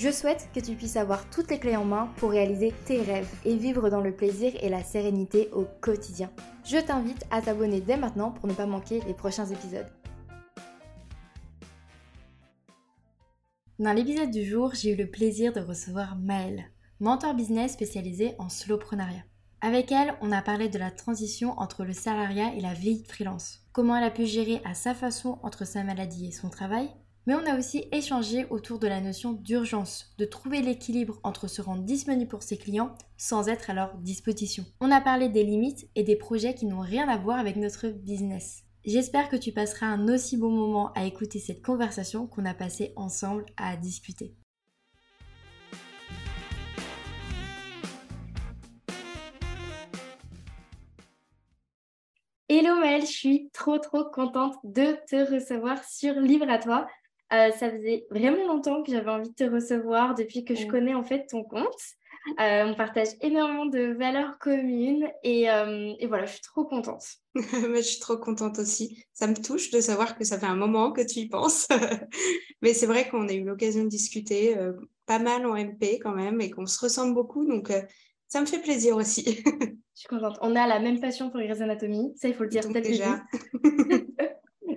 [0.00, 3.28] Je souhaite que tu puisses avoir toutes les clés en main pour réaliser tes rêves
[3.44, 6.30] et vivre dans le plaisir et la sérénité au quotidien.
[6.64, 9.92] Je t'invite à t'abonner dès maintenant pour ne pas manquer les prochains épisodes.
[13.78, 16.64] Dans l'épisode du jour, j'ai eu le plaisir de recevoir Maëlle,
[16.98, 19.24] mentor business spécialisée en slowprenariat.
[19.60, 23.06] Avec elle, on a parlé de la transition entre le salariat et la vie de
[23.06, 23.66] freelance.
[23.72, 26.88] Comment elle a pu gérer à sa façon entre sa maladie et son travail,
[27.26, 31.62] mais on a aussi échangé autour de la notion d'urgence, de trouver l'équilibre entre se
[31.62, 34.64] rendre disponible pour ses clients sans être à leur disposition.
[34.80, 37.88] On a parlé des limites et des projets qui n'ont rien à voir avec notre
[37.88, 38.62] business.
[38.84, 42.94] J'espère que tu passeras un aussi bon moment à écouter cette conversation qu'on a passé
[42.96, 44.34] ensemble à discuter.
[52.52, 56.88] Hello Maëlle, je suis trop trop contente de te recevoir sur Livre à toi.
[57.32, 60.94] Euh, ça faisait vraiment longtemps que j'avais envie de te recevoir depuis que je connais
[60.94, 61.78] en fait ton compte.
[62.40, 67.04] Euh, on partage énormément de valeurs communes et, euh, et, voilà, je suis trop contente.
[67.34, 69.04] je suis trop contente aussi.
[69.14, 71.68] Ça me touche de savoir que ça fait un moment que tu y penses.
[72.62, 74.56] Mais c'est vrai qu'on a eu l'occasion de discuter
[75.06, 77.46] pas mal en MP quand même et qu'on se ressemble beaucoup.
[77.46, 77.72] Donc
[78.28, 79.24] ça me fait plaisir aussi.
[79.46, 80.36] je suis contente.
[80.42, 82.12] On a la même passion pour Grey's Anatomy.
[82.16, 83.22] Ça, il faut le dire déjà.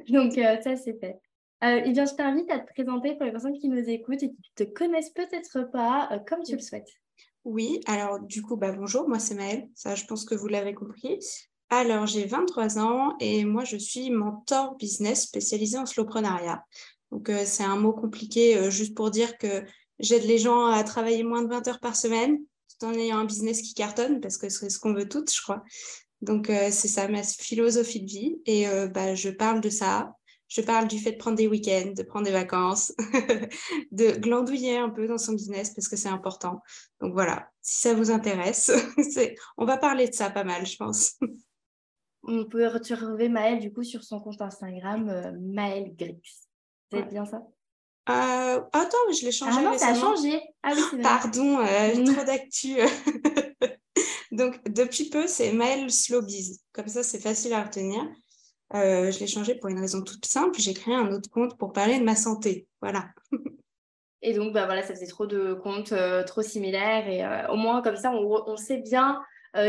[0.07, 1.19] donc ça, c'est fait.
[1.63, 4.51] Euh, eh je t'invite à te présenter pour les personnes qui nous écoutent et qui
[4.59, 6.89] ne te connaissent peut-être pas, euh, comme tu le souhaites.
[7.45, 10.73] Oui, alors du coup, bah, bonjour, moi c'est Maëlle, ça je pense que vous l'avez
[10.73, 11.19] compris.
[11.69, 16.65] Alors, j'ai 23 ans et moi je suis mentor business spécialisé en slowprenariat.
[17.11, 19.63] Donc, euh, c'est un mot compliqué juste pour dire que
[19.99, 22.39] j'aide les gens à travailler moins de 20 heures par semaine
[22.77, 25.41] tout en ayant un business qui cartonne parce que c'est ce qu'on veut toutes, je
[25.41, 25.63] crois.
[26.21, 30.13] Donc, c'est ça ma philosophie de vie et bah, je parle de ça
[30.53, 32.93] je parle du fait de prendre des week-ends, de prendre des vacances,
[33.91, 36.61] de glandouiller un peu dans son business parce que c'est important.
[37.01, 38.71] Donc voilà, si ça vous intéresse,
[39.57, 41.15] on va parler de ça pas mal, je pense.
[42.25, 46.21] On peut retrouver Maëlle du coup sur son compte Instagram, euh, Maëlle Grix.
[46.89, 47.41] C'est bien ça?
[48.09, 49.57] Euh, Attends, je l'ai changé.
[49.59, 50.39] Ah non, ça a changé.
[50.61, 52.77] Ah oui, Pardon, euh, trop d'actu.
[54.31, 56.61] Donc depuis peu, c'est Maëlle Slowbiz.
[56.71, 58.01] Comme ça, c'est facile à retenir.
[58.75, 60.59] Euh, je l'ai changé pour une raison toute simple.
[60.59, 62.67] J'ai créé un autre compte pour parler de ma santé.
[62.81, 63.09] Voilà.
[64.21, 67.07] et donc, bah, voilà, ça faisait trop de comptes euh, trop similaires.
[67.07, 69.21] Et euh, au moins, comme ça, on, sait bien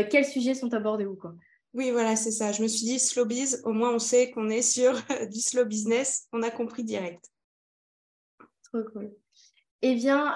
[0.09, 1.15] quels sujets sont abordés où.
[1.15, 1.35] Quoi.
[1.75, 2.51] Oui, voilà, c'est ça.
[2.51, 3.61] Je me suis dit slow biz.
[3.65, 4.93] Au moins, on sait qu'on est sur
[5.31, 6.27] du slow business.
[6.33, 7.23] On a compris direct.
[8.63, 9.13] Trop cool.
[9.83, 10.33] Eh bien,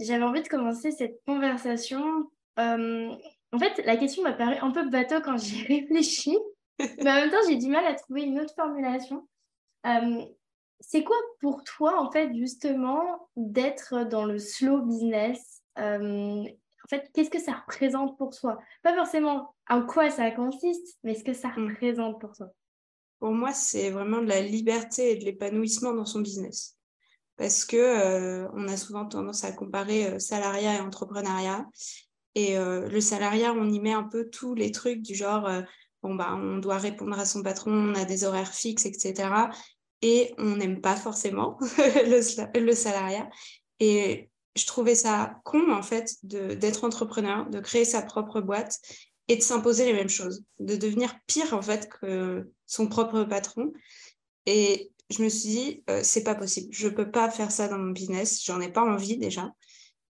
[0.00, 2.30] j'avais envie de commencer cette conversation.
[2.56, 6.34] en fait, la question m'a paru un peu bateau quand j'y réfléchi.
[6.78, 9.26] Mais en même temps, j'ai du mal à trouver une autre formulation.
[9.86, 10.24] Euh,
[10.80, 15.62] c'est quoi pour toi, en fait, justement, d'être dans le slow business?
[15.78, 18.58] Euh, En fait, qu'est-ce que ça représente pour toi?
[18.82, 21.68] Pas forcément en quoi ça consiste, mais ce que ça mm.
[21.68, 22.48] représente pour toi.
[23.18, 26.76] Pour moi, c'est vraiment de la liberté et de l'épanouissement dans son business.
[27.38, 31.66] Parce que euh, on a souvent tendance à comparer salariat et entrepreneuriat.
[32.34, 35.48] Et le salariat, on y met un peu tous les trucs du genre
[36.02, 39.30] bah, on doit répondre à son patron, on a des horaires fixes, etc.
[40.02, 43.28] Et on n'aime pas forcément le, salariat.
[43.80, 48.78] Et je trouvais ça con, en fait, d'être entrepreneur, de créer sa propre boîte
[49.28, 53.72] et de s'imposer les mêmes choses, de devenir pire, en fait, que son propre patron.
[54.46, 56.68] Et je me suis dit, euh, c'est pas possible.
[56.72, 58.44] Je peux pas faire ça dans mon business.
[58.44, 59.50] J'en ai pas envie déjà.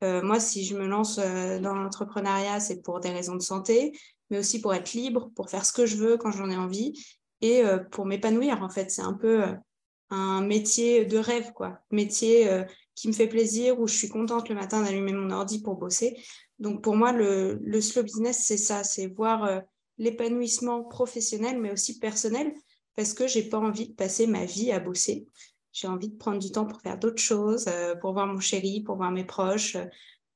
[0.03, 3.97] Euh, moi, si je me lance euh, dans l'entrepreneuriat, c'est pour des raisons de santé
[4.33, 6.99] mais aussi pour être libre, pour faire ce que je veux quand j'en ai envie
[7.41, 8.89] et euh, pour m'épanouir en fait.
[8.89, 9.53] C'est un peu euh,
[10.09, 11.77] un métier de rêve, quoi.
[11.91, 12.63] Métier euh,
[12.95, 16.17] qui me fait plaisir, où je suis contente le matin d'allumer mon ordi pour bosser.
[16.57, 19.61] Donc pour moi, le, le slow business, c'est ça, c'est voir
[19.99, 22.53] l'épanouissement professionnel, mais aussi personnel,
[22.95, 25.27] parce que j'ai pas envie de passer ma vie à bosser.
[25.73, 27.65] J'ai envie de prendre du temps pour faire d'autres choses,
[28.01, 29.75] pour voir mon chéri, pour voir mes proches,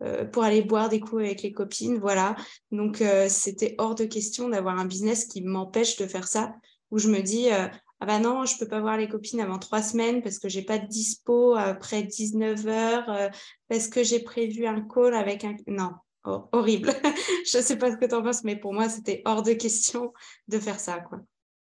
[0.04, 2.36] euh, pour aller boire des coups avec les copines, voilà.
[2.72, 6.54] Donc euh, c'était hors de question d'avoir un business qui m'empêche de faire ça,
[6.92, 7.68] où je me dis euh,
[8.00, 10.62] ah bah non, je peux pas voir les copines avant trois semaines parce que j'ai
[10.62, 13.32] pas de dispo après 19 heures,
[13.70, 15.94] parce que j'ai prévu un call avec un non.
[16.24, 16.92] horrible.
[17.52, 20.14] je sais pas ce que tu en penses, mais pour moi, c'était hors de question
[20.48, 21.00] de faire ça.
[21.00, 21.22] Quoi.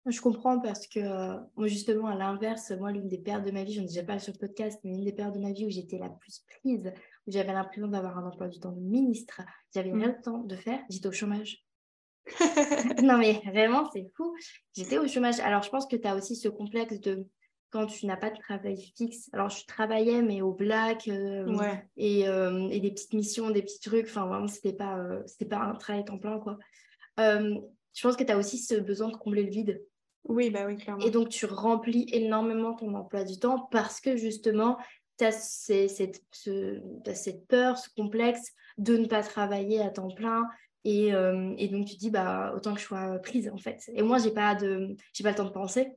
[0.08, 1.00] Je comprends parce que
[1.66, 4.34] justement à l'inverse, moi l'une des périodes de ma vie, je ne disais pas sur
[4.34, 6.92] le podcast, mais l'une des périodes de ma vie où j'étais la plus prise,
[7.28, 9.42] j'avais l'impression d'avoir un emploi du temps de ministre,
[9.74, 10.00] j'avais mmh.
[10.00, 11.64] rien le temps de faire, j'étais au chômage.
[13.04, 14.36] non mais vraiment c'est fou,
[14.76, 15.40] j'étais au chômage.
[15.40, 17.28] Alors je pense que tu as aussi ce complexe de
[17.70, 19.30] quand tu n'as pas de travail fixe.
[19.34, 21.44] Alors je travaillais mais au black et,
[21.98, 24.98] et, des petites missions, des petits trucs, enfin vraiment c'était pas,
[25.28, 26.58] c'était pas un travail temps plein quoi.
[27.18, 29.84] je pense que tu as aussi ce besoin de combler le vide
[30.28, 31.06] oui, bah oui, clairement.
[31.06, 34.78] Et donc, tu remplis énormément ton emploi du temps parce que justement,
[35.18, 36.22] tu as, cette,
[37.14, 40.44] cette peur, ce complexe de ne pas travailler à temps plein.
[40.84, 43.90] Et, euh, et, donc, tu te dis, bah, autant que je sois prise, en fait.
[43.94, 45.92] Et moi, je n'ai pas, de, pas le temps de penser.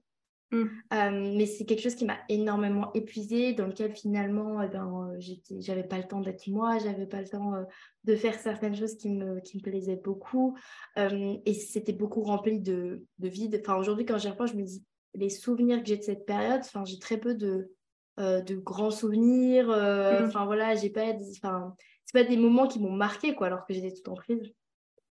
[0.50, 0.65] Mmh.
[0.94, 5.21] Euh, mais c'est quelque chose qui m'a énormément épuisée, dans lequel finalement, eh ben, euh,
[5.59, 7.64] j'avais pas le temps d'être moi, j'avais pas le temps euh,
[8.05, 10.56] de faire certaines choses qui me, qui me plaisaient beaucoup.
[10.97, 13.61] et c'était beaucoup rempli de, de vide.
[13.62, 14.82] Enfin, aujourd'hui, quand j'y repense, je me dis,
[15.14, 17.71] les souvenirs que j'ai de cette période, enfin, j'ai très peu de,
[18.19, 19.69] de grands souvenirs.
[19.69, 20.26] Mmh.
[20.26, 21.75] Enfin, voilà, j'ai pas, enfin,
[22.05, 24.53] c'est pas des moments qui m'ont marqué, quoi, alors que j'étais tout en prise.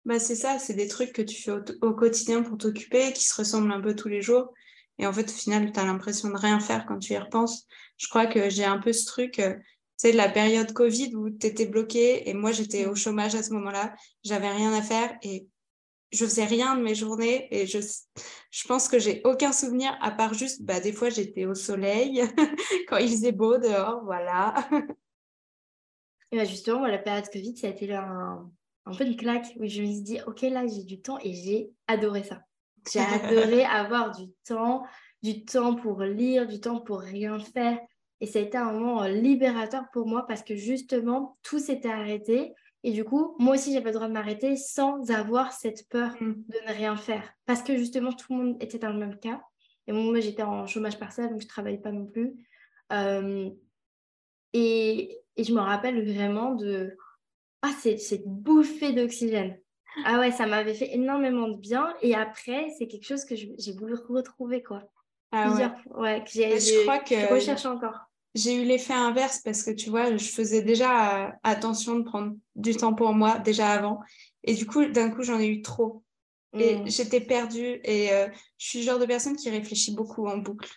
[0.05, 1.51] Bah, c'est ça, c'est des trucs que tu fais
[1.81, 4.53] au quotidien pour t'occuper, qui se ressemblent un peu tous les jours.
[4.99, 7.67] Et en fait, au final, tu as l'impression de rien faire quand tu y repenses.
[7.97, 9.61] Je crois que j'ai un peu ce truc, euh, tu
[9.97, 13.51] sais, la période Covid où tu étais bloqué et moi, j'étais au chômage à ce
[13.53, 13.93] moment-là.
[14.23, 15.47] J'avais rien à faire et
[16.11, 17.79] je faisais rien de mes journées et je,
[18.51, 22.23] je pense que j'ai aucun souvenir à part juste, bah, des fois, j'étais au soleil
[22.87, 24.55] quand il faisait beau dehors, voilà.
[26.31, 28.49] et bah justement, la période Covid, ça a été un,
[28.87, 31.33] un peu une claque où je me suis dit, OK, là, j'ai du temps et
[31.33, 32.41] j'ai adoré ça.
[32.91, 34.83] J'ai adoré avoir du temps,
[35.21, 37.77] du temps pour lire, du temps pour rien faire.
[38.21, 41.89] Et ça a été un moment euh, libérateur pour moi parce que justement, tout s'était
[41.89, 42.53] arrêté.
[42.87, 46.35] Et du coup, moi aussi, j'avais le droit de m'arrêter sans avoir cette peur mm.
[46.47, 47.33] de ne rien faire.
[47.45, 49.41] Parce que justement, tout le monde était dans le même cas.
[49.87, 52.47] Et moi, j'étais en chômage partiel, donc je ne travaillais pas non plus.
[52.93, 53.49] Euh,
[54.53, 56.95] et, et, je me rappelle vraiment de
[57.61, 59.59] ah, cette bouffée d'oxygène.
[60.05, 61.93] Ah ouais, ça m'avait fait énormément de bien.
[62.01, 64.83] Et après, c'est quelque chose que j'ai voulu retrouver, quoi.
[65.33, 65.81] Ah Plusieurs ouais.
[65.83, 66.01] fois.
[66.01, 68.06] Ouais, que j'ai, je crois que je recherche encore.
[68.37, 72.35] J'ai eu l'effet inverse parce que tu vois, je faisais déjà euh, attention de prendre
[72.55, 73.99] du temps pour moi déjà avant.
[74.43, 76.03] Et du coup, d'un coup, j'en ai eu trop.
[76.53, 76.87] Et mmh.
[76.87, 77.79] j'étais perdue.
[77.83, 78.27] Et euh,
[78.59, 80.69] je suis le genre de personne qui réfléchit beaucoup en boucle.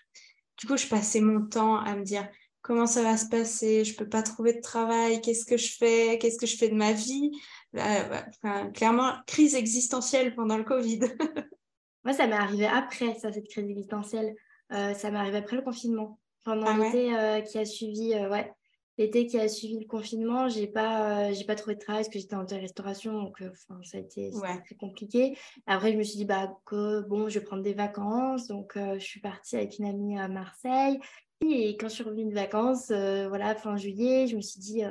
[0.58, 2.26] Du coup, je passais mon temps à me dire
[2.62, 6.18] comment ça va se passer, je peux pas trouver de travail, qu'est-ce que je fais,
[6.18, 7.30] qu'est-ce que je fais de ma vie?
[7.72, 8.24] Bah,
[8.74, 11.00] clairement, crise existentielle pendant le Covid.
[12.04, 14.34] Moi, ça m'est arrivé après, ça, cette crise existentielle.
[14.72, 16.18] Euh, ça m'est arrivé après le confinement.
[16.44, 18.52] Pendant ah l'été euh, qui a suivi, euh, ouais,
[18.98, 22.18] l'été qui a suivi le confinement, j'ai pas, j'ai pas trouvé de travail parce que
[22.18, 23.42] j'étais en restauration, donc
[23.82, 25.36] ça a été très compliqué.
[25.66, 29.04] Après, je me suis dit bah que bon, je vais prendre des vacances, donc je
[29.04, 30.98] suis partie avec une amie à Marseille.
[31.42, 34.82] Et quand je suis revenue de vacances, voilà, fin juillet, je me suis dit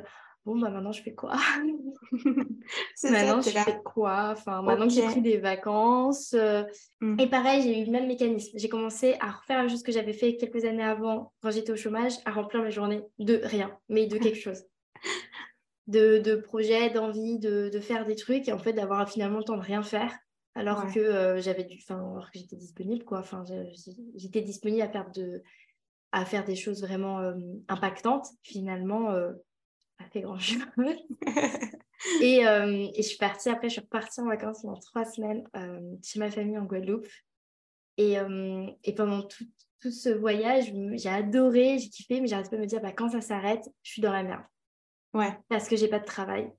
[0.46, 1.36] bon, bah maintenant je fais quoi?
[3.04, 4.30] Maintenant je fais quoi?
[4.32, 6.34] Enfin, maintenant que j'ai pris des vacances.
[6.34, 6.64] Euh,
[7.02, 7.20] mmh.
[7.20, 8.58] Et pareil, j'ai eu le même mécanisme.
[8.58, 11.76] J'ai commencé à refaire la chose que j'avais fait quelques années avant, quand j'étais au
[11.76, 14.64] chômage, à remplir mes journées de rien, mais de quelque chose.
[15.88, 19.44] De, de projets, d'envie, de, de, faire des trucs et en fait d'avoir finalement le
[19.44, 20.16] temps de rien faire
[20.54, 23.44] alors que euh, j'avais du enfin alors que j'étais disponible quoi enfin
[24.14, 25.42] j'étais disponible à faire de
[26.12, 27.34] à faire des choses vraiment euh,
[27.68, 29.16] impactantes finalement
[30.10, 30.58] pas fait grand chose.
[32.22, 35.44] et, euh, et, je suis partie, après, je suis repartie en vacances pendant trois semaines
[35.56, 37.08] euh, chez ma famille en Guadeloupe.
[37.98, 39.46] Et, euh, et pendant tout,
[39.82, 43.10] tout, ce voyage, j'ai adoré, j'ai kiffé, mais j'arrête pas de me dire, bah, quand
[43.10, 44.44] ça s'arrête, je suis dans la merde.
[45.14, 45.38] Ouais.
[45.50, 46.50] Parce que j'ai pas de travail.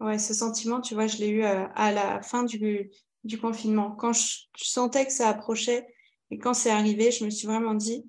[0.00, 2.90] Ouais, ce sentiment, tu vois, je l'ai eu à la fin du,
[3.24, 3.90] du confinement.
[3.90, 5.86] Quand je, sentais que ça approchait
[6.30, 8.04] et quand c'est arrivé, je me suis vraiment dit,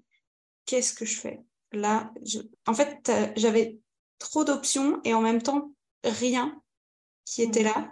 [0.66, 1.40] qu'est-ce que je fais?
[1.72, 2.40] Là, je...
[2.66, 3.80] en fait, j'avais
[4.20, 5.72] trop d'options et en même temps
[6.04, 6.62] rien
[7.26, 7.80] qui était là.
[7.80, 7.92] Mmh.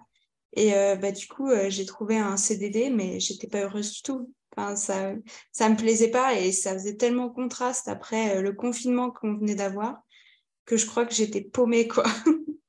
[0.56, 4.02] Et euh, bah, du coup, euh, j'ai trouvé un CDD, mais j'étais pas heureuse du
[4.02, 4.34] tout.
[4.56, 5.14] Enfin, ça
[5.52, 9.56] ça me plaisait pas et ça faisait tellement contraste après euh, le confinement qu'on venait
[9.56, 10.02] d'avoir
[10.66, 12.06] que je crois que j'étais paumée, quoi.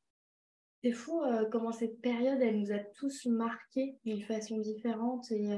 [0.83, 1.21] C'est fou
[1.51, 5.49] comment cette période, elle nous a tous marqués d'une façon différente et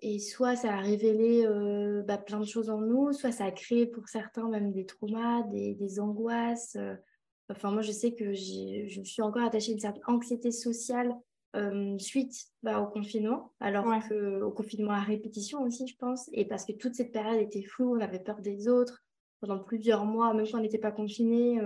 [0.00, 3.50] et soit ça a révélé euh, bah, plein de choses en nous, soit ça a
[3.50, 6.76] créé pour certains même des traumas, des, des angoisses.
[6.76, 6.94] Euh.
[7.50, 11.14] Enfin, moi, je sais que je me suis encore attachée à une certaine anxiété sociale
[11.56, 16.28] euh, suite bah, au confinement, alors qu'au confinement à répétition aussi, je pense.
[16.32, 19.02] Et parce que toute cette période était floue, on avait peur des autres
[19.40, 21.58] pendant plusieurs mois, même quand on n'était pas confiné,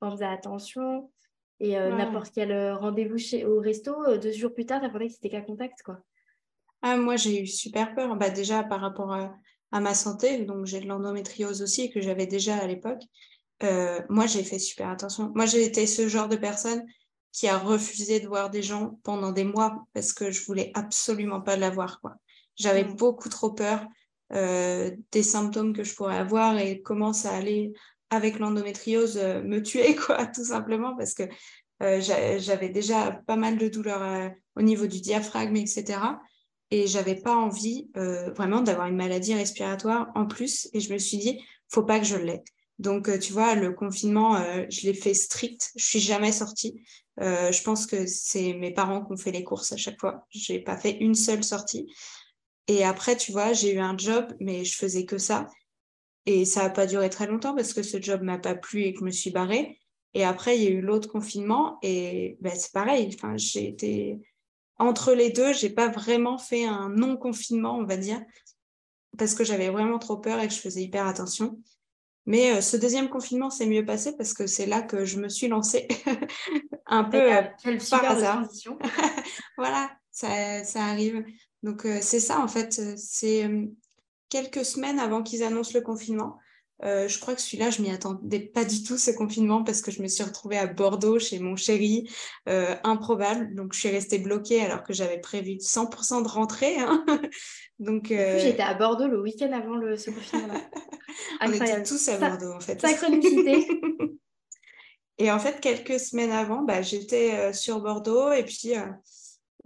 [0.00, 1.10] on faisait attention.
[1.60, 5.42] Et n'importe quel rendez-vous chez, au resto, deux jours plus tard, tu que c'était qu'à
[5.42, 6.02] contact, quoi.
[6.82, 8.16] Ah, Moi, j'ai eu super peur.
[8.16, 9.34] Bah, déjà, par rapport à,
[9.72, 13.02] ma santé, donc j'ai de l'endométriose aussi, que j'avais déjà à l'époque.
[13.62, 15.32] Euh, moi, j'ai fait super attention.
[15.34, 16.84] Moi, j'ai été ce genre de personne
[17.32, 21.42] qui a refusé de voir des gens pendant des mois parce que je voulais absolument
[21.42, 22.00] pas l'avoir.
[22.54, 22.96] J'avais mmh.
[22.96, 23.86] beaucoup trop peur
[24.32, 27.72] euh, des symptômes que je pourrais avoir et comment ça allait
[28.08, 31.24] avec l'endométriose euh, me tuer, quoi, tout simplement, parce que
[31.78, 35.98] j'avais déjà pas mal de douleurs au niveau du diaphragme, etc.
[36.70, 40.68] Et j'avais pas envie vraiment d'avoir une maladie respiratoire en plus.
[40.72, 42.42] Et je me suis dit, faut pas que je l'aie.
[42.78, 44.36] Donc, tu vois, le confinement,
[44.68, 45.70] je l'ai fait strict.
[45.76, 46.82] Je suis jamais sortie.
[47.18, 50.26] je pense que c'est mes parents qui ont fait les courses à chaque fois.
[50.30, 51.86] J'ai pas fait une seule sortie.
[52.68, 55.46] Et après, tu vois, j'ai eu un job, mais je faisais que ça.
[56.26, 58.92] Et ça n'a pas duré très longtemps parce que ce job m'a pas plu et
[58.92, 59.78] que je me suis barrée.
[60.14, 63.10] Et après, il y a eu l'autre confinement et ben, c'est pareil.
[63.14, 64.18] Enfin, j'ai été
[64.78, 68.20] entre les deux, j'ai pas vraiment fait un non-confinement, on va dire,
[69.16, 71.58] parce que j'avais vraiment trop peur et que je faisais hyper attention.
[72.26, 75.28] Mais euh, ce deuxième confinement s'est mieux passé parce que c'est là que je me
[75.28, 75.86] suis lancée
[76.86, 77.42] un peu euh,
[77.90, 78.48] par hasard.
[79.56, 81.24] voilà, ça, ça arrive.
[81.62, 82.96] Donc, euh, c'est ça, en fait.
[82.98, 83.48] C'est
[84.28, 86.38] quelques semaines avant qu'ils annoncent le confinement.
[86.82, 90.02] Je crois que celui-là, je m'y attendais pas du tout, ce confinement, parce que je
[90.02, 92.10] me suis retrouvée à Bordeaux chez mon chéri,
[92.46, 93.54] improbable.
[93.54, 96.78] Donc, je suis restée bloquée alors que j'avais prévu 100% de rentrer.
[96.78, 97.04] Hein.
[97.78, 100.60] Donc, j'étais à Bordeaux le week-end avant le, ce confinement-là.
[101.40, 102.80] On était tous à Bordeaux, en fait.
[102.80, 103.66] Synchronicité.
[105.18, 108.74] et en fait, quelques semaines avant, bah, j'étais sur Bordeaux et puis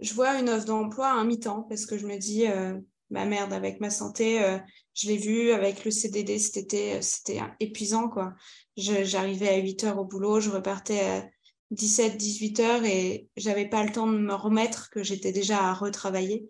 [0.01, 2.77] je vois une offre d'emploi à un mi-temps parce que je me dis, euh,
[3.09, 4.57] ma merde, avec ma santé, euh,
[4.93, 8.09] je l'ai vu avec le CDD cet euh, c'était épuisant.
[8.09, 8.33] quoi.
[8.77, 11.27] J'arrivais à 8 heures au boulot, je repartais à
[11.71, 15.73] 17, 18 heures et j'avais pas le temps de me remettre que j'étais déjà à
[15.73, 16.49] retravailler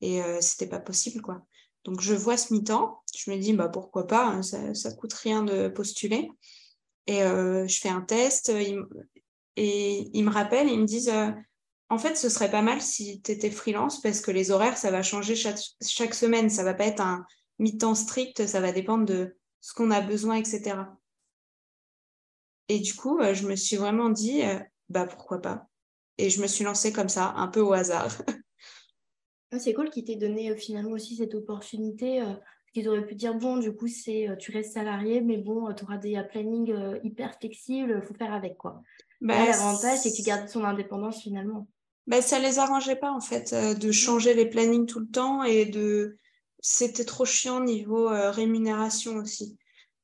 [0.00, 1.20] et c'était pas possible.
[1.20, 1.42] quoi.
[1.84, 5.12] Donc je vois ce mi-temps, je me dis, bah, pourquoi pas, hein, ça, ça coûte
[5.12, 6.30] rien de postuler.
[7.06, 8.50] Et je fais un test
[9.56, 11.12] et ils me rappellent, ils me disent
[11.92, 14.90] en fait, ce serait pas mal si tu étais freelance parce que les horaires, ça
[14.90, 16.48] va changer chaque, semaine.
[16.48, 17.26] Ça va pas être un
[17.58, 20.76] mi-temps strict, ça va dépendre de ce qu'on a besoin, etc.
[22.68, 25.68] Et du coup, euh, je me suis vraiment dit, euh, bah pourquoi pas.
[26.18, 28.10] Et je me suis lancée comme ça, un peu au hasard.
[29.54, 32.22] Ah, c'est cool qu'il t'ait donné euh, finalement aussi cette opportunité.
[32.72, 35.98] qu'ils auraient pu dire, bon, du coup, c'est tu restes salarié, mais bon, tu auras
[35.98, 38.80] des plannings hyper flexibles, il faut faire avec quoi.
[39.20, 41.68] Bah, L'avantage, c'est que tu gardes son indépendance finalement
[42.06, 45.66] ben, ça les arrangeait pas en fait de changer les plannings tout le temps et
[45.66, 46.18] de
[46.62, 49.58] c'était trop chiant niveau euh, rémunération aussi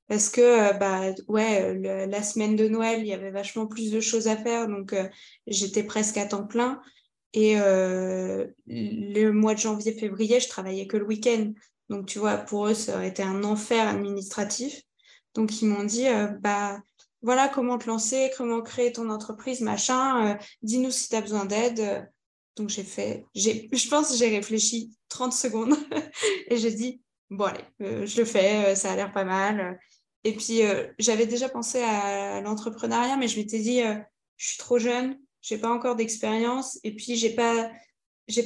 [0.08, 4.00] parce que euh, bah ouais la semaine de Noël il y avait vachement plus de
[4.00, 4.94] choses à faire donc
[5.46, 6.82] j'étais presque à temps plein
[7.32, 11.52] et le mois de janvier février je travaillais que le week-end
[11.88, 14.82] donc tu vois pour eux ça aurait été un enfer administratif
[15.34, 16.06] donc ils m'ont dit
[16.40, 16.80] bah
[17.22, 20.34] voilà comment te lancer, comment créer ton entreprise, machin.
[20.34, 22.08] Euh, dis-nous si tu as besoin d'aide.
[22.58, 25.74] Donc j'ai fait, je pense j'ai réfléchi 30 secondes
[26.48, 27.00] et j'ai dit,
[27.30, 29.78] bon allez, euh, je le fais, euh, ça a l'air pas mal.
[30.24, 30.62] Et puis
[30.98, 33.80] j'avais déjà pensé à l'entrepreneuriat, mais je m'étais dit,
[34.36, 37.70] je suis trop jeune, j'ai pas encore d'expérience et puis j'ai pas,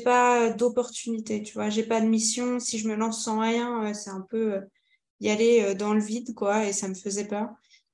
[0.04, 2.61] pas d'opportunité, tu vois, j'ai pas de mission.
[2.61, 4.61] Si je me lance sans rien, c'est un peu
[5.21, 7.49] y aller dans le vide, quoi, et ça me faisait peur.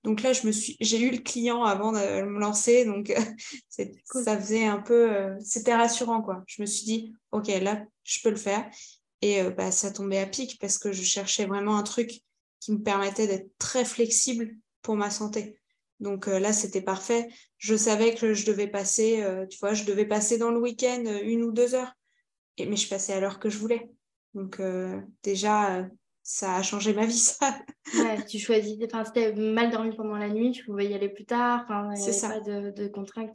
[0.09, 3.13] Donc là, je me suis, j'ai eu le client avant de me lancer, donc
[3.69, 6.43] ça faisait un peu, euh, c'était rassurant quoi.
[6.47, 8.67] Je me suis dit, ok, là, je peux le faire,
[9.21, 12.23] et euh, bah, ça tombait à pic parce que je cherchais vraiment un truc
[12.59, 15.61] qui me permettait d'être très flexible pour ma santé.
[16.01, 17.29] Donc euh, là, c'était parfait.
[17.59, 21.43] Je savais que je devais passer, tu vois, je devais passer dans le week-end une
[21.43, 21.93] ou deux heures,
[22.57, 23.91] et mais je passais à l'heure que je voulais.
[24.33, 24.59] Donc
[25.23, 25.87] déjà,
[26.31, 27.59] ça a changé ma vie, ça.
[27.95, 31.25] ouais, tu choisis, enfin, c'était mal dormi pendant la nuit, tu pouvais y aller plus
[31.25, 33.31] tard, enfin, il n'y avait pas de, de contraintes.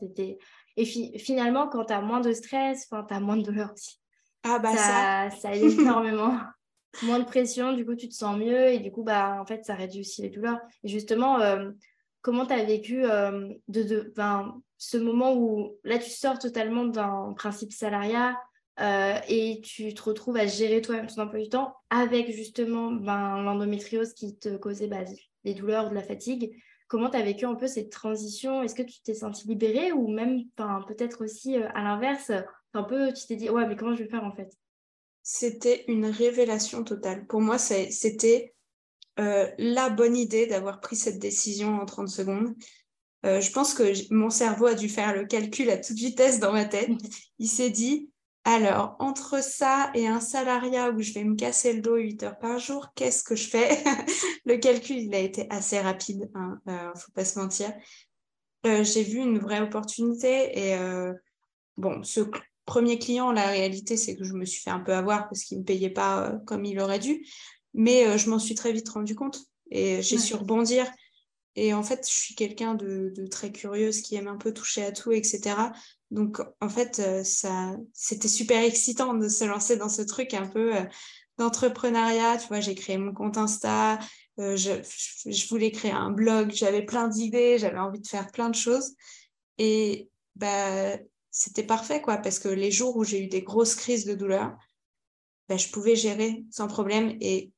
[0.78, 4.00] Et finalement, quand tu as moins de stress, tu as moins de douleur aussi.
[4.44, 6.38] Ah bah ça, ça, ça aide énormément.
[7.02, 9.66] moins de pression, du coup, tu te sens mieux et du coup, bah, en fait,
[9.66, 10.60] ça réduit aussi les douleurs.
[10.84, 11.72] Et justement, euh,
[12.22, 14.14] comment tu as vécu euh, de, de,
[14.78, 18.38] ce moment où là, tu sors totalement d'un principe salariat,
[18.80, 23.44] euh, et tu te retrouves à gérer toi-même ton emploi du temps avec justement ben,
[23.44, 25.04] l'endométriose qui te causait bah,
[25.44, 26.56] des douleurs, de la fatigue.
[26.88, 28.64] Comment tu as vécu un peu cette transition?
[28.64, 30.44] Est-ce que tu t'es senti libérée ou même
[30.88, 32.32] peut-être aussi euh, à l'inverse,
[32.74, 34.52] un peu tu t'es dit ouais mais comment je vais faire en fait?
[35.22, 37.28] C'était une révélation totale.
[37.28, 38.56] Pour moi c'était
[39.20, 42.56] euh, la bonne idée d'avoir pris cette décision en 30 secondes.
[43.24, 46.66] je pense que mon cerveau a dû faire le calcul à toute vitesse dans ma
[46.66, 46.90] tête.
[47.40, 48.10] Il s'est dit,
[48.46, 52.40] Alors, entre ça et un salariat où je vais me casser le dos 8 heures
[52.40, 53.82] par jour, qu'est-ce que je fais?
[54.46, 57.74] Le calcul, il a été assez rapide, il hein, ne euh, faut pas se mentir.
[58.66, 61.14] Euh, j'ai vu une vraie opportunité et euh,
[61.78, 62.20] bon, ce
[62.66, 65.58] premier client, la réalité, c'est que je me suis fait un peu avoir parce qu'il
[65.58, 67.26] ne me payait pas comme il aurait dû,
[67.74, 69.40] mais je m'en suis très vite rendu compte
[69.72, 70.86] et j'ai su rebondir.
[71.56, 74.84] Et en fait, je suis quelqu'un de, de, très curieuse qui aime un peu toucher
[74.84, 75.56] à tout, etc.
[76.14, 80.48] Donc, en fait, euh, ça, c'était super excitant de se lancer dans ce truc un
[80.48, 80.84] peu euh,
[81.40, 82.38] d'entrepreneuriat.
[82.38, 83.98] Tu vois, j'ai créé mon compte Insta,
[84.40, 88.56] euh, je, voulais créer un blog, j'avais plein d'idées, j'avais envie de faire plein de
[88.56, 88.94] choses.
[89.58, 91.00] Et bah,
[91.32, 94.56] c'était parfait, quoi, parce que les jours où j'ai eu des grosses crises de douleur,
[95.50, 97.52] bah, je pouvais gérer sans problème et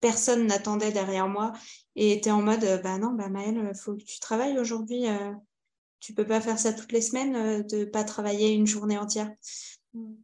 [0.00, 1.52] personne n'attendait derrière moi
[1.94, 5.04] et était en mode, bah non, bah Maëlle, il faut que tu travailles aujourd'hui
[6.02, 9.30] tu peux pas faire ça toutes les semaines, euh, de pas travailler une journée entière?
[9.94, 10.14] Mm.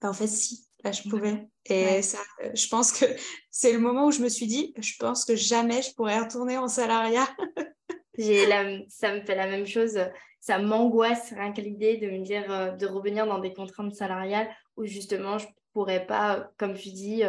[0.00, 1.46] Bah, en fait, si, là, je pouvais.
[1.66, 3.04] Et ça, euh, je pense que
[3.50, 6.58] c'est le moment où je me suis dit, je pense que jamais je pourrais retourner
[6.58, 7.28] en salariat.
[8.88, 9.98] ça me fait la même chose.
[10.40, 14.50] Ça m'angoisse rien que l'idée de me dire euh, de revenir dans des contraintes salariales
[14.76, 17.22] où justement je pourrais pas, comme tu dis,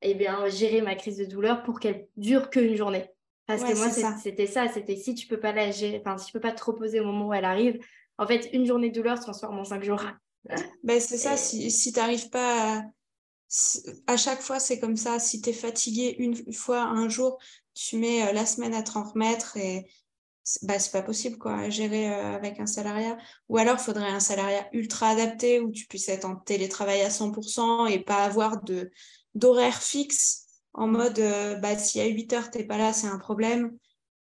[0.00, 3.10] eh bien, gérer ma crise de douleur pour qu'elle dure qu'une journée.
[3.46, 6.40] Parce que moi, c'était ça, c'était si tu peux pas la enfin, si tu peux
[6.40, 7.78] pas te reposer au moment où elle arrive,
[8.16, 10.02] en fait, une journée de douleur se transforme en cinq jours.
[10.82, 12.82] Ben, c'est ça, si, si tu n'arrives pas à...
[14.06, 14.16] à...
[14.18, 15.18] chaque fois, c'est comme ça.
[15.18, 17.38] Si tu es fatigué une fois, un jour,
[17.72, 19.86] tu mets euh, la semaine à te remettre et
[20.60, 23.16] bah, c'est pas possible quoi, à gérer euh, avec un salariat.
[23.48, 27.08] Ou alors, il faudrait un salariat ultra adapté où tu puisses être en télétravail à
[27.08, 28.60] 100% et pas avoir
[29.34, 30.43] d'horaire fixe
[30.74, 33.76] en mode euh, bah, si à 8 heures t'es pas là, c'est un problème,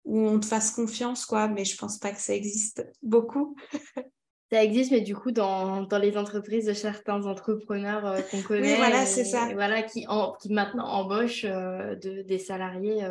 [0.05, 3.57] ou on te fasse confiance, quoi, mais je pense pas que ça existe beaucoup.
[4.53, 8.77] ça existe, mais du coup, dans, dans les entreprises de certains entrepreneurs euh, qu'on connaît,
[8.77, 9.49] voilà, c'est ça.
[9.55, 13.03] Voilà, qui, en, qui maintenant embauchent euh, de, des salariés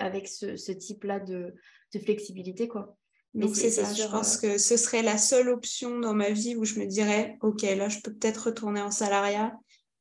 [0.00, 1.54] avec ce, ce type-là de,
[1.94, 2.96] de, flexibilité, quoi.
[3.32, 6.64] Mais c'est ça, je pense que ce serait la seule option dans ma vie où
[6.64, 9.52] je me dirais, OK, là, je peux peut-être retourner en salariat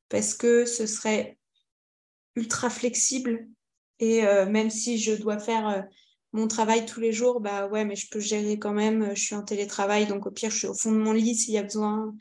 [0.08, 1.38] parce que ce serait
[2.36, 3.48] ultra flexible.
[4.00, 5.82] Et euh, même si je dois faire euh,
[6.34, 9.16] mon travail tous les jours, bah ouais, mais je peux gérer quand même.
[9.16, 11.54] Je suis en télétravail, donc au pire, je suis au fond de mon lit s'il
[11.54, 12.14] y a besoin.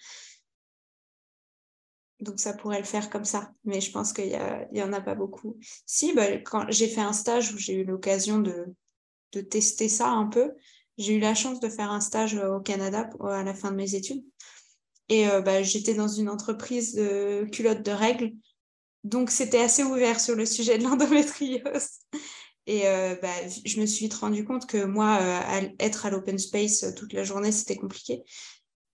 [2.20, 3.52] Donc ça pourrait le faire comme ça.
[3.64, 4.38] Mais je pense qu'il
[4.72, 5.58] n'y en a pas beaucoup.
[5.84, 8.66] Si, bah, quand j'ai fait un stage où j'ai eu l'occasion de,
[9.32, 10.52] de tester ça un peu,
[10.96, 13.94] j'ai eu la chance de faire un stage au Canada à la fin de mes
[13.96, 14.24] études.
[15.08, 18.32] Et euh, bah, j'étais dans une entreprise de culottes de règles
[19.04, 21.88] donc, c'était assez ouvert sur le sujet de l'endométriose.
[22.66, 23.28] Et euh, bah,
[23.66, 27.12] je me suis vite rendu compte que moi, euh, être à l'open space euh, toute
[27.12, 28.22] la journée, c'était compliqué.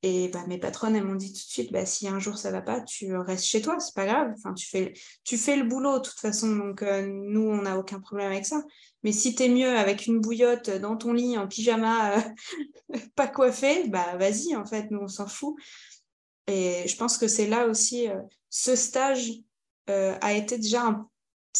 [0.02, 2.50] Et bah, mes patronnes, elles m'ont dit tout de suite, bah, si un jour ça
[2.50, 4.32] va pas, tu restes chez toi, c'est pas grave.
[4.36, 6.56] Enfin, tu fais, tu fais le boulot de toute façon.
[6.56, 8.64] Donc, nous, on n'a aucun problème avec ça.
[9.04, 12.16] Mais si tu es mieux avec une bouillotte dans ton lit, en pyjama,
[13.14, 15.54] pas coiffé, bah vas-y, en fait, nous, on s'en fout.
[16.48, 18.08] Et je pense que c'est là aussi,
[18.48, 19.42] ce stage
[19.90, 21.04] euh, a été déjà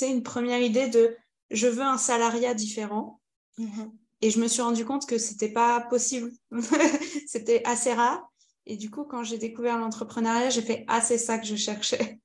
[0.03, 1.17] une première idée de
[1.51, 3.21] je veux un salariat différent.
[3.59, 3.93] Mhm.
[4.23, 6.31] Et je me suis rendu compte que c'était pas possible.
[7.27, 8.23] c'était assez rare.
[8.67, 12.21] Et du coup, quand j'ai découvert l'entrepreneuriat, j'ai fait Ah, c'est ça que je cherchais.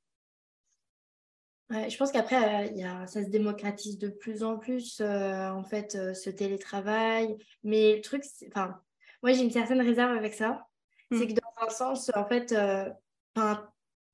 [1.69, 6.29] je pense qu'après, euh, ça se démocratise de plus en plus, euh, en fait, ce
[6.29, 7.37] télétravail.
[7.63, 8.79] Mais le truc, enfin,
[9.23, 10.67] moi, j'ai une certaine réserve avec ça.
[11.11, 11.27] C'est mm.
[11.27, 12.53] que dans un sens, en fait,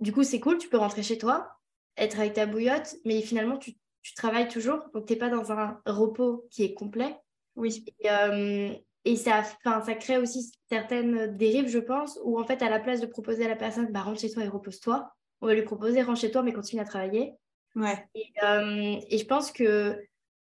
[0.02, 1.61] du coup, c'est cool, tu peux rentrer chez toi,
[1.98, 3.74] être avec ta bouillotte, mais finalement, tu,
[4.16, 7.16] travailles toujours, donc tu n'es pas dans un repos qui est complet.
[7.56, 7.86] Oui.
[8.00, 8.74] Et, euh,
[9.16, 13.08] ça, ça crée aussi certaines dérives, je pense, où en fait, à la place de
[13.08, 16.20] proposer à la personne, bah, rentre chez toi et repose-toi, on va lui proposer, rentre
[16.20, 17.34] chez toi, mais continue à travailler.
[17.76, 18.06] Ouais.
[18.16, 20.00] Et, euh, je pense que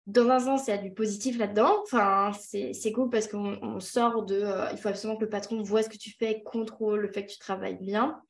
[0.06, 1.82] dans un sens, il y a du positif là-dedans.
[1.84, 4.36] Enfin, c'est cool parce qu'on sort de.
[4.36, 7.26] Euh, il faut absolument que le patron voit ce que tu fais, contrôle le fait
[7.26, 8.22] que tu travailles bien.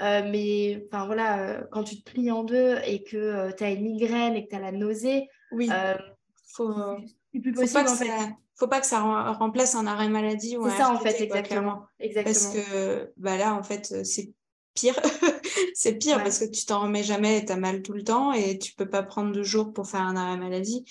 [0.00, 3.62] Euh, mais enfin voilà, euh, quand tu te plies en deux et que euh, tu
[3.62, 5.70] as une migraine et que tu as la nausée, oui.
[6.48, 6.72] faut,
[7.32, 9.00] plus possible, faut, pas faut pas que ça
[9.32, 11.86] remplace un arrêt maladie ou C'est ça en fait, exactement.
[12.00, 12.24] exactement.
[12.24, 14.32] Parce que bah là, en fait, c'est
[14.74, 14.98] pire.
[15.74, 18.58] c'est pire parce que tu t'en remets jamais, tu as mal tout le temps et
[18.58, 20.84] tu peux pas prendre deux jours pour faire un arrêt maladie.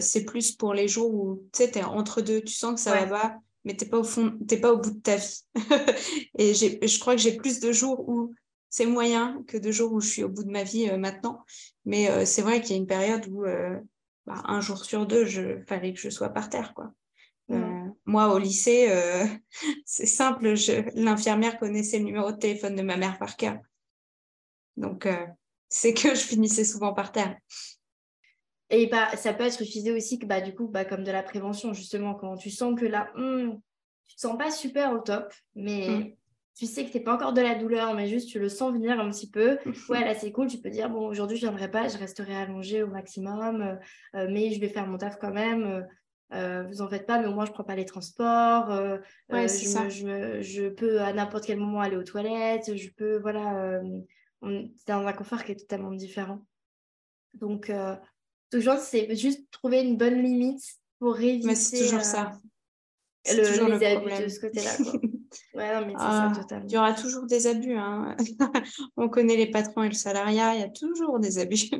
[0.00, 3.04] c'est plus pour les jours où tu sais, es entre deux, tu sens que ça
[3.04, 5.42] va pas mais tu n'es pas, au fond, pas au bout de ta vie.
[6.38, 8.32] et je crois que j'ai plus de jours où
[8.70, 11.44] c'est moyen que de jours où je suis au bout de ma vie euh, maintenant.
[11.84, 13.76] Mais euh, c'est vrai qu'il y a une période où euh,
[14.24, 16.74] bah, un jour sur deux, il fallait que je sois par terre.
[16.74, 16.92] Quoi.
[18.04, 18.88] moi, au lycée,
[19.84, 20.54] c'est simple,
[20.94, 23.58] l'infirmière connaissait le numéro de téléphone de ma mère par cœur.
[24.76, 25.08] Donc,
[25.68, 27.36] c'est que je finissais souvent par terre.
[28.70, 31.22] Et bah, ça peut être utilisé aussi que, bah, du coup, bah, comme de la
[31.22, 33.52] prévention, justement, quand tu sens que là, hmm,
[34.06, 36.12] tu te sens pas super au top, mais hmm.
[36.56, 38.72] tu sais que tu n'es pas encore de la douleur, mais juste tu le sens
[38.72, 39.58] venir un petit peu.
[39.88, 40.48] Ouais, là, c'est cool.
[40.48, 43.74] Tu peux dire, bon, aujourd'hui, je viendrai pas, je resterai allongée au maximum, euh,
[44.16, 45.86] euh, mais je vais faire mon taf quand même.
[46.32, 48.68] Euh, vous en faites pas, mais au moins, je prends pas les transports.
[49.30, 49.88] ouais, je, ça.
[49.88, 52.76] je, je, peux à n'importe quel moment aller aux toilettes.
[52.76, 53.80] Je peux, voilà,
[54.42, 56.44] c'est dans un confort qui est totalement différent.
[57.34, 57.70] Donc,
[58.50, 60.62] toujours, c'est juste trouver une bonne limite
[60.98, 61.46] pour éviter.
[61.46, 62.32] Mais c'est toujours ça.
[63.28, 64.70] Le, toujours les abus de ce côté-là.
[65.54, 66.66] ouais, non, mais c'est ça, ah, totalement.
[66.68, 67.76] Il y aura toujours des abus.
[67.76, 68.16] Hein.
[68.96, 71.70] On connaît les patrons et le salariat, il y a toujours des abus.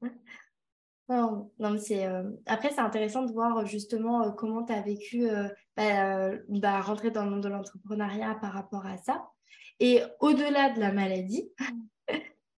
[1.08, 5.28] non, non, c'est, euh, Après, c'est intéressant de voir justement euh, comment tu as vécu
[5.28, 9.28] euh, bah, bah, rentrer dans le monde de l'entrepreneuriat par rapport à ça.
[9.78, 11.48] Et au-delà de la maladie,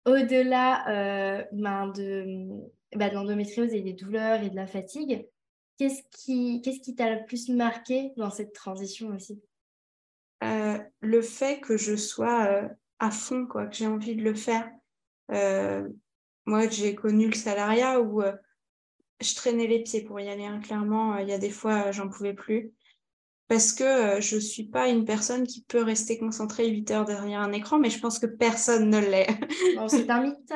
[0.06, 2.48] au-delà ben, de,
[2.96, 5.28] bah, de l'endométriose et des douleurs et de la fatigue,
[5.78, 9.42] qu'est-ce qui qui t'a le plus marqué dans cette transition aussi?
[10.44, 12.68] Euh, Le fait que je sois euh,
[13.00, 14.70] à fond, quoi, que j'ai envie de le faire.
[15.32, 15.88] Euh,
[16.46, 18.22] moi, j'ai connu le salariat où
[19.22, 20.46] je traînais les pieds pour y aller.
[20.46, 20.60] Hein.
[20.60, 22.72] Clairement, il y a des fois, j'en pouvais plus.
[23.48, 27.42] Parce que je ne suis pas une personne qui peut rester concentrée 8 heures derrière
[27.42, 29.28] un écran, mais je pense que personne ne l'est.
[29.90, 30.54] c'est un mythe.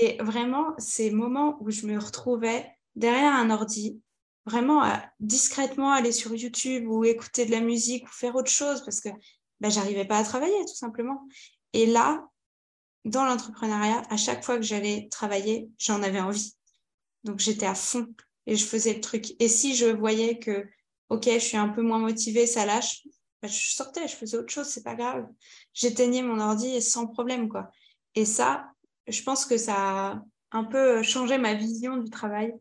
[0.00, 4.00] Et vraiment, ces moments où je me retrouvais derrière un ordi,
[4.44, 4.82] vraiment
[5.20, 9.08] discrètement aller sur YouTube ou écouter de la musique ou faire autre chose parce que
[9.60, 11.26] ben, j'arrivais pas à travailler tout simplement.
[11.72, 12.26] Et là,
[13.04, 16.56] dans l'entrepreneuriat, à chaque fois que j'allais travailler, j'en avais envie.
[17.22, 18.06] Donc j'étais à fond
[18.46, 19.34] et je faisais le truc.
[19.40, 20.66] Et si je voyais que,
[21.08, 23.06] ok, je suis un peu moins motivée, ça lâche,
[23.42, 25.26] ben, je sortais, je faisais autre chose, c'est pas grave.
[25.72, 27.70] J'éteignais mon ordi sans problème, quoi.
[28.14, 28.73] Et ça,
[29.06, 32.54] je pense que ça a un peu changé ma vision du travail,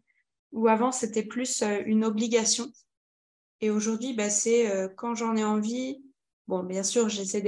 [0.52, 2.68] où avant c'était plus euh, une obligation.
[3.62, 6.04] Et aujourd'hui, bah, c'est euh, quand j'en ai envie.
[6.48, 7.42] Bon, bien sûr, j'essaie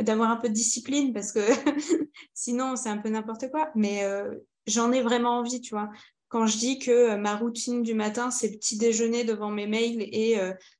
[0.00, 1.40] d'avoir un peu de discipline parce que
[2.34, 3.70] sinon, c'est un peu n'importe quoi.
[3.74, 4.34] Mais euh,
[4.66, 5.88] j'en ai vraiment envie, tu vois.
[6.28, 10.36] Quand je dis que ma routine du matin, c'est petit déjeuner devant mes mails et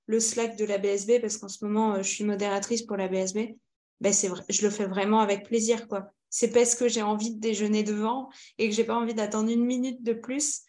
[0.06, 3.54] le Slack de la BSB, parce qu'en ce moment, je suis modératrice pour la BSB,
[4.00, 7.38] ben, c'est je le fais vraiment avec plaisir, quoi c'est parce que j'ai envie de
[7.38, 10.62] déjeuner devant et que j'ai pas envie d'attendre une minute de plus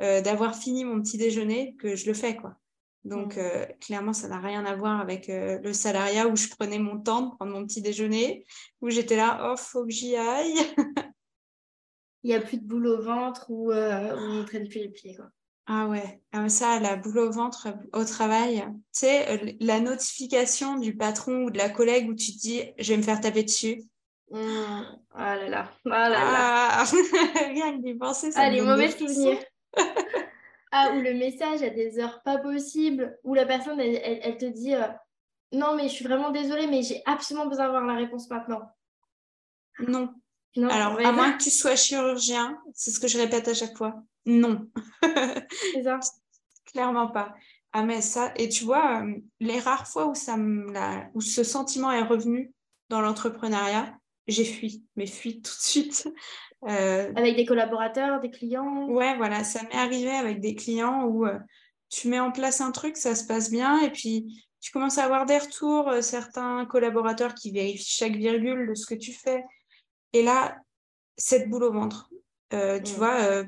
[0.00, 2.54] euh, d'avoir fini mon petit déjeuner que je le fais quoi.
[3.02, 3.40] Donc mm.
[3.40, 7.00] euh, clairement ça n'a rien à voir avec euh, le salariat où je prenais mon
[7.00, 8.46] temps de prendre mon petit déjeuner
[8.80, 10.54] où j'étais là oh faut que j'y aille.
[12.22, 15.30] Il n'y a plus de boule au ventre ou on traîne plus les pieds quoi.
[15.66, 20.96] Ah ouais, ah, ça, la boule au ventre au travail, tu sais, la notification du
[20.96, 23.82] patron ou de la collègue où tu te dis, je vais me faire taper dessus.
[24.30, 24.82] Mmh.
[25.14, 25.70] Ah là là.
[25.90, 26.68] Ah là là.
[26.70, 26.84] Ah,
[27.48, 29.38] rien que d'y penser, ça Ah, les mauvais souvenirs.
[30.70, 34.44] ah, ou le message à des heures pas possibles, où la personne, elle, elle, te
[34.44, 34.86] dit euh,
[35.52, 38.62] Non, mais je suis vraiment désolée, mais j'ai absolument besoin d'avoir la réponse maintenant.
[39.80, 40.12] Non.
[40.56, 43.76] non Alors, à moins que tu sois chirurgien, c'est ce que je répète à chaque
[43.76, 44.02] fois.
[44.26, 44.68] Non.
[45.72, 46.00] c'est ça.
[46.66, 47.34] Clairement pas.
[47.72, 50.36] Ah, mais ça, et tu vois, euh, les rares fois où, ça
[51.14, 52.52] où ce sentiment est revenu
[52.88, 53.94] dans l'entrepreneuriat,
[54.28, 56.08] j'ai fui, mais fui tout de suite.
[56.64, 58.86] Euh, avec des collaborateurs, des clients?
[58.88, 61.38] Ouais, voilà, ça m'est arrivé avec des clients où euh,
[61.88, 65.04] tu mets en place un truc, ça se passe bien, et puis tu commences à
[65.04, 69.44] avoir des retours, euh, certains collaborateurs qui vérifient chaque virgule de ce que tu fais.
[70.12, 70.56] Et là,
[71.16, 72.10] cette boule au ventre.
[72.50, 72.96] Tu mm.
[72.96, 73.44] vois,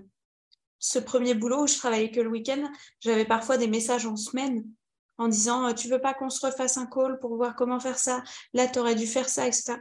[0.78, 4.64] ce premier boulot où je travaillais que le week-end, j'avais parfois des messages en semaine
[5.16, 8.22] en disant Tu veux pas qu'on se refasse un call pour voir comment faire ça?
[8.52, 9.78] Là, tu aurais dû faire ça, etc.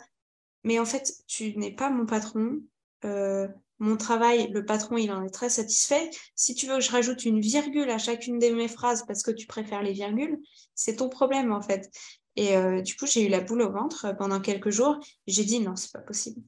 [0.63, 2.59] Mais en fait, tu n'es pas mon patron.
[3.05, 3.47] Euh,
[3.79, 6.09] mon travail, le patron, il en est très satisfait.
[6.35, 9.31] Si tu veux que je rajoute une virgule à chacune de mes phrases parce que
[9.31, 10.37] tu préfères les virgules,
[10.75, 11.89] c'est ton problème en fait.
[12.35, 14.99] Et euh, du coup, j'ai eu la boule au ventre pendant quelques jours.
[15.27, 16.41] J'ai dit non, c'est pas possible.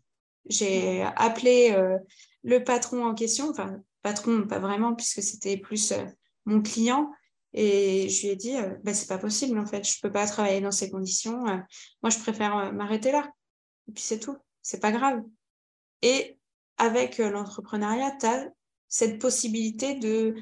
[0.49, 1.97] J'ai appelé euh,
[2.43, 5.93] le patron en question, enfin patron pas vraiment puisque c'était plus
[6.45, 7.11] mon client.
[7.53, 10.61] Et je lui ai dit, bah, c'est pas possible en fait, je peux pas travailler
[10.61, 11.43] dans ces conditions.
[11.43, 13.29] moi, je préfère m'arrêter là.
[13.91, 15.21] Et puis c'est tout, c'est pas grave.
[16.01, 16.39] Et
[16.77, 18.47] avec euh, l'entrepreneuriat, tu as
[18.87, 20.33] cette possibilité de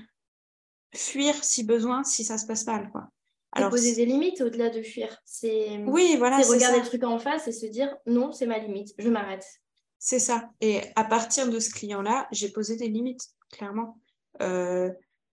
[0.95, 2.91] fuir si besoin, si ça se passe mal.
[2.91, 3.09] Quoi.
[3.53, 5.19] Alors, poser des limites au-delà de fuir.
[5.25, 8.93] C'est oui, voilà, regarder le truc en face et se dire non, c'est ma limite,
[8.99, 9.47] je m'arrête.
[9.97, 10.51] C'est ça.
[10.61, 13.97] Et à partir de ce client-là, j'ai posé des limites, clairement.
[14.43, 14.91] Euh,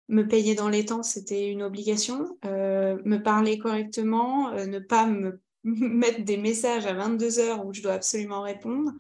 [0.10, 2.38] me payer dans les temps, c'était une obligation.
[2.43, 7.93] me parler correctement, ne pas me mettre des messages à 22 heures où je dois
[7.93, 8.91] absolument répondre.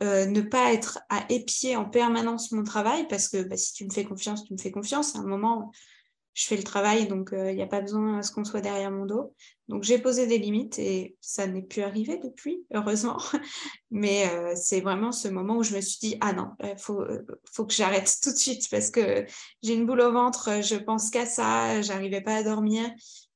[0.00, 3.90] ne pas être à épier en permanence mon travail parce que bah, si tu me
[3.90, 5.16] fais confiance, tu me fais confiance.
[5.16, 5.70] À un moment,
[6.32, 8.90] je fais le travail, donc il n'y a pas besoin à ce qu'on soit derrière
[8.90, 9.34] mon dos.
[9.68, 13.18] Donc j'ai posé des limites et ça n'est plus arrivé depuis, heureusement.
[13.90, 17.04] Mais c'est vraiment ce moment où je me suis dit, ah non, il faut,
[17.52, 19.26] faut que j'arrête tout de suite parce que
[19.62, 22.90] j'ai une boule au ventre, je pense qu'à ça, j'arrivais pas à dormir.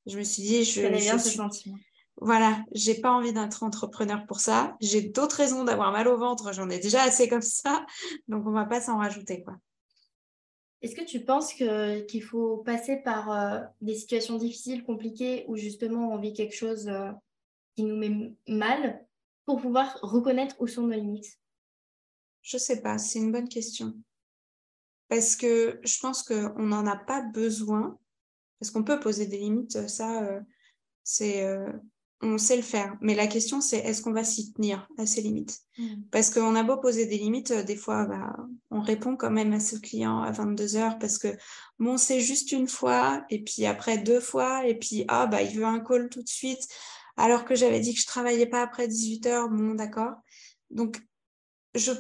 [0.07, 0.83] Je me suis dit, je...
[0.83, 1.77] je bien ce sentiment.
[2.21, 4.77] Voilà, j'ai pas envie d'être entrepreneur pour ça.
[4.81, 7.85] J'ai d'autres raisons d'avoir mal au ventre, j'en ai déjà assez comme ça.
[8.29, 9.57] Donc on va pas s'en rajouter, quoi.
[10.81, 16.13] Est-ce que tu penses qu'il faut passer par euh, des situations difficiles, compliquées, où justement
[16.13, 17.11] on vit quelque chose euh,
[17.75, 19.03] qui nous met mal
[19.47, 21.39] pour pouvoir reconnaître où sont nos limites?
[22.43, 23.95] Je sais pas, c'est une bonne question.
[25.09, 27.99] Parce que je pense qu'on n'en a pas besoin,
[28.59, 30.41] parce qu'on peut poser des limites, ça, euh,
[31.03, 31.47] c'est
[32.25, 32.97] on sait le faire.
[33.01, 35.61] Mais la question, c'est est-ce qu'on va s'y tenir à ces limites?
[35.79, 36.03] Mm.
[36.11, 38.37] Parce qu'on a beau poser des limites, euh, des fois, bah,
[38.71, 41.29] on répond quand même à ce client à 22 heures parce que
[41.79, 45.57] bon, c'est juste une fois, et puis après deux fois, et puis ah, bah, il
[45.57, 46.67] veut un call tout de suite,
[47.17, 49.49] alors que j'avais dit que je travaillais pas après 18 heures.
[49.49, 50.15] Bon, d'accord.
[50.71, 51.01] Donc,
[51.75, 51.93] je,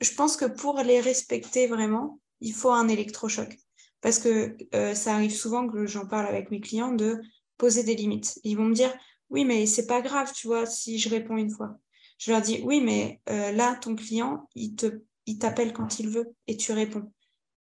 [0.00, 3.56] je pense que pour les respecter vraiment, il faut un électrochoc.
[4.00, 7.20] Parce que euh, ça arrive souvent que j'en parle avec mes clients de
[7.56, 8.38] poser des limites.
[8.42, 8.92] Ils vont me dire,
[9.32, 11.78] oui, mais c'est pas grave, tu vois, si je réponds une fois.
[12.18, 16.10] Je leur dis, oui, mais euh, là, ton client, il te, il t'appelle quand il
[16.10, 17.10] veut et tu réponds.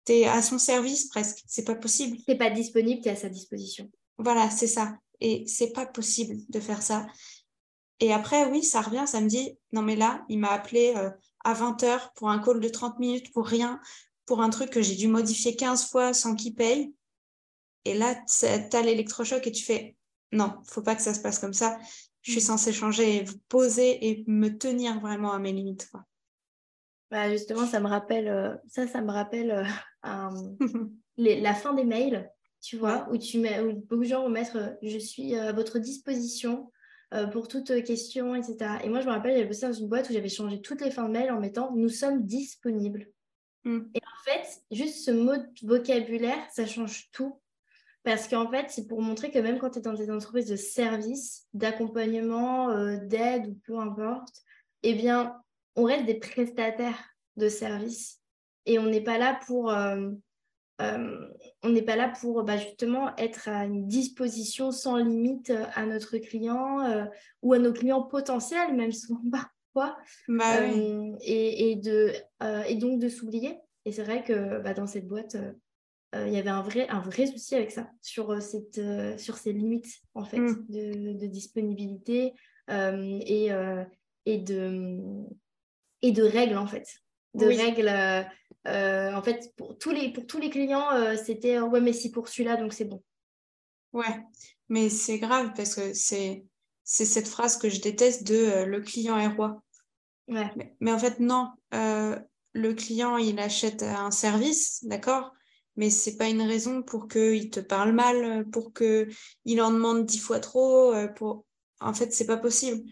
[0.05, 2.17] Tu es à son service presque, c'est pas possible.
[2.25, 3.91] C'est pas disponible, tu es à sa disposition.
[4.17, 4.97] Voilà, c'est ça.
[5.19, 7.05] Et c'est pas possible de faire ça.
[7.99, 11.09] Et après, oui, ça revient, ça me dit, non, mais là, il m'a appelé euh,
[11.43, 13.81] à 20 heures pour un call de 30 minutes pour rien,
[14.25, 16.93] pour un truc que j'ai dû modifier 15 fois sans qu'il paye.
[17.83, 19.97] Et là, tu as l'électrochoc et tu fais,
[20.31, 21.77] non, faut pas que ça se passe comme ça.
[22.21, 22.43] Je suis mm.
[22.43, 25.89] censée changer, vous poser et me tenir vraiment à mes limites.
[27.11, 29.65] Bah justement, ça me rappelle, euh, ça, ça me rappelle
[30.03, 30.29] euh,
[31.17, 32.29] la fin des mails,
[32.61, 35.51] tu vois, où, tu mets, où beaucoup de gens vont mettre euh, Je suis à
[35.51, 36.71] votre disposition
[37.31, 38.73] pour toute question, etc.
[38.83, 40.91] Et moi, je me rappelle, j'avais bossé dans une boîte où j'avais changé toutes les
[40.91, 43.07] fins de mail en mettant Nous sommes disponibles.
[43.63, 43.79] Mm.
[43.95, 47.41] Et en fait, juste ce mot de vocabulaire, ça change tout.
[48.03, 50.55] Parce qu'en fait, c'est pour montrer que même quand tu es dans des entreprises de
[50.55, 54.41] service, d'accompagnement, euh, d'aide ou peu importe,
[54.83, 55.35] eh bien,
[55.75, 57.03] on reste des prestataires
[57.35, 58.19] de service.
[58.65, 60.11] Et on n'est pas là pour, euh,
[60.81, 61.27] euh,
[61.61, 66.17] on n'est pas là pour bah, justement être à une disposition sans limite à notre
[66.17, 67.07] client
[67.41, 69.97] ou à nos clients potentiels, même souvent parfois.
[70.29, 70.65] Bah
[71.21, 72.13] et, et, de,
[72.67, 73.57] et donc de s'oublier.
[73.85, 75.35] Et c'est vrai que bah, dans cette boîte,
[76.13, 79.37] il y avait un vrai, un vrai souci avec ça, sur, euh, cette, euh, sur
[79.37, 80.65] ces limites en fait, mm.
[80.69, 82.33] de, de, disponibilité
[82.67, 83.49] et,
[84.25, 84.99] et, de,
[86.01, 86.87] et de règles en fait.
[87.35, 87.89] De règles,
[88.65, 92.57] en fait, pour tous les, pour tous les clients, c'était ouais, mais si pour celui-là,
[92.57, 93.03] donc c'est bon.
[93.93, 94.23] Ouais,
[94.67, 96.45] mais c'est grave parce que c'est
[96.83, 99.63] c'est cette phrase que je déteste de le client est roi.
[100.27, 100.51] Ouais.
[100.55, 101.49] Mais, mais, en fait, non.
[101.71, 105.33] le client, il achète un service, d'accord?
[105.79, 110.19] Mais c'est pas une raison pour qu'il te parle mal, pour qu'il en demande dix
[110.19, 110.93] fois trop.
[110.93, 111.07] Euh.
[111.79, 112.83] En fait, c'est pas possible.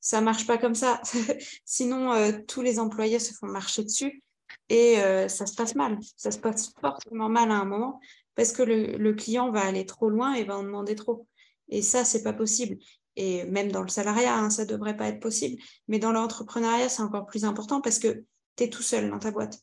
[0.00, 1.00] Ça marche pas comme ça.
[1.64, 4.24] Sinon, euh, tous les employés se font marcher dessus
[4.68, 5.96] et euh, ça se passe mal.
[6.16, 8.00] Ça se passe fortement mal à un moment
[8.34, 11.28] parce que le, client va aller trop loin et va en demander trop.
[11.68, 12.76] Et ça, c'est pas possible.
[13.14, 15.62] Et même dans le salariat, hein, ça devrait pas être possible.
[15.86, 18.24] Mais dans l'entrepreneuriat, c'est encore plus important parce que
[18.56, 19.62] tu es tout seul dans ta boîte.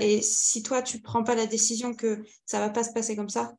[0.00, 3.28] Et si toi, tu prends pas la décision que ça va pas se passer comme
[3.28, 3.56] ça,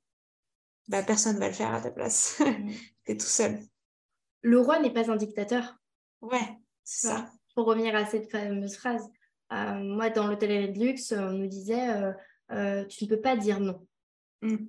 [0.88, 2.42] bah, personne va le faire à ta place.
[3.06, 3.60] Tu es tout seul.
[4.42, 5.78] Le roi n'est pas un dictateur.
[6.22, 7.32] Ouais, c'est ça.
[7.54, 9.08] Pour revenir à cette fameuse phrase,
[9.54, 12.12] euh, moi, dans l'hôtellerie de luxe, on nous disait euh,
[12.52, 13.88] euh, tu ne peux pas dire non.
[14.42, 14.66] Mm.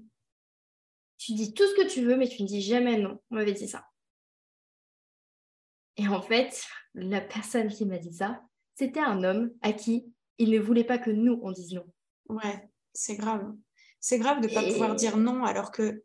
[1.17, 3.19] Tu dis tout ce que tu veux, mais tu ne dis jamais non.
[3.31, 3.87] On m'avait dit ça.
[5.97, 6.63] Et en fait,
[6.95, 8.43] la personne qui m'a dit ça,
[8.75, 11.87] c'était un homme à qui il ne voulait pas que nous, on dise non.
[12.29, 13.53] Ouais, c'est grave.
[14.01, 16.03] C'est grave de ne pas pouvoir dire non alors que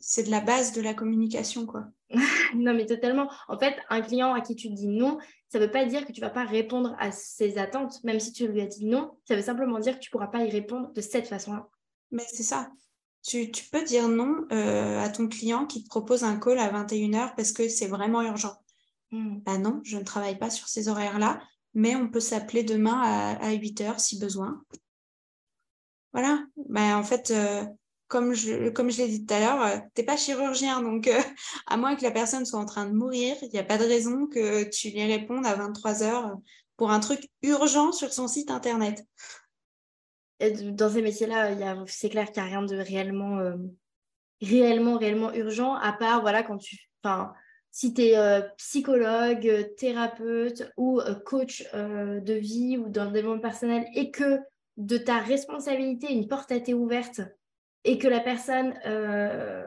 [0.00, 1.86] c'est de la base de la communication, quoi.
[2.54, 3.30] non, mais totalement.
[3.48, 6.12] En fait, un client à qui tu dis non, ça ne veut pas dire que
[6.12, 8.02] tu ne vas pas répondre à ses attentes.
[8.04, 10.28] Même si tu lui as dit non, ça veut simplement dire que tu ne pourras
[10.28, 11.68] pas y répondre de cette façon-là.
[12.10, 12.70] Mais c'est ça.
[13.22, 17.34] Tu, peux dire non euh, à ton client qui te propose un call à 21h
[17.36, 18.56] parce que c'est vraiment urgent.
[19.12, 21.42] Bah non, je ne travaille pas sur ces horaires-là
[21.74, 24.62] mais on peut s'appeler demain à, 8 heures si besoin.
[26.12, 27.32] voilà, bah, en fait,
[28.12, 30.82] comme je, comme je l'ai dit tout à l'heure, tu n'es pas chirurgien.
[30.82, 31.08] Donc,
[31.66, 33.84] à moins que la personne soit en train de mourir, il n'y a pas de
[33.84, 36.36] raison que tu lui répondes à 23 heures
[36.76, 39.02] pour un truc urgent sur son site internet.
[40.40, 43.38] dans ces métiers-là, c'est clair qu'il n'y a rien de réellement,
[44.42, 46.76] réellement, réellement urgent, à part, voilà, quand tu.
[47.02, 47.32] Enfin,
[47.72, 54.10] si tu es psychologue, thérapeute ou coach de vie ou dans le développement personnel et
[54.10, 54.38] que
[54.76, 57.20] de ta responsabilité, une porte a été ouverte
[57.84, 59.64] et que la personne euh,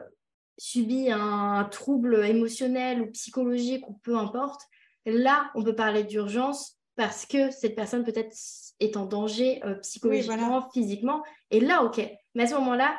[0.58, 4.62] subit un, trouble émotionnel ou psychologique ou peu importe,
[5.04, 8.34] là, on peut parler d'urgence parce que cette personne peut-être
[8.80, 11.22] est en danger euh, psychologiquement, physiquement.
[11.50, 12.00] Et là, OK.
[12.34, 12.98] Mais à ce moment-là,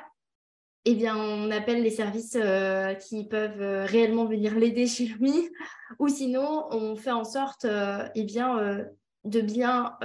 [0.92, 5.50] eh bien, on appelle les services euh, qui peuvent réellement venir l'aider chez lui.
[6.00, 7.66] Ou sinon, on fait en sorte
[8.16, 8.86] eh bien,
[9.24, 9.98] de bien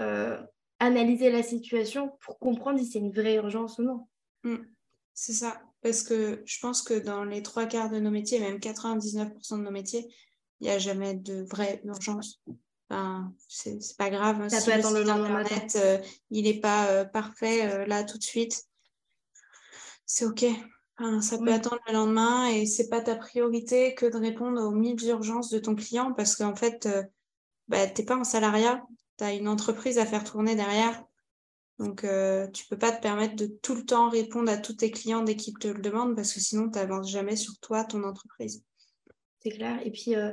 [0.79, 4.07] analyser la situation pour comprendre si c'est une vraie urgence ou non.
[4.45, 4.65] Mm.
[5.15, 8.59] C'est ça, parce que je pense que dans les trois quarts de nos métiers, même
[8.59, 10.09] 99% de nos métiers,
[10.61, 12.41] il n'y a jamais de vraie urgence.
[12.89, 14.49] Enfin, c'est pas grave.
[14.49, 15.99] Ça si peut le euh,
[16.31, 18.65] il n'est pas euh, parfait euh, là tout de suite.
[20.15, 20.45] C'est OK.
[21.23, 25.03] ça peut attendre le lendemain et c'est pas ta priorité que de répondre aux mille
[25.07, 26.87] urgences de ton client parce qu'en fait,
[27.69, 28.85] bah, tu n'es pas en salariat,
[29.17, 31.03] tu as une entreprise à faire tourner derrière.
[31.79, 34.75] Donc, euh, tu ne peux pas te permettre de tout le temps répondre à tous
[34.75, 37.83] tes clients dès qu'ils te le demandent parce que sinon, tu n'avances jamais sur toi,
[37.83, 38.63] ton entreprise.
[39.41, 39.81] C'est clair.
[39.83, 40.33] Et puis, euh,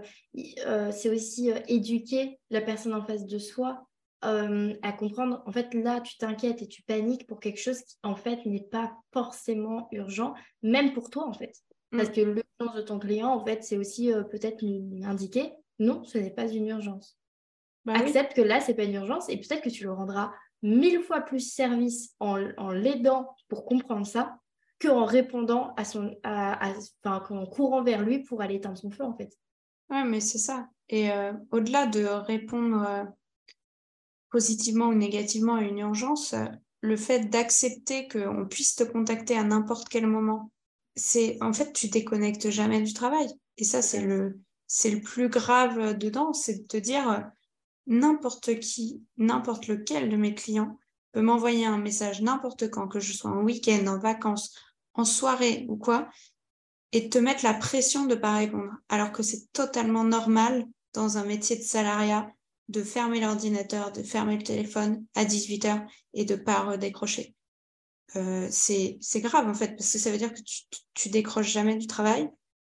[0.67, 3.88] euh, c'est aussi éduquer la personne en face de soi
[4.21, 5.41] à comprendre.
[5.45, 8.67] En fait, là, tu t'inquiètes et tu paniques pour quelque chose qui, en fait, n'est
[8.69, 11.53] pas forcément urgent, même pour toi, en fait.
[11.91, 12.13] Parce mm.
[12.13, 14.63] que l'urgence de ton client, en fait, c'est aussi peut-être
[15.03, 17.17] indiquer non, ce n'est pas une urgence.
[17.85, 20.33] Bah Accepte que là, ce n'est pas une urgence et peut-être que tu le rendras
[20.61, 22.35] mille fois plus service en,
[22.71, 24.37] l'aidant pour comprendre ça
[24.81, 29.15] qu'en répondant à son, enfin, en courant vers lui pour aller éteindre son feu en
[29.15, 29.31] fait.
[29.89, 30.67] Ouais, mais c'est ça.
[30.89, 33.03] Et euh, au-delà de répondre euh,
[34.31, 36.35] positivement ou négativement à une urgence,
[36.81, 40.51] le fait d'accepter qu'on puisse te contacter à n'importe quel moment,
[40.95, 43.27] c'est en fait tu déconnectes jamais du travail.
[43.57, 47.29] Et ça, c'est le, c'est le plus grave dedans, c'est de te dire
[47.87, 50.77] n'importe qui, n'importe lequel de mes clients
[51.11, 54.55] peut m'envoyer un message n'importe quand, que je sois en week-end, en vacances,
[54.93, 56.07] en soirée ou quoi,
[56.91, 58.71] et te mettre la pression de ne pas répondre.
[58.89, 62.31] Alors que c'est totalement normal dans un métier de salariat
[62.69, 67.35] de fermer l'ordinateur, de fermer le téléphone à 18h et de ne pas décrocher.
[68.15, 71.75] Euh, c'est grave en fait, parce que ça veut dire que tu, tu décroches jamais
[71.75, 72.29] du travail,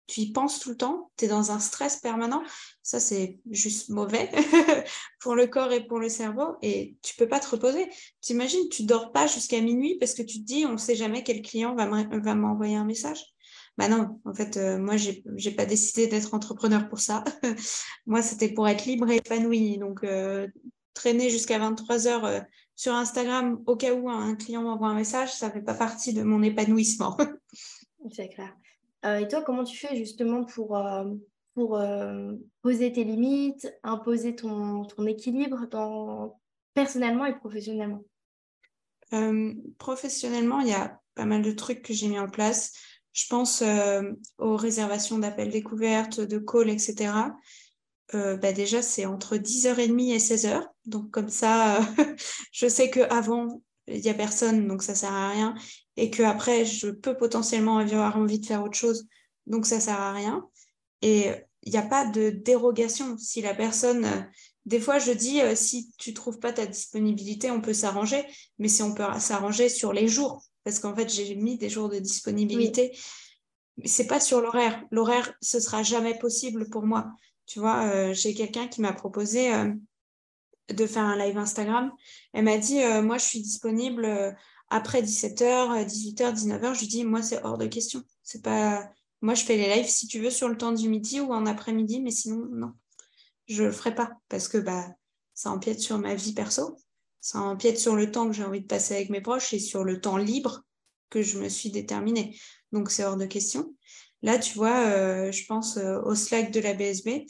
[0.07, 2.43] tu y penses tout le temps, tu es dans un stress permanent.
[2.83, 4.31] Ça, c'est juste mauvais
[5.21, 7.89] pour le corps et pour le cerveau et tu peux pas te reposer.
[8.21, 11.23] T'imagines, tu dors pas jusqu'à minuit parce que tu te dis, on ne sait jamais
[11.23, 13.34] quel client va m'envoyer un message.
[13.77, 17.25] Bah non, en fait, euh, moi, j'ai n'ai pas décidé d'être entrepreneur pour ça.
[18.07, 19.79] moi, c'était pour être libre et épanoui.
[19.79, 20.47] Donc, euh,
[20.95, 22.41] traîner jusqu'à 23 heures euh,
[22.77, 26.23] sur Instagram au cas où un client m'envoie un message, ça fait pas partie de
[26.23, 27.17] mon épanouissement.
[28.13, 28.55] C'est clair.
[29.21, 30.81] Et toi, comment tu fais justement pour,
[31.55, 31.79] pour
[32.63, 36.41] poser tes limites, imposer ton, ton équilibre dans,
[36.73, 38.03] personnellement et professionnellement?
[39.79, 42.73] Professionnellement, il y a pas mal de trucs que j'ai mis en place.
[43.15, 43.63] Je pense
[44.39, 47.13] aux réservations d'appels découvertes, de calls, etc.
[48.13, 50.63] bah déjà, c'est entre 10h30 et 16h.
[50.85, 51.81] Donc, comme ça,
[52.53, 55.55] je sais qu'avant, il n'y a personne, donc ça sert à rien
[55.97, 59.07] et que après je peux potentiellement avoir envie de faire autre chose,
[59.47, 60.49] donc ça sert à rien.
[61.03, 61.31] Et
[61.63, 63.17] il n'y a pas de dérogation.
[63.19, 64.21] Si la personne, euh,
[64.67, 68.25] des fois je dis, euh, si tu trouves pas ta disponibilité, on peut s'arranger,
[68.59, 71.89] mais si on peut s'arranger sur les jours, parce qu'en fait j'ai mis des jours
[71.89, 72.97] de disponibilité,
[73.77, 74.83] mais c'est pas sur l'horaire.
[74.91, 77.13] L'horaire, ce sera jamais possible pour moi.
[77.47, 79.53] Tu vois, euh, j'ai quelqu'un qui m'a proposé
[80.73, 81.93] de faire un live Instagram.
[82.33, 84.35] Elle m'a dit, moi je suis disponible
[84.71, 88.03] après 17h, 18h, 19h, je lui dis, moi, c'est hors de question.
[88.23, 88.91] C'est pas...
[89.21, 91.47] Moi, je fais les lives si tu veux sur le temps du midi ou en
[91.47, 92.73] après-midi, mais sinon, non.
[93.47, 94.89] Je le ferai pas parce que bah,
[95.33, 96.77] ça empiète sur ma vie perso,
[97.25, 99.83] ça empiète sur le temps que j'ai envie de passer avec mes proches et sur
[99.83, 100.61] le temps libre
[101.09, 102.39] que je me suis déterminée.
[102.71, 103.75] Donc, c'est hors de question.
[104.21, 107.25] Là, tu vois, euh, je pense euh, au Slack de la BSB,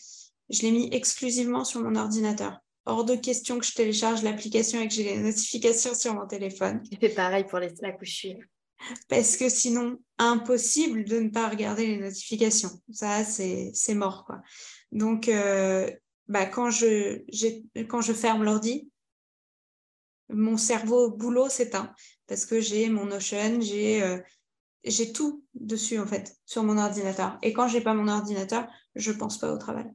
[0.51, 4.89] je l'ai mis exclusivement sur mon ordinateur hors de question que je télécharge l'application et
[4.89, 6.83] que j'ai les notifications sur mon téléphone.
[7.01, 8.37] C'est pareil pour les Slack où je suis.
[9.09, 12.83] Parce que sinon, impossible de ne pas regarder les notifications.
[12.91, 14.43] Ça, c'est mort, quoi.
[14.91, 15.89] Donc, euh,
[16.27, 17.23] bah, quand, je,
[17.85, 18.91] quand je ferme l'ordi,
[20.29, 21.93] mon cerveau boulot s'éteint
[22.27, 24.18] parce que j'ai mon Notion, j'ai euh,
[24.85, 27.39] j'ai tout dessus en fait sur mon ordinateur.
[27.43, 29.91] Et quand j'ai pas mon ordinateur, je pense pas au travail.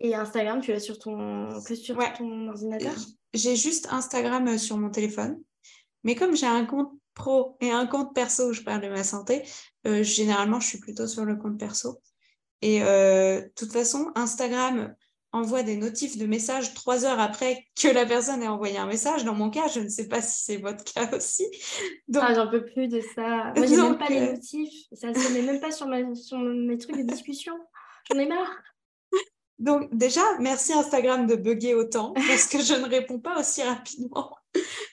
[0.00, 2.94] Et Instagram, tu l'as sur ton que sur ton ordinateur?
[3.34, 5.40] J'ai juste Instagram euh, sur mon téléphone,
[6.04, 9.04] mais comme j'ai un compte pro et un compte perso où je parle de ma
[9.04, 9.42] santé,
[9.86, 12.00] euh, généralement je suis plutôt sur le compte perso.
[12.62, 14.94] Et de toute façon, Instagram,
[15.32, 19.24] envoie des notifs de messages trois heures après que la personne ait envoyé un message.
[19.24, 21.46] Dans mon cas, je ne sais pas si c'est votre cas aussi.
[22.08, 22.22] Donc...
[22.26, 23.52] Ah, j'en peux plus de ça.
[23.56, 24.86] Moi, j'ai même pas les euh, notifs.
[24.92, 27.54] Ça ne se met même pas sur, ma, sur mes trucs de discussion.
[28.10, 28.50] J'en ai marre.
[29.58, 34.34] Donc déjà, merci Instagram de bugger autant parce que je ne réponds pas aussi rapidement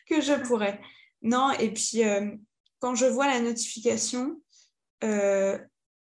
[0.09, 0.81] que je pourrais.
[1.21, 2.29] Non, et puis euh,
[2.79, 4.41] quand je vois la notification,
[5.05, 5.57] euh,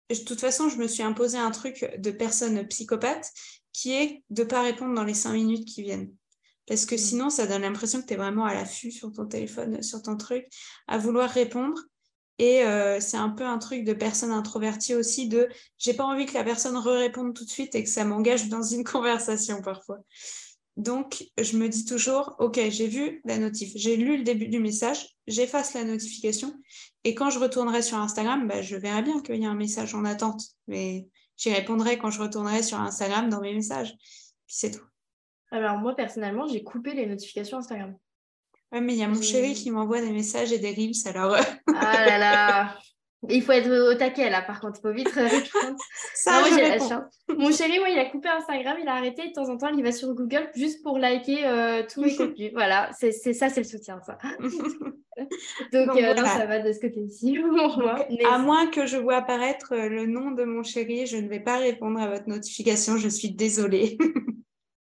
[0.08, 3.30] de toute façon, je me suis imposé un truc de personne psychopathe
[3.76, 6.10] qui est de ne pas répondre dans les cinq minutes qui viennent.
[6.66, 6.98] Parce que mm.
[6.98, 10.16] sinon, ça donne l'impression que tu es vraiment à l'affût sur ton téléphone, sur ton
[10.16, 10.46] truc,
[10.88, 11.78] à vouloir répondre.
[12.38, 16.24] Et euh, c'est un peu un truc de personne introvertie aussi, de j'ai pas envie
[16.24, 19.98] que la personne re-réponde tout de suite et que ça m'engage dans une conversation parfois.
[20.78, 24.58] Donc, je me dis toujours, OK, j'ai vu la notif, j'ai lu le début du
[24.58, 26.54] message, j'efface la notification.
[27.04, 29.94] Et quand je retournerai sur Instagram, bah, je verrai bien qu'il y a un message
[29.94, 30.42] en attente.
[30.66, 33.92] Mais J'y répondrai quand je retournerai sur Instagram dans mes messages.
[34.46, 34.84] Puis c'est tout.
[35.50, 37.96] Alors moi, personnellement, j'ai coupé les notifications Instagram.
[38.72, 41.34] Ouais, mais il y a mon chéri qui m'envoie des messages et des reels, alors...
[41.34, 41.42] Euh,
[41.76, 42.78] ah là là
[43.28, 45.76] Il faut être au taquet là, par contre, il faut vite répondre.
[46.14, 46.42] Ça,
[47.28, 49.28] Mon chéri, moi, il a coupé Instagram, il a arrêté.
[49.28, 52.52] De temps en temps, il va sur Google juste pour liker euh, tous mes contenus.
[52.52, 54.18] Voilà, c'est ça, c'est le soutien, ça.
[55.72, 57.38] Donc, euh, ça va de ce côté-ci
[58.30, 61.40] À moins que je vois apparaître euh, le nom de mon chéri, je ne vais
[61.40, 62.98] pas répondre à votre notification.
[62.98, 63.96] Je suis désolée.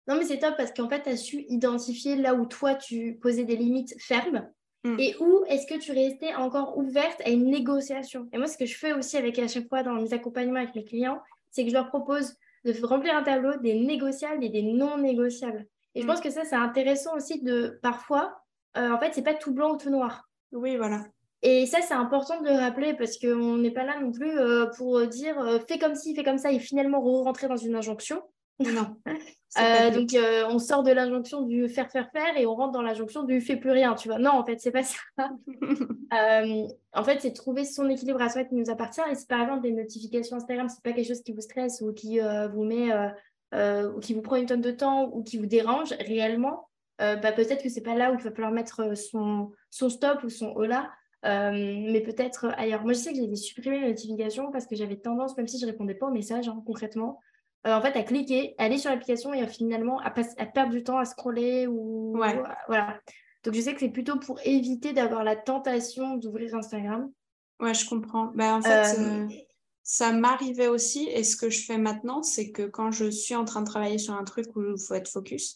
[0.08, 3.20] non, mais c'est top parce qu'en fait, tu as su identifier là où toi, tu
[3.22, 4.50] posais des limites fermes
[4.84, 5.00] Mm.
[5.00, 8.28] Et où est-ce que tu restais encore ouverte à une négociation?
[8.34, 10.76] Et moi, ce que je fais aussi avec à chaque fois dans mes accompagnements avec
[10.76, 11.22] mes clients,
[11.52, 15.66] c'est que je leur propose de remplir un tableau des négociables et des non négociables.
[15.96, 16.10] Et je mm.
[16.10, 18.42] pense que ça, c'est intéressant aussi de parfois,
[18.78, 20.30] euh, en fait, c'est pas tout blanc ou tout noir.
[20.52, 21.06] Oui, voilà.
[21.44, 24.68] Et ça, c'est important de le rappeler parce qu'on n'est pas là non plus euh,
[24.78, 28.22] pour dire euh, fais comme ci, fais comme ça et finalement rentrer dans une injonction.
[28.62, 28.96] Non.
[29.60, 32.82] Euh, donc, euh, on sort de l'injonction du faire, faire, faire et on rentre dans
[32.82, 34.18] l'injonction du fais plus rien, tu vois.
[34.18, 35.00] Non, en fait, c'est pas ça.
[36.14, 39.00] Euh, en fait, c'est trouver son équilibre à soi qui nous appartient.
[39.10, 41.94] Et si par exemple, des notifications Instagram, c'est pas quelque chose qui vous stresse ou
[41.94, 42.90] qui vous met,
[43.54, 46.68] ou qui vous prend une tonne de temps ou qui vous dérange réellement,
[47.00, 50.30] bah, peut-être que c'est pas là où il va falloir mettre son, son stop ou
[50.30, 50.92] son hola.
[51.24, 52.84] mais peut-être ailleurs.
[52.84, 55.66] Moi, je sais que j'ai supprimé les notifications parce que j'avais tendance, même si je
[55.66, 57.22] répondais pas aux messages hein, concrètement,
[57.68, 60.84] euh, en fait, à cliquer, à aller sur l'application et finalement à, à, perdre du
[60.84, 63.00] temps à scroller ou voilà.
[63.44, 67.12] Donc je sais que c'est plutôt pour éviter d'avoir la tentation d'ouvrir Instagram.
[67.60, 68.32] Ouais, je comprends.
[68.36, 69.28] Ben, en fait, euh, euh,
[69.84, 73.46] ça m'arrivait aussi et ce que je fais maintenant, c'est que quand je suis en
[73.46, 75.56] train de travailler sur un truc où il faut être focus,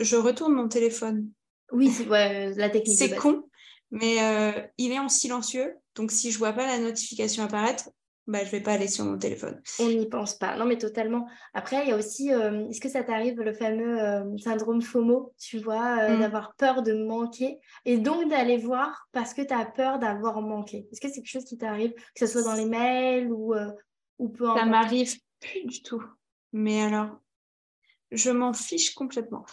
[0.00, 1.28] je retourne mon téléphone.
[1.72, 2.06] Oui, c'est
[2.54, 2.96] la technique.
[2.96, 3.44] C'est con,
[3.90, 4.16] mais
[4.78, 5.74] il est en silencieux.
[5.94, 7.90] Donc si je vois pas la notification apparaître,
[8.26, 9.60] bah, je vais pas aller sur mon téléphone.
[9.78, 10.56] On n'y pense pas.
[10.56, 11.28] Non, mais totalement.
[11.52, 15.34] Après, il y a aussi, euh, est-ce que ça t'arrive le fameux euh, syndrome FOMO,
[15.38, 16.20] tu vois, euh, mm.
[16.20, 20.88] d'avoir peur de manquer et donc d'aller voir parce que tu as peur d'avoir manqué?
[20.90, 23.54] Est-ce que c'est quelque chose qui t'arrive, que ce soit dans les mails ou,
[24.18, 26.02] ou peu Ça m'arrive plus du tout.
[26.54, 27.18] Mais alors,
[28.10, 29.44] je m'en fiche complètement.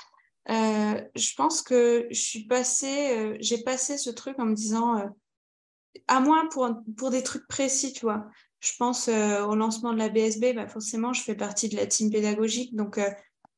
[0.47, 5.13] je pense que je suis passée, j'ai passé ce truc en me disant,
[6.07, 8.27] à moins pour, pour des trucs précis, tu vois
[8.61, 11.87] je pense euh, au lancement de la BSB, bah, forcément, je fais partie de la
[11.87, 12.75] team pédagogique.
[12.75, 13.09] Donc, euh,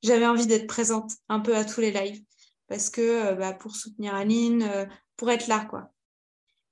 [0.01, 2.23] j'avais envie d'être présente un peu à tous les lives
[2.67, 5.91] parce que euh, bah, pour soutenir Aline, pour être là, quoi.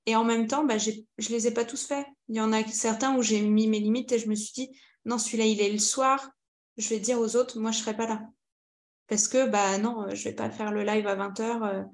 [0.06, 2.06] Et en même temps, bah, je ne les ai pas tous faits.
[2.28, 4.80] Il y en a certains où j'ai mis mes limites et je me suis dit,
[5.04, 6.30] non, celui-là, il est le soir.
[6.78, 8.22] Je vais dire aux autres, moi, je ne serai pas là.
[9.08, 9.46] Parce que,
[9.78, 11.86] non, je ne vais pas faire le live à 20h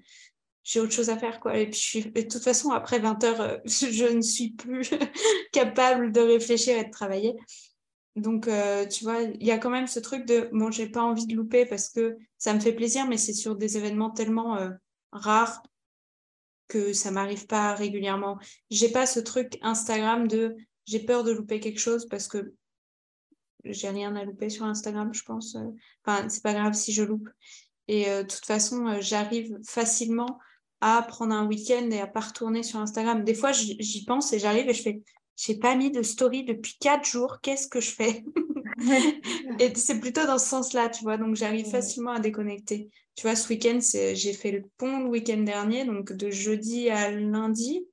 [0.68, 1.40] j'ai autre chose à faire.
[1.40, 1.56] Quoi.
[1.56, 4.90] Et puis, de toute façon, après 20 heures, euh, je ne suis plus
[5.52, 7.34] capable de réfléchir et de travailler.
[8.16, 11.02] Donc, euh, tu vois, il y a quand même ce truc de, bon, j'ai pas
[11.02, 14.56] envie de louper parce que ça me fait plaisir, mais c'est sur des événements tellement
[14.56, 14.70] euh,
[15.10, 15.62] rares
[16.66, 18.38] que ça m'arrive pas régulièrement.
[18.68, 20.54] J'ai pas ce truc Instagram de,
[20.84, 22.52] j'ai peur de louper quelque chose parce que
[23.64, 25.56] j'ai rien à louper sur Instagram, je pense.
[26.04, 27.30] Enfin, c'est pas grave si je loupe.
[27.86, 30.38] Et de toute façon, j'arrive facilement
[30.80, 33.24] à prendre un week-end et à pas retourner sur Instagram.
[33.24, 35.02] Des fois, j'y pense et j'arrive et je fais
[35.38, 38.24] j'ai pas mis de story depuis quatre jours, qu'est-ce que je fais?
[39.60, 42.90] Et c'est plutôt dans ce sens-là, tu vois, donc j'arrive facilement à déconnecter.
[43.14, 47.12] Tu vois, ce week-end, j'ai fait le pont le week-end dernier, donc de jeudi à
[47.12, 47.86] lundi,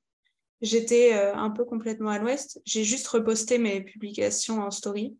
[0.61, 2.59] j'étais euh, un peu complètement à l'ouest.
[2.65, 5.15] J'ai juste reposté mes publications en story.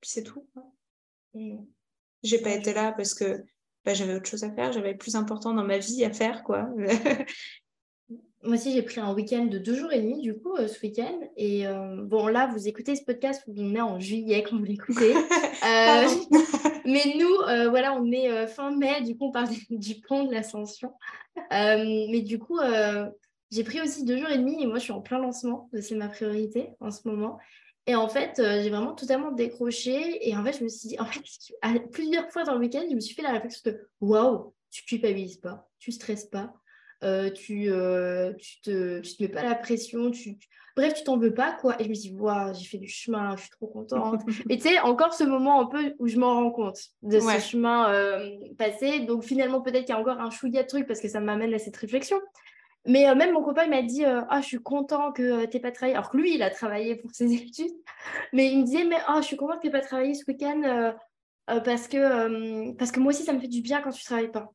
[0.00, 0.48] Puis c'est tout.
[2.22, 3.44] J'ai pas été là parce que
[3.84, 6.68] bah, j'avais autre chose à faire, j'avais plus important dans ma vie à faire, quoi.
[8.44, 10.80] Moi aussi, j'ai pris un week-end de deux jours et demi, du coup, euh, ce
[10.82, 11.20] week-end.
[11.36, 15.14] Et euh, bon, là, vous écoutez ce podcast, on est en juillet quand vous l'écoutez.
[15.64, 16.08] Euh,
[16.84, 17.36] mais nous,
[17.70, 20.92] voilà, on est fin mai, du coup, on parle du pont de l'ascension.
[21.52, 22.58] mais du coup,
[23.52, 25.70] j'ai pris aussi deux jours et demi et moi, je suis en plein lancement.
[25.80, 27.38] C'est ma priorité en ce moment.
[27.86, 30.28] Et en fait, j'ai vraiment totalement décroché.
[30.28, 31.22] Et en fait, je me suis dit, en fait,
[31.92, 35.38] plusieurs fois dans le week-end, je me suis fait la réflexion de waouh, tu culpabilises
[35.38, 36.54] pas, tu stresses pas
[37.04, 40.38] euh, tu, euh, tu, te, tu te mets pas la pression, tu,
[40.76, 41.80] bref, tu t'en veux pas, quoi.
[41.80, 44.20] Et je me dis, waouh, j'ai fait du chemin, je suis trop contente.
[44.48, 47.40] et tu sais, encore ce moment un peu où je m'en rends compte de ce
[47.40, 49.00] chemin euh, passé.
[49.00, 51.52] Donc finalement, peut-être qu'il y a encore un chouïa de trucs parce que ça m'amène
[51.52, 52.20] à cette réflexion.
[52.84, 55.94] Mais même mon copain m'a dit Ah, je suis content que tu n'aies pas travaillé.
[55.94, 57.72] Alors que lui, il a travaillé pour ses études.
[58.32, 60.24] Mais il me disait Mais oh, je suis content que tu n'aies pas travaillé ce
[60.26, 60.92] week-end
[61.46, 64.32] parce, que, parce que moi aussi, ça me fait du bien quand tu ne travailles
[64.32, 64.52] pas.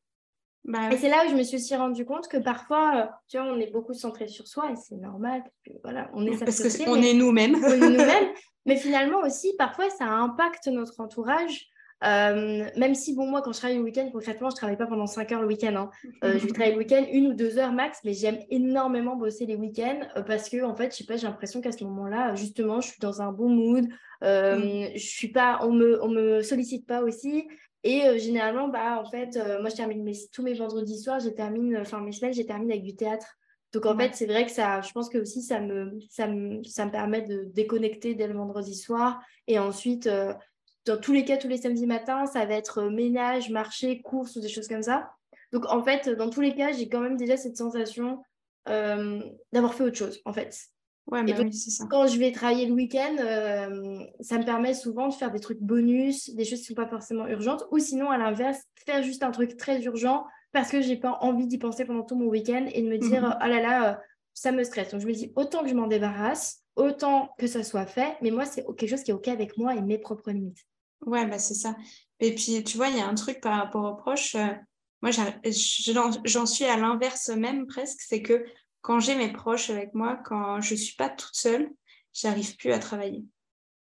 [0.68, 3.38] Bah et c'est là où je me suis aussi rendu compte que parfois, euh, tu
[3.38, 5.42] vois, on est beaucoup centré sur soi et c'est normal.
[5.64, 7.54] Que, voilà, on est parce est nous-mêmes.
[7.54, 8.28] on est nous-mêmes.
[8.66, 11.68] Mais finalement aussi, parfois, ça impacte notre entourage.
[12.04, 14.86] Euh, même si, bon, moi, quand je travaille le week-end, concrètement, je ne travaille pas
[14.86, 15.74] pendant 5 heures le week-end.
[15.74, 15.90] Hein.
[16.24, 19.46] Euh, je vais travailler le week-end une ou deux heures max, mais j'aime énormément bosser
[19.46, 22.80] les week-ends parce que, en fait, je sais pas, j'ai l'impression qu'à ce moment-là, justement,
[22.80, 23.86] je suis dans un bon mood.
[24.22, 24.94] Mm.
[24.94, 27.46] je suis pas, on me, on me sollicite pas aussi.
[27.84, 31.20] Et euh, généralement, bah, en fait, euh, moi, je termine mes, tous mes vendredis soirs,
[31.20, 33.26] je termine, enfin, mes semaines, je termine avec du théâtre.
[33.72, 36.64] Donc, en fait, c'est vrai que ça, je pense que aussi, ça me, ça me,
[36.64, 39.20] ça me permet de déconnecter dès le vendredi soir.
[39.46, 40.32] Et ensuite, euh,
[40.86, 44.40] dans tous les cas, tous les samedis matins, ça va être ménage, marché, courses ou
[44.40, 45.10] des choses comme ça.
[45.52, 48.22] Donc, en fait, dans tous les cas, j'ai quand même déjà cette sensation
[48.66, 50.54] d'avoir fait autre chose, en fait.
[51.10, 51.86] Ouais, mais bah oui, ça.
[51.88, 55.60] Quand je vais travailler le week-end, euh, ça me permet souvent de faire des trucs
[55.60, 59.22] bonus, des choses qui ne sont pas forcément urgentes, ou sinon, à l'inverse, faire juste
[59.22, 62.66] un truc très urgent parce que j'ai pas envie d'y penser pendant tout mon week-end
[62.72, 63.36] et de me dire, mhm.
[63.42, 63.96] oh là là, euh,
[64.34, 64.90] ça me stresse.
[64.90, 68.30] Donc, je me dis, autant que je m'en débarrasse, autant que ça soit fait, mais
[68.30, 70.64] moi, c'est quelque chose qui est OK avec moi et mes propres limites.
[71.04, 71.76] Ouais, bah c'est ça.
[72.20, 74.34] Et puis, tu vois, il y a un truc par rapport aux proches.
[74.34, 74.48] Euh,
[75.02, 75.10] moi,
[76.24, 78.44] j'en suis à l'inverse même presque, c'est que
[78.80, 81.70] quand j'ai mes proches avec moi, quand je ne suis pas toute seule,
[82.12, 83.24] j'arrive plus à travailler.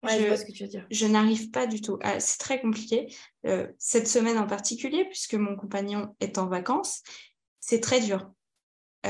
[0.02, 0.86] je, vois ce que tu veux dire.
[0.90, 1.98] Je n'arrive pas du tout.
[2.02, 3.14] Ah, c'est très compliqué.
[3.46, 7.02] Euh, cette semaine en particulier, puisque mon compagnon est en vacances,
[7.60, 8.30] c'est très dur.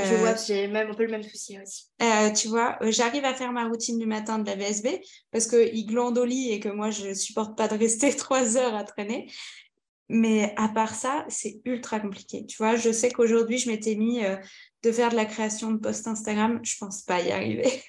[0.03, 1.85] Je vois, euh, j'ai même un peu le même souci aussi.
[2.01, 4.87] Euh, tu vois, j'arrive à faire ma routine du matin de la VSB
[5.31, 8.57] parce qu'il glande au lit et que moi, je ne supporte pas de rester trois
[8.57, 9.31] heures à traîner.
[10.07, 12.45] Mais à part ça, c'est ultra compliqué.
[12.45, 14.21] Tu vois, je sais qu'aujourd'hui, je m'étais mis
[14.85, 17.81] de faire de la création de posts Instagram, je pense pas y arriver.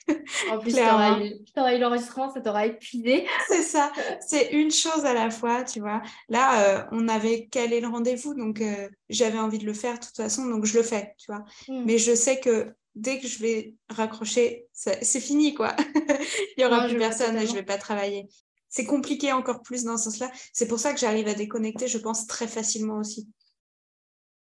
[0.51, 3.27] En plus, tu auras eu l'enregistrement, ça t'aura épuisé.
[3.49, 3.93] C'est ça,
[4.27, 6.03] c'est une chose à la fois, tu vois.
[6.29, 10.05] Là, euh, on avait calé le rendez-vous, donc euh, j'avais envie de le faire de
[10.05, 11.45] toute façon, donc je le fais, tu vois.
[11.69, 11.85] Hmm.
[11.85, 15.77] Mais je sais que dès que je vais raccrocher, c'est fini, quoi.
[16.57, 18.27] Il y aura plus personne et je vais pas travailler.
[18.69, 20.31] C'est compliqué encore plus dans ce sens-là.
[20.53, 23.29] C'est pour ça que j'arrive à déconnecter, je pense, très facilement aussi.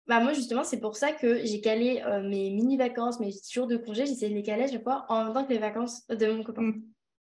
[0.08, 3.78] Bah moi, justement, c'est pour ça que j'ai calé euh, mes mini-vacances, mes jours de
[3.78, 6.44] congé, j'essaie de les caler je fois en même temps que les vacances de mon
[6.44, 6.62] copain.
[6.62, 6.84] Mm.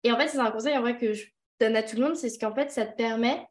[0.05, 1.27] Et en fait, c'est un conseil en vrai que je
[1.59, 3.45] donne à tout le monde, c'est ce qu'en fait, ça te permet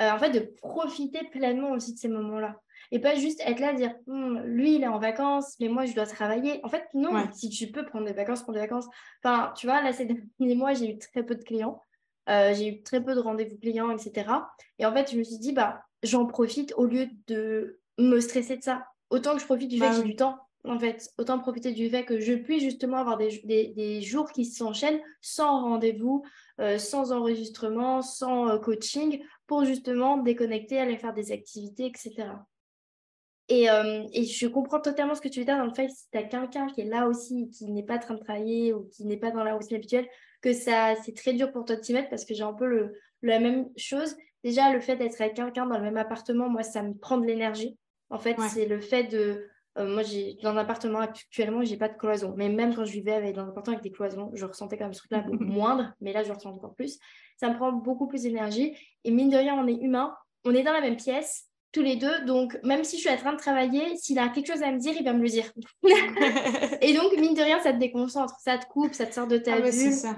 [0.00, 2.60] euh, en fait, de profiter pleinement aussi de ces moments-là.
[2.90, 5.94] Et pas juste être là, dire, hum, lui, il est en vacances, mais moi, je
[5.94, 6.60] dois travailler.
[6.64, 8.86] En fait, non, si tu peux prendre des vacances, prendre des vacances.
[9.22, 10.06] Enfin, tu vois, là, ces
[10.38, 11.80] derniers mois, j'ai eu très peu de clients.
[12.28, 14.30] Euh, j'ai eu très peu de rendez-vous clients, etc.
[14.78, 18.56] Et en fait, je me suis dit, bah, j'en profite au lieu de me stresser
[18.56, 18.86] de ça.
[19.10, 21.10] Autant que je profite du fait bah que j'ai du temps, en fait.
[21.18, 25.62] Autant profiter du fait que je puisse justement avoir des, des, jours qui s'enchaînent sans
[25.62, 26.24] rendez-vous,
[26.60, 32.28] euh, sans enregistrement, sans euh, coaching, pour justement déconnecter, aller faire des activités, etc.
[33.48, 35.92] Et, euh, et, je comprends totalement ce que tu veux dire dans le fait que
[35.92, 38.72] si tu as quelqu'un qui est là aussi, qui n'est pas en train de travailler
[38.72, 40.08] ou qui n'est pas dans la routine habituelle,
[40.42, 42.66] que ça c'est très dur pour toi de t'y mettre parce que j'ai un peu
[42.66, 44.16] le, la même chose.
[44.44, 47.26] Déjà, le fait d'être avec quelqu'un dans le même appartement, moi, ça me prend de
[47.26, 47.78] l'énergie.
[48.10, 49.48] En fait, c'est le fait de.
[49.78, 52.34] Euh, moi, j'ai dans l'appartement actuellement, j'ai pas de cloison.
[52.36, 54.84] Mais même quand je vivais avec, dans un appartement avec des cloisons, je ressentais quand
[54.84, 55.94] même ce truc-là moindre.
[56.00, 56.98] Mais là, je ressens encore plus.
[57.38, 58.76] Ça me prend beaucoup plus d'énergie.
[59.04, 60.14] Et mine de rien, on est humain.
[60.44, 61.48] On est dans la même pièce.
[61.72, 62.24] Tous les deux.
[62.24, 64.78] Donc, même si je suis en train de travailler, s'il a quelque chose à me
[64.78, 65.50] dire, il va me le dire.
[66.80, 69.38] et donc, mine de rien, ça te déconcentre, ça te coupe, ça te sort de
[69.38, 70.16] ta ah ça.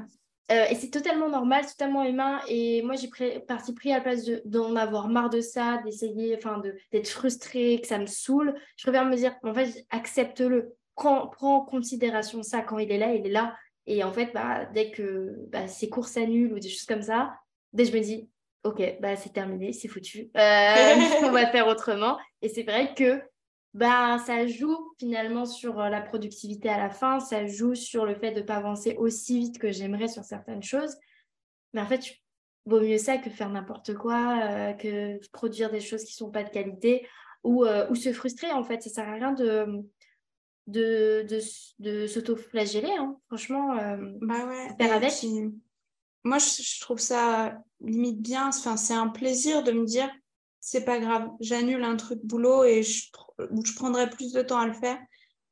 [0.53, 2.41] Euh, et c'est totalement normal, totalement humain.
[2.49, 3.09] Et moi, j'ai
[3.41, 6.61] parti pris à la place d'en avoir marre de ça, d'essayer, enfin,
[6.93, 8.55] d'être frustrée, que ça me saoule.
[8.77, 10.75] Je préfère me dire, en fait, accepte-le.
[10.97, 12.61] Prends, prends, en considération ça.
[12.61, 13.57] Quand il est là, il est là.
[13.87, 17.35] Et en fait, bah, dès que bah, ses cours s'annulent ou des choses comme ça,
[17.73, 18.29] dès que je me dis,
[18.65, 20.31] OK, bah, c'est terminé, c'est foutu.
[20.37, 22.19] Euh, on va faire autrement.
[22.41, 23.23] Et c'est vrai que
[23.75, 28.15] bah, ça joue finalement sur euh, la productivité à la fin, ça joue sur le
[28.15, 30.97] fait de ne pas avancer aussi vite que j'aimerais sur certaines choses.
[31.73, 32.01] Mais en fait,
[32.67, 36.31] vaut mieux ça que faire n'importe quoi, euh, que produire des choses qui ne sont
[36.31, 37.07] pas de qualité
[37.43, 38.81] ou, euh, ou se frustrer en fait.
[38.81, 39.67] Ça ne sert à rien de,
[40.69, 41.41] de, de,
[41.81, 43.19] de s'auto-flageller, hein.
[43.27, 43.75] franchement.
[44.23, 45.13] bah ouais, faire avec.
[46.25, 48.49] Moi, je, trouve ça limite bien.
[48.49, 50.11] Enfin, c'est un plaisir de me dire
[50.61, 54.67] c'est pas grave, j'annule un truc boulot et je, je prendrai plus de temps à
[54.67, 54.99] le faire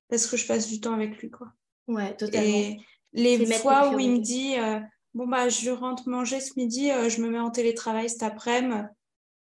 [0.09, 1.31] parce que je passe du temps avec lui.
[1.31, 1.49] Quoi.
[1.87, 2.47] Ouais, totalement.
[2.47, 2.79] Et
[3.12, 4.81] les fois où il me dit euh,
[5.14, 8.85] Bon, bah, je rentre manger ce midi, euh, je me mets en télétravail cet après-midi,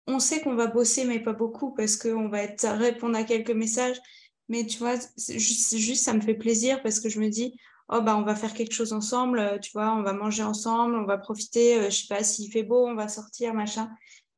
[0.05, 3.51] on sait qu'on va bosser, mais pas beaucoup parce qu'on va être, répondre à quelques
[3.51, 3.97] messages.
[4.49, 7.59] Mais tu vois, juste, juste, ça me fait plaisir parce que je me dis
[7.89, 10.95] Oh, bah, on va faire quelque chose ensemble, euh, tu vois, on va manger ensemble,
[10.95, 13.89] on va profiter, je sais pas, s'il fait beau, on va sortir, machin.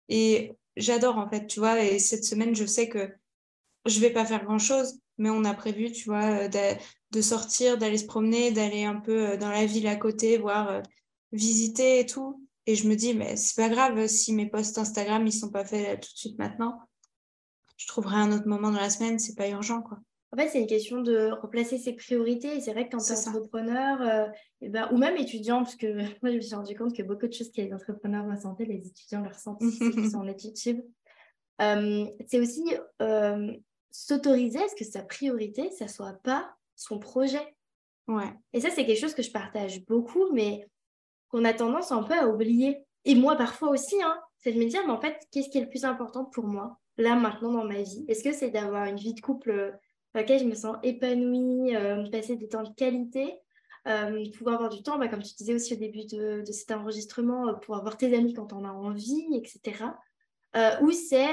[0.08, 1.84] Et j'adore en fait, tu vois.
[1.84, 3.12] Et cette semaine, je sais que
[3.86, 6.78] je vais pas faire grand chose, mais on a prévu, tu vois, euh,
[7.12, 10.70] de, sortir, d'aller se promener, d'aller un peu euh, dans la ville à côté, voir,
[10.70, 10.82] euh,
[11.32, 12.46] visiter et tout.
[12.66, 15.66] Et je me dis, mais c'est pas grave si mes posts Instagram ils sont pas
[15.66, 16.82] faits tout de suite maintenant.
[17.78, 19.98] Je trouverai un autre moment dans la semaine, c'est pas urgent quoi.
[20.32, 22.56] En fait, c'est une question de replacer ses priorités.
[22.56, 24.30] Et c'est vrai que quand tu es entrepreneur,
[24.62, 25.88] et ben, ou même étudiant, parce que
[26.22, 28.88] moi, je me suis rendu compte que beaucoup de choses qui les entrepreneurs ressentent, les
[28.88, 29.70] étudiants le ressentent qui
[30.12, 30.84] sont en études
[31.60, 32.64] c'est aussi
[33.92, 37.56] s'autoriser à ce que sa priorité, ça soit pas son projet.
[38.08, 38.32] Ouais.
[38.54, 40.68] Et ça, c'est quelque chose que je partage beaucoup, mais
[41.30, 42.80] qu'on a tendance un peu à oublier.
[43.06, 45.64] Et moi, parfois aussi, hein, c'est de me dire, mais en fait, qu'est-ce qui est
[45.64, 48.06] le plus important pour moi, là, maintenant, dans ma vie?
[48.08, 49.78] Est-ce que c'est d'avoir une vie de couple
[50.14, 53.36] dans laquelle je me sens épanouie, euh, passer des temps de qualité,
[53.88, 56.72] euh, pouvoir avoir du temps, bah, comme tu disais aussi au début de, de cet
[56.72, 59.86] enregistrement, euh, pour avoir tes amis quand on a envie, etc.
[60.82, 61.28] ou c'est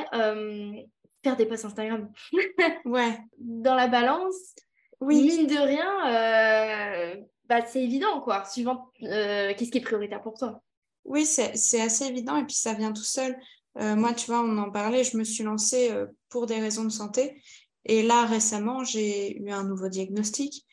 [1.22, 2.11] faire des posts Instagram.
[2.85, 3.18] ouais.
[3.39, 4.55] Dans la balance,
[5.01, 5.22] oui.
[5.22, 7.16] mine de rien, euh,
[7.49, 10.62] bah, c'est évident, quoi, suivant euh, qu'est-ce qui est prioritaire pour toi.
[11.05, 13.37] Oui, c'est assez évident et puis ça vient tout seul.
[13.79, 15.93] Euh, moi, tu vois, on en parlait, je me suis lancée
[16.29, 17.41] pour des raisons de santé.
[17.87, 20.66] Et là, récemment, j'ai eu un nouveau diagnostic.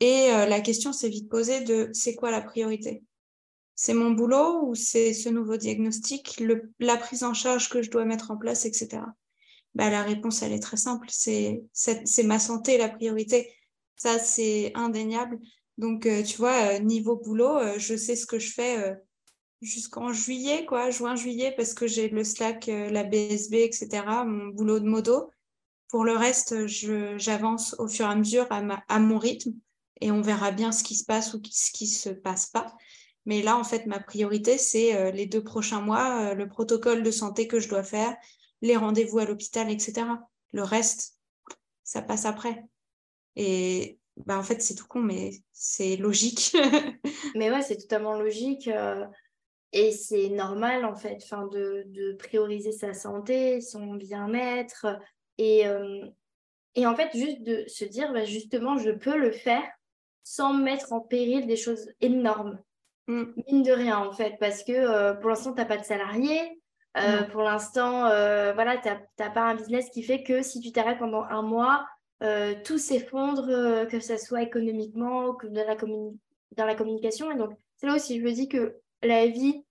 [0.00, 3.04] Et la question s'est vite posée de c'est quoi la priorité?
[3.76, 6.42] C'est mon boulot ou c'est ce nouveau diagnostic,
[6.78, 9.02] la prise en charge que je dois mettre en place, etc
[9.74, 11.08] bah, La réponse, elle est très simple.
[11.10, 11.62] C'est
[12.24, 13.52] ma santé la priorité.
[13.96, 15.38] Ça, c'est indéniable.
[15.78, 18.96] Donc, euh, tu vois, euh, niveau boulot, euh, je sais ce que je fais
[19.60, 24.88] jusqu'en juillet, quoi, juin-juillet, parce que j'ai le Slack, la BSB, etc., mon boulot de
[24.88, 25.30] modo.
[25.94, 29.52] Pour le reste, j'avance au fur et à mesure à, mon rythme
[30.00, 32.74] et on verra bien ce qui se passe ou ce qui se passe pas.
[33.26, 37.46] Mais là, en fait, ma priorité, c'est les deux prochains mois, le protocole de santé
[37.46, 38.16] que je dois faire,
[38.60, 40.04] les rendez-vous à l'hôpital, etc.
[40.50, 41.16] Le reste,
[41.84, 42.64] ça passe après.
[43.36, 46.56] Et bah, en fait, c'est tout con, mais c'est logique.
[47.36, 48.66] mais ouais, c'est totalement logique.
[48.66, 49.06] Euh,
[49.70, 54.86] et c'est normal, en fait, fin, de, prioriser sa santé, son bien-être.
[55.38, 56.06] Et, euh,
[56.74, 59.64] et en fait, juste de se dire, bah, justement, je peux le faire
[60.22, 62.58] sans mettre en péril des choses énormes.
[63.06, 63.24] Mm.
[63.46, 66.60] Mine de rien, en fait, parce que euh, pour l'instant, tu n'as pas de salarié,
[66.96, 68.02] euh, pour l'instant,
[68.54, 71.86] voilà, tu n'as pas un business qui fait que si tu t'arrêtes pendant un mois,
[72.64, 77.32] tout s'effondre, que ce soit économiquement, que dans la, dans la communication.
[77.32, 79.64] Et donc, c'est là aussi, je me dis que la vie,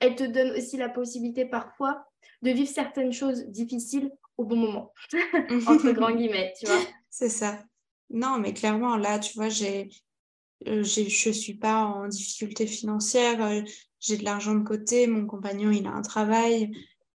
[0.00, 2.04] elle te donne aussi la possibilité parfois
[2.42, 4.92] de vivre certaines choses difficiles au bon moment,
[5.66, 6.80] entre grands guillemets, tu vois.
[7.10, 7.62] C'est ça.
[8.10, 9.90] Non, mais clairement, là, tu vois, j'ai,
[10.64, 13.64] je ne suis pas en difficulté financière
[14.02, 16.72] j'ai de l'argent de côté, mon compagnon, il a un travail.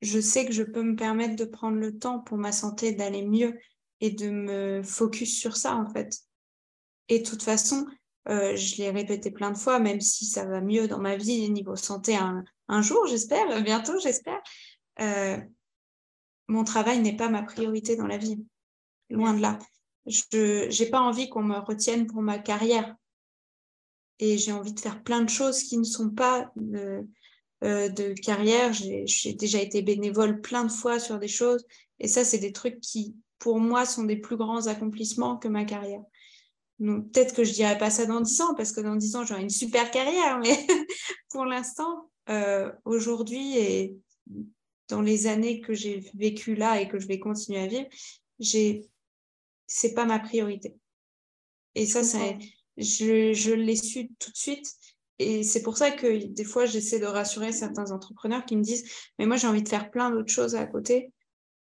[0.03, 3.23] Je sais que je peux me permettre de prendre le temps pour ma santé, d'aller
[3.25, 3.57] mieux
[4.01, 6.19] et de me focus sur ça, en fait.
[7.09, 7.87] Et de toute façon,
[8.29, 11.49] euh, je l'ai répété plein de fois, même si ça va mieux dans ma vie
[11.51, 14.41] niveau santé un, un jour, j'espère, bientôt, j'espère.
[16.53, 18.45] Euh, mon travail n'est pas ma priorité dans la vie.
[19.11, 19.59] Loin de là.
[20.07, 22.97] Je n'ai pas envie qu'on me retienne pour ma carrière
[24.19, 27.03] et j'ai envie de faire plein de choses qui ne sont pas euh,
[27.63, 28.73] de carrière.
[28.73, 31.65] J'ai déjà été bénévole plein de fois sur des choses.
[32.01, 35.65] Et ça, c'est des trucs qui, pour moi, sont des plus grands accomplissements que ma
[35.65, 36.03] carrière.
[36.79, 39.43] Peut-être que je dirais pas ça dans 10 ans, parce que dans 10 ans, j'aurai
[39.43, 40.67] une super carrière, mais
[41.31, 42.11] pour l'instant,
[42.85, 43.97] aujourd'hui et
[44.89, 47.89] dans les années que j'ai vécues là et que je vais continuer à vivre,
[48.39, 48.89] j'ai
[49.67, 50.77] c'est pas ma priorité.
[51.75, 52.39] Et ça, c'est
[52.77, 54.75] je, je l'ai su tout de suite.
[55.19, 58.85] Et c'est pour ça que des fois, j'essaie de rassurer certains entrepreneurs qui me disent
[59.19, 61.13] Mais moi, j'ai envie de faire plein d'autres choses à côté.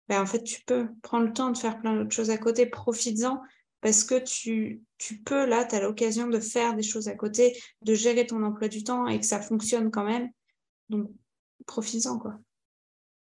[0.09, 2.65] Ben, en fait, tu peux prendre le temps de faire plein d'autres choses à côté,
[2.65, 3.41] profites-en,
[3.81, 7.57] parce que tu, tu peux, là, tu as l'occasion de faire des choses à côté,
[7.81, 10.29] de gérer ton emploi du temps et que ça fonctionne quand même.
[10.89, 11.11] Donc,
[11.65, 12.39] profites-en, quoi.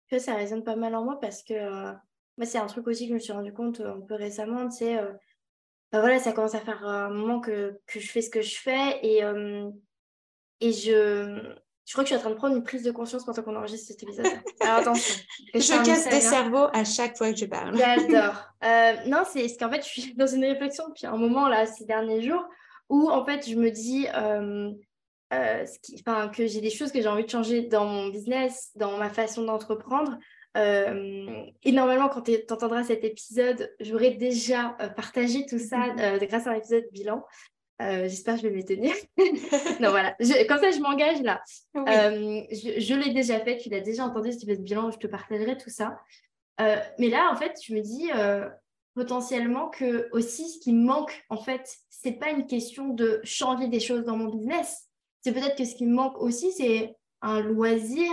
[0.09, 1.91] Ça résonne pas mal en moi parce que euh,
[2.37, 4.69] moi, c'est un truc aussi que je me suis rendu compte euh, un peu récemment,
[4.69, 5.11] tu sais, euh,
[5.91, 8.59] bah voilà, ça commence à faire un moment que, que je fais ce que je
[8.59, 9.21] fais et,
[10.59, 11.53] et je,
[11.85, 13.55] je crois que je suis en train de prendre une prise de conscience pendant qu'on
[13.55, 14.25] enregistre cet épisode.
[14.61, 15.15] Alors attention.
[15.53, 17.77] Je casse des cerveaux à chaque fois que je parle.
[17.77, 18.49] J'adore.
[18.63, 21.83] Euh, non, c'est qu'en fait, je suis dans une réflexion depuis un moment, là, ces
[21.83, 22.47] derniers jours,
[22.87, 24.71] où en fait, je me dis euh,
[25.33, 29.09] euh, que j'ai des choses que j'ai envie de changer dans mon business, dans ma
[29.09, 30.17] façon d'entreprendre.
[30.55, 36.27] et normalement, quand tu entendras cet épisode, j'aurai déjà partagé tout ça mm-hmm.
[36.27, 37.23] grâce à un épisode bilan.
[37.81, 38.93] Euh, j'espère que je vais m'y tenir.
[39.79, 40.15] non, voilà.
[40.47, 41.41] comme ça, je m'engage là.
[41.75, 43.57] Euh, je, l'ai déjà fait.
[43.57, 45.97] Tu l'as déjà entendu, si tu fais ce bilan, je te partagerai tout ça.
[46.61, 48.09] Euh, mais là, en fait, je me dis
[48.95, 53.67] potentiellement que aussi, ce qui me manque, en fait, c'est pas une question de changer
[53.67, 54.87] des choses dans mon business.
[55.23, 58.11] C'est peut-être que ce qui me manque aussi, c'est un loisir,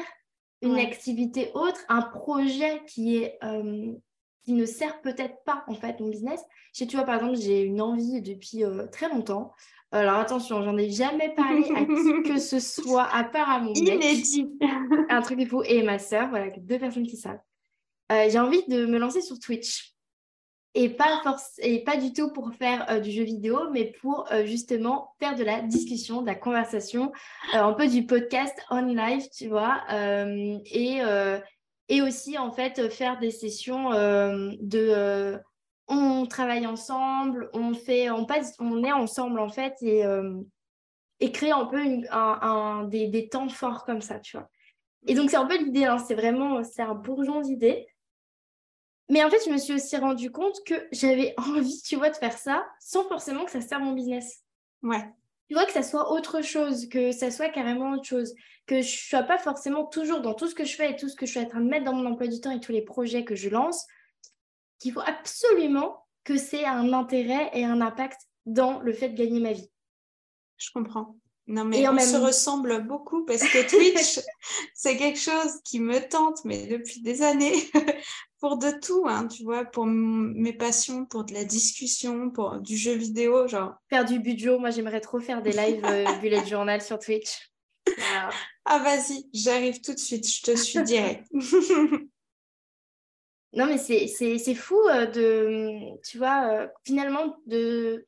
[0.63, 3.39] une activité autre, un projet qui est
[4.45, 6.41] qui ne sert peut-être pas en fait mon business.
[6.73, 9.53] tu vois, par exemple, j'ai une envie depuis euh, très longtemps.
[9.93, 13.73] Alors attention, j'en ai jamais parlé à qui que ce soit, à part à mon
[13.75, 14.49] Inédit.
[15.09, 17.41] Un truc faut et ma sœur, voilà, deux personnes qui savent.
[18.13, 19.95] Euh, j'ai envie de me lancer sur Twitch.
[20.75, 21.21] Et pas,
[21.59, 25.43] et pas du tout pour faire euh, du jeu vidéo, mais pour justement faire de
[25.43, 27.11] la discussion, de la conversation,
[27.53, 29.83] un peu du podcast on live, tu vois.
[29.91, 31.03] et,
[31.91, 35.39] et aussi en fait faire des sessions euh, de euh,
[35.89, 40.41] on travaille ensemble, on fait, on passe, on est ensemble en fait et, euh,
[41.19, 44.49] et créer un peu un, des, des, temps forts comme ça, tu vois.
[45.09, 47.89] Et donc c'est un peu l'idée, hein, c'est vraiment, c'est un bourgeon d'idées.
[49.11, 52.17] Mais en fait, je me suis aussi rendu compte que j'avais envie, tu vois, de
[52.17, 54.43] faire ça sans forcément que ça serve mon business.
[54.83, 55.05] Ouais
[55.51, 58.37] tu vois, que ça soit autre chose, que ça soit carrément autre chose,
[58.69, 61.09] que je ne sois pas forcément toujours dans tout ce que je fais et tout
[61.09, 62.71] ce que je suis en train de mettre dans mon emploi du temps et tous
[62.71, 63.85] les projets que je lance,
[64.79, 69.41] qu'il faut absolument que c'est un intérêt et un impact dans le fait de gagner
[69.41, 69.69] ma vie.
[70.57, 71.17] Je comprends.
[71.47, 74.21] Non, mais on se ressemble beaucoup parce que Twitch,
[74.75, 77.55] c'est quelque chose qui me tente, mais depuis des années,
[78.41, 82.77] pour de tout, hein, tu vois, pour mes passions, pour de la discussion, pour du
[82.77, 83.75] jeu vidéo, genre.
[83.89, 87.51] Faire du budget, moi j'aimerais trop faire des lives euh, bullet journal sur Twitch.
[88.65, 91.27] Ah vas-y, j'arrive tout de suite, je te suis direct.
[93.53, 98.07] non mais c'est fou euh, de, tu vois, euh, finalement de,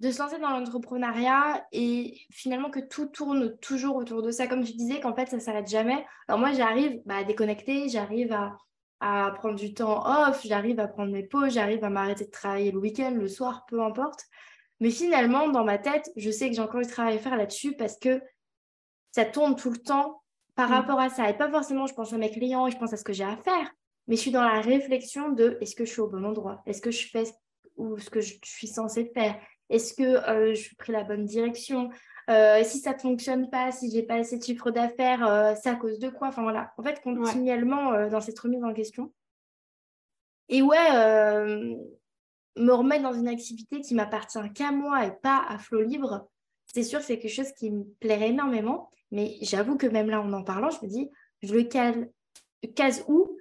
[0.00, 4.46] de se lancer dans l'entrepreneuriat et finalement que tout tourne toujours autour de ça.
[4.46, 6.04] Comme tu disais, qu'en fait ça s'arrête jamais.
[6.28, 8.56] Alors moi j'arrive bah, à déconnecter, j'arrive à
[9.00, 12.72] à prendre du temps off, j'arrive à prendre mes pauses, j'arrive à m'arrêter de travailler
[12.72, 14.24] le week-end, le soir, peu importe.
[14.80, 17.74] Mais finalement, dans ma tête, je sais que j'ai encore du travail à faire là-dessus
[17.76, 18.22] parce que
[19.12, 20.22] ça tourne tout le temps
[20.54, 20.72] par mm.
[20.72, 21.28] rapport à ça.
[21.28, 23.24] Et pas forcément, je pense à mes clients et je pense à ce que j'ai
[23.24, 23.70] à faire,
[24.06, 26.62] mais je suis dans la réflexion de est-ce que je suis au bon endroit?
[26.66, 27.24] Est-ce que je fais
[27.76, 29.38] ou ce que je suis censée faire?
[29.68, 31.90] Est-ce que euh, je suis pris la bonne direction?
[32.28, 35.68] Euh, si ça ne fonctionne pas, si j'ai pas assez de chiffre d'affaires, euh, c'est
[35.68, 36.28] à cause de quoi?
[36.28, 39.12] Enfin voilà, en fait, continuellement dans cette remise en question.
[40.48, 40.90] Et ouais,
[42.56, 46.28] me remettre dans une activité qui m'appartient qu'à moi et pas à flot libre,
[46.72, 48.90] c'est sûr que c'est quelque chose qui me plairait énormément.
[49.10, 51.10] Mais j'avoue que même là, en en parlant, je me dis,
[51.42, 52.10] je le cale,
[52.74, 53.36] case où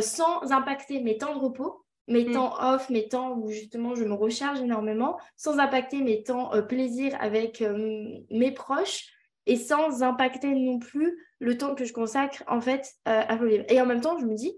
[0.00, 1.81] sans impacter mes temps de repos
[2.12, 2.32] mes mm.
[2.32, 6.62] temps off, mes temps où justement je me recharge énormément, sans impacter mes temps euh,
[6.62, 9.06] plaisir avec euh, mes proches
[9.46, 13.46] et sans impacter non plus le temps que je consacre en fait euh, à Flow
[13.46, 13.64] Libre.
[13.68, 14.56] Et en même temps, je me dis,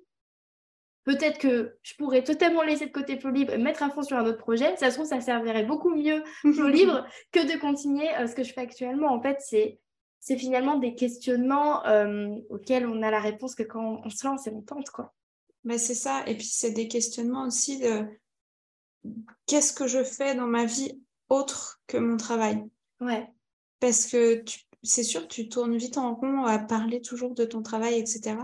[1.05, 4.18] peut-être que je pourrais totalement laisser de côté Flow Libre et mettre à fond sur
[4.18, 4.76] un autre projet.
[4.76, 8.52] Ça se trouve, ça servirait beaucoup mieux Flow Libre que de continuer ce que je
[8.52, 9.09] fais actuellement.
[9.09, 9.78] En fait, c'est
[10.20, 11.82] c'est finalement des questionnements
[12.48, 15.12] auxquels on a la réponse que quand on se lance et on tente, quoi.
[15.65, 16.25] Mais c'est ça.
[16.27, 18.07] Et puis, c'est des questionnements aussi de
[19.47, 22.62] qu'est-ce que je fais dans ma vie autre que mon travail?
[23.01, 23.27] Ouais.
[23.81, 24.43] Parce que
[24.83, 28.37] c'est sûr tu tournes vite en rond à parler toujours de ton travail, etc.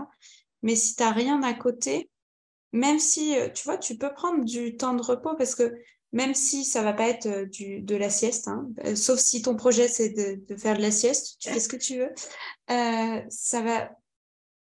[0.63, 2.09] Mais si tu n'as rien à côté,
[2.73, 5.73] même si, euh, tu vois, tu peux prendre du temps de repos parce que
[6.13, 9.41] même si ça va pas être euh, du, de la sieste, hein, euh, sauf si
[9.41, 12.13] ton projet c'est de, de, faire de la sieste, tu fais ce que tu veux,
[12.69, 13.91] euh, ça va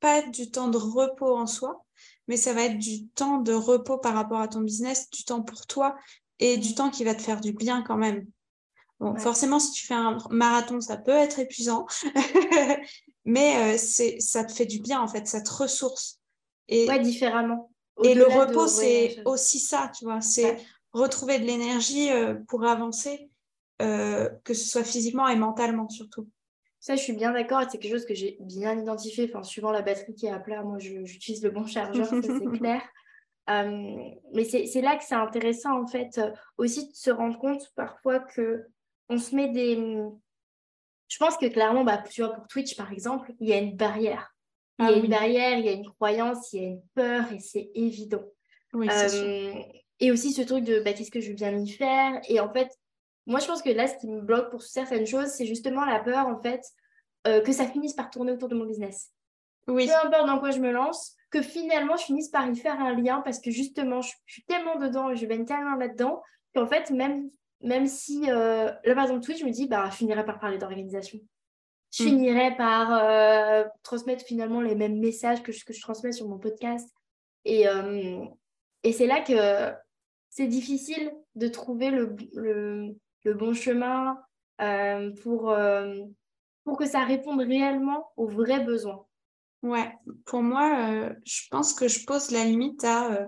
[0.00, 1.84] pas être du temps de repos en soi,
[2.26, 5.42] mais ça va être du temps de repos par rapport à ton business, du temps
[5.42, 5.96] pour toi
[6.38, 8.26] et du temps qui va te faire du bien quand même.
[9.00, 11.86] Bon, forcément, si tu fais un marathon, ça peut être épuisant,
[13.24, 16.18] mais euh, c'est, ça te fait du bien en fait, ça te ressource.
[16.66, 17.70] Et, ouais, différemment.
[18.02, 20.58] Et le repos, c'est aussi ça, tu vois, c'est
[20.92, 23.30] retrouver de l'énergie euh, pour avancer,
[23.82, 26.28] euh, que ce soit physiquement et mentalement surtout.
[26.88, 27.64] Ça, je suis bien d'accord.
[27.70, 29.28] C'est quelque chose que j'ai bien identifié.
[29.28, 32.58] Enfin, suivant la batterie qui est à plat, moi, j'utilise le bon chargeur, ça c'est
[32.58, 32.80] clair.
[33.50, 36.18] Euh, mais c'est là que c'est intéressant, en fait,
[36.56, 38.64] aussi de se rendre compte parfois que
[39.10, 39.76] on se met des.
[41.08, 43.76] Je pense que clairement, bah, tu vois, pour Twitch, par exemple, il y a une
[43.76, 44.34] barrière.
[44.78, 46.82] Il y a ah une barrière, il y a une croyance, il y a une
[46.94, 48.24] peur et c'est évident.
[48.72, 49.52] Oui, euh,
[50.00, 52.18] et aussi ce truc de bah, qu'est-ce que je viens y faire?
[52.30, 52.70] Et en fait,
[53.28, 56.00] moi, je pense que là, ce qui me bloque pour certaines choses, c'est justement la
[56.00, 56.62] peur, en fait,
[57.26, 59.12] euh, que ça finisse par tourner autour de mon business.
[59.66, 59.86] Oui.
[59.86, 62.94] Peu importe dans quoi je me lance, que finalement, je finisse par y faire un
[62.94, 66.22] lien parce que justement, je, suis tellement dedans et je baigne tellement là-dedans
[66.54, 67.28] qu'en fait, même,
[67.60, 70.56] même si, euh, là, par exemple, Twitch, je me dis, bah, je finirais par parler
[70.56, 71.18] d'organisation.
[71.92, 72.06] Je mm.
[72.06, 76.38] finirais par euh, transmettre finalement les mêmes messages que je, que je transmets sur mon
[76.38, 76.88] podcast.
[77.44, 77.66] Et,
[78.84, 79.74] et c'est là que
[80.30, 82.94] c'est difficile de trouver le, le,
[83.26, 84.18] bon chemin
[84.60, 85.94] euh, pour, euh,
[86.64, 89.06] pour que ça réponde réellement aux vrais besoins.
[89.62, 89.92] Ouais,
[90.24, 93.26] pour moi, euh, je pense que je pose la limite à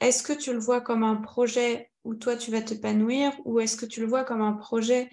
[0.00, 3.76] est-ce que tu le vois comme un projet où toi tu vas t'épanouir ou est-ce
[3.76, 5.10] que tu le vois comme un projet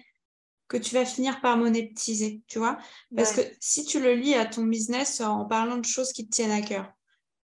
[0.68, 2.78] que tu vas finir par monétiser, tu vois?
[3.14, 6.30] Parce que si tu le lis à ton business en parlant de choses qui te
[6.30, 6.92] tiennent à cœur,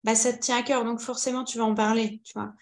[0.05, 2.53] bah, ça te tient à cœur, donc forcément tu vas en parler, tu vois.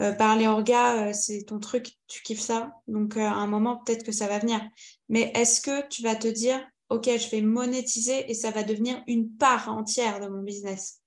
[0.00, 2.72] Euh, parler orga, euh, c'est ton truc, tu kiffes ça.
[2.86, 4.60] Donc, euh, à un moment, peut-être que ça va venir.
[5.08, 9.02] Mais est-ce que tu vas te dire, OK, je vais monétiser et ça va devenir
[9.08, 11.00] une part entière de mon business?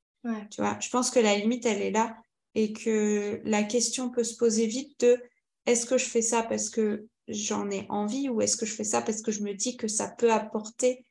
[0.52, 2.16] Tu vois, je pense que la limite, elle est là
[2.54, 5.22] et que la question peut se poser vite de
[5.66, 8.84] est-ce que je fais ça parce que j'en ai envie ou est-ce que je fais
[8.84, 11.06] ça parce que je me dis que ça peut apporter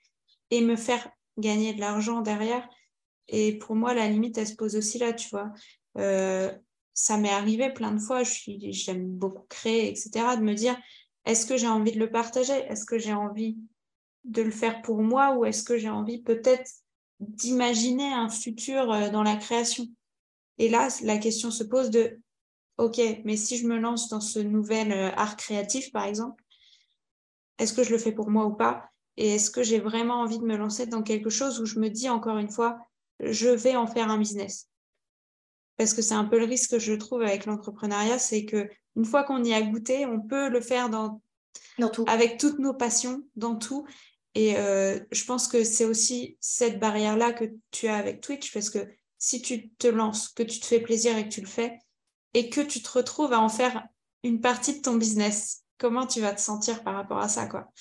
[0.50, 1.08] et me faire
[1.38, 2.68] gagner de l'argent derrière?
[3.30, 5.52] Et pour moi, la limite, elle se pose aussi là, tu vois.
[6.92, 10.76] Ça m'est arrivé plein de fois, j'aime beaucoup créer, etc., de me dire,
[11.24, 12.52] est-ce que j'ai envie de le partager?
[12.52, 13.56] Est-ce que j'ai envie
[14.24, 15.36] de le faire pour moi?
[15.36, 16.70] Ou est-ce que j'ai envie peut-être
[17.20, 19.86] d'imaginer un futur euh, dans la création?
[20.58, 22.20] Et là, la question se pose de,
[22.78, 26.42] OK, mais si je me lance dans ce nouvel euh, art créatif, par exemple,
[27.58, 28.90] est-ce que je le fais pour moi ou pas?
[29.16, 31.90] Et est-ce que j'ai vraiment envie de me lancer dans quelque chose où je me
[31.90, 32.78] dis, encore une fois,
[33.20, 34.70] je vais en faire un business
[35.80, 39.06] parce que c'est un peu le risque que je trouve avec l'entrepreneuriat, c'est que une
[39.06, 41.22] fois qu'on y a goûté, on peut le faire dans,
[41.90, 42.04] tout.
[42.06, 43.86] avec toutes nos passions, dans tout.
[44.34, 48.68] Et euh, je pense que c'est aussi cette barrière-là que tu as avec Twitch, parce
[48.68, 51.78] que si tu te lances, que tu te fais plaisir et que tu le fais,
[52.34, 53.82] et que tu te retrouves à en faire
[54.22, 57.72] une partie de ton business, comment tu vas te sentir par rapport à ça, quoi?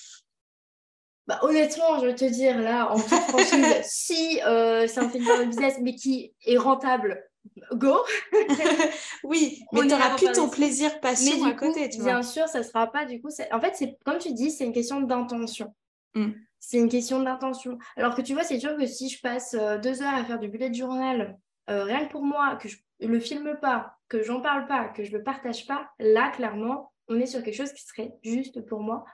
[1.26, 5.24] Bah, honnêtement, je vais te dire là, en toute franchise, si euh, c'est un film
[5.24, 7.24] de business mais qui est rentable
[7.72, 7.98] go.
[9.24, 12.86] oui, mais tu n'auras plus ton plaisir passion à côté, tu Bien sûr, ça sera
[12.86, 13.28] pas du coup.
[13.52, 15.74] En fait, c'est comme tu dis, c'est une question d'intention.
[16.14, 16.32] Mm.
[16.58, 17.78] C'est une question d'intention.
[17.96, 20.38] Alors que tu vois, c'est sûr que si je passe euh, deux heures à faire
[20.38, 21.38] du bullet journal,
[21.70, 25.04] euh, rien que pour moi, que je le filme pas, que j'en parle pas, que
[25.04, 28.80] je le partage pas, là, clairement, on est sur quelque chose qui serait juste pour
[28.80, 29.04] moi.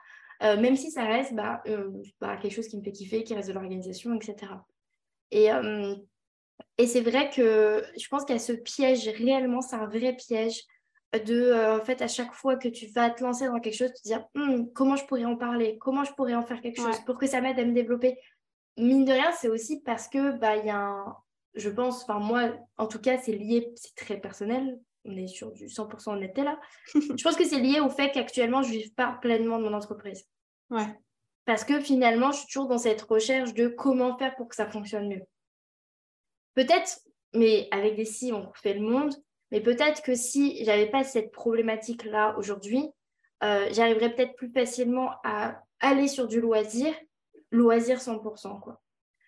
[0.42, 1.62] Euh, même si ça reste bah,
[2.20, 4.52] bah, quelque chose qui me fait kiffer, qui reste de l'organisation, etc.
[5.30, 5.50] Et
[6.78, 10.14] et c'est vrai que je pense qu'il y a ce piège, réellement, c'est un vrai
[10.14, 10.62] piège
[11.24, 13.92] de, euh, en fait, à chaque fois que tu vas te lancer dans quelque chose,
[13.92, 16.98] te dire «Hmm, comment je pourrais en parler, comment je pourrais en faire quelque chose
[17.06, 18.18] pour que ça m'aide à me développer?
[18.76, 21.16] Mine de rien, c'est aussi parce que, bah, il y a un,
[21.54, 24.78] je pense, enfin, moi, en tout cas, c'est lié, c'est très personnel.
[25.06, 26.58] On est sur du 100% honnêteté là.
[26.94, 29.72] je pense que c'est lié au fait qu'actuellement, je ne vive pas pleinement de mon
[29.72, 30.26] entreprise.
[30.70, 30.86] Ouais.
[31.44, 34.68] Parce que finalement, je suis toujours dans cette recherche de comment faire pour que ça
[34.68, 35.22] fonctionne mieux.
[36.54, 37.00] Peut-être,
[37.34, 39.14] mais avec des si, on fait le monde,
[39.52, 42.90] mais peut-être que si j'avais pas cette problématique-là aujourd'hui,
[43.44, 46.92] euh, j'arriverais peut-être plus facilement à aller sur du loisir,
[47.52, 48.60] loisir 100%.
[48.60, 48.80] Quoi.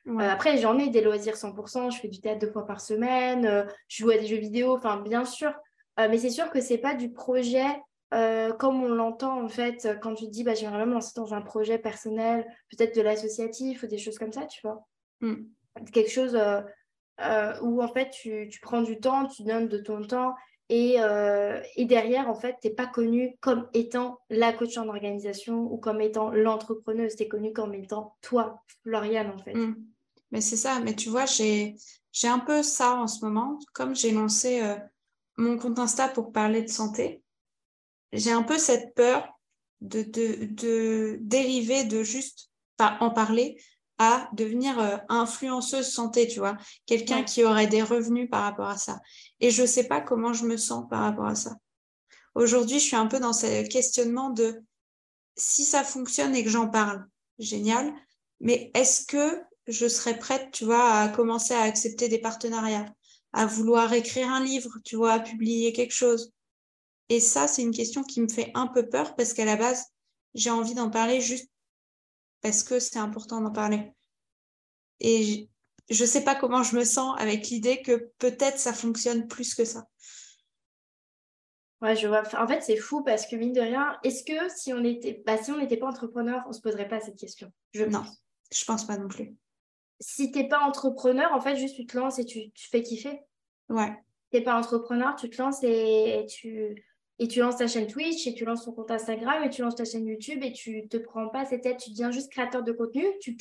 [0.09, 3.45] Euh, après, j'en ai des loisirs 100%, je fais du théâtre deux fois par semaine,
[3.45, 5.53] euh, je joue à des jeux vidéo, enfin bien sûr,
[5.99, 7.67] mais c'est sûr que c'est pas du projet
[8.15, 11.35] euh, comme on l'entend en fait quand tu te dis bah, j'aimerais même lancer dans
[11.35, 14.87] un projet personnel, peut-être de l'associatif ou des choses comme ça, tu vois.
[15.21, 15.45] Mm.
[15.93, 16.63] Quelque chose euh,
[17.21, 20.35] euh, où en fait tu, tu, prends du temps, tu donnes de ton temps
[20.71, 20.97] et,
[21.77, 25.79] et derrière en fait tu n'es pas connu comme étant la coach en organisation ou
[25.79, 29.55] comme étant l'entrepreneuse, tu es connu comme étant toi, Floriane en fait.
[29.55, 29.77] Mm.
[30.31, 31.75] Mais c'est ça, mais tu vois, j'ai
[32.25, 34.63] un peu ça en ce moment, comme j'ai lancé
[35.39, 37.23] mon compte Insta pour parler de santé.
[38.13, 39.39] J'ai un peu cette peur
[39.81, 43.57] de, de, dériver de juste en parler
[43.99, 48.77] à devenir euh, influenceuse santé, tu vois, quelqu'un qui aurait des revenus par rapport à
[48.77, 49.01] ça.
[49.41, 51.57] Et je ne sais pas comment je me sens par rapport à ça.
[52.35, 54.63] Aujourd'hui, je suis un peu dans ce questionnement de
[55.37, 57.05] si ça fonctionne et que j'en parle,
[57.39, 57.93] génial,
[58.41, 62.87] mais est-ce que je serais prête, tu vois, à commencer à accepter des partenariats,
[63.33, 66.33] à vouloir écrire un livre, tu vois, à publier quelque chose
[67.09, 69.87] et ça, c'est une question qui me fait un peu peur parce qu'à la base,
[70.35, 71.51] j'ai envie d'en parler juste
[72.43, 73.93] parce que c'est important d'en parler.
[75.01, 75.49] Et
[75.89, 79.55] je ne sais pas comment je me sens avec l'idée que peut-être ça fonctionne plus
[79.55, 79.87] que ça.
[81.81, 82.23] Ouais, je vois.
[82.37, 85.39] En fait, c'est fou parce que mine de rien, est-ce que si on était, bah,
[85.39, 88.05] si on n'était pas entrepreneur, on se poserait pas cette question je Non,
[88.53, 89.35] je pense pas non plus.
[90.01, 92.83] Si tu n'es pas entrepreneur, en fait, juste tu te lances et tu, tu fais
[92.83, 93.21] kiffer.
[93.69, 93.93] Ouais.
[94.33, 96.85] n'es pas entrepreneur, tu te lances et tu
[97.21, 99.75] et tu lances ta chaîne Twitch et tu lances ton compte Instagram et tu lances
[99.75, 102.73] ta chaîne YouTube et tu te prends pas cette tête, tu deviens juste créateur de
[102.73, 103.05] contenu.
[103.21, 103.37] Tu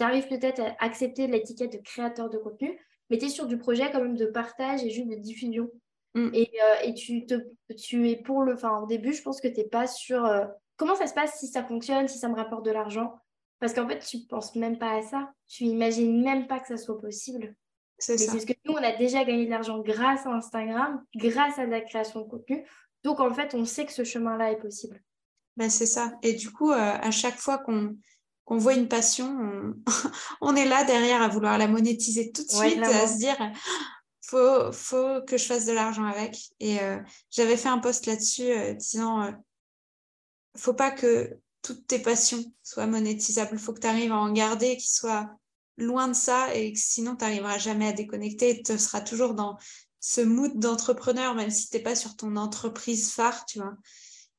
[0.00, 2.78] arrives peut-être à accepter l'étiquette de créateur de contenu,
[3.08, 5.70] mais tu es sur du projet quand même de partage et juste de diffusion.
[6.14, 6.30] Mm.
[6.34, 7.34] Et, euh, et tu, te,
[7.74, 8.52] tu es pour le.
[8.54, 10.24] Enfin, au début, je pense que tu n'es pas sur.
[10.26, 10.44] Euh,
[10.76, 13.14] comment ça se passe si ça fonctionne, si ça me rapporte de l'argent?
[13.58, 15.32] Parce qu'en fait, tu penses même pas à ça.
[15.48, 17.54] Tu imagines même pas que ça soit possible.
[17.98, 18.32] C'est ça.
[18.32, 21.80] Parce que nous, on a déjà gagné de l'argent grâce à Instagram, grâce à la
[21.80, 22.66] création de contenu.
[23.02, 25.02] Donc, en fait, on sait que ce chemin-là est possible.
[25.56, 26.12] Ben, c'est ça.
[26.22, 27.96] Et du coup, euh, à chaque fois qu'on
[28.58, 29.74] voit une passion,
[30.42, 30.54] on...
[30.54, 33.36] est là derrière à vouloir la monétiser tout de suite, à se dire
[34.20, 36.36] faut, faut que je fasse de l'argent avec.
[36.60, 36.98] Et euh,
[37.30, 39.32] j'avais fait un post là-dessus euh, disant
[40.56, 43.50] faut pas que toutes tes passions soient monétisables.
[43.54, 45.28] Il faut que tu arrives à en garder, qui soient
[45.78, 48.62] loin de ça, et sinon, tu n'arriveras jamais à déconnecter.
[48.62, 49.58] Tu seras toujours dans
[49.98, 53.74] ce mood d'entrepreneur, même si tu n'es pas sur ton entreprise phare, tu vois.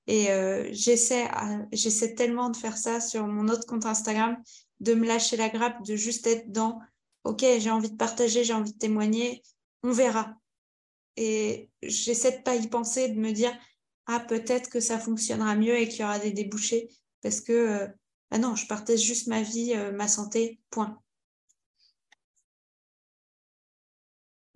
[0.08, 1.30] Et euh, j'essaie,
[1.74, 4.38] j'essaie tellement de faire ça sur mon autre compte Instagram,
[4.80, 6.80] de me lâcher la grappe, de juste être dans
[7.26, 9.44] OK, j'ai envie de partager, j'ai envie de témoigner,
[9.84, 10.34] on verra.
[11.18, 13.52] Et j'essaie de pas y penser, de me dire
[14.06, 16.88] ah peut-être que ça fonctionnera mieux et qu'il y aura des débouchés
[17.22, 17.88] parce que euh,
[18.32, 21.02] ah non, je partage juste ma vie, euh, ma santé, point.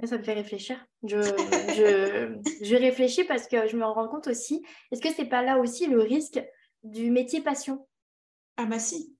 [0.03, 0.83] Ça me fait réfléchir.
[1.03, 5.43] Je, je, je, réfléchis parce que je me rends compte aussi, est-ce que c'est pas
[5.43, 6.43] là aussi le risque
[6.83, 7.87] du métier passion?
[8.57, 9.15] Ah bah si.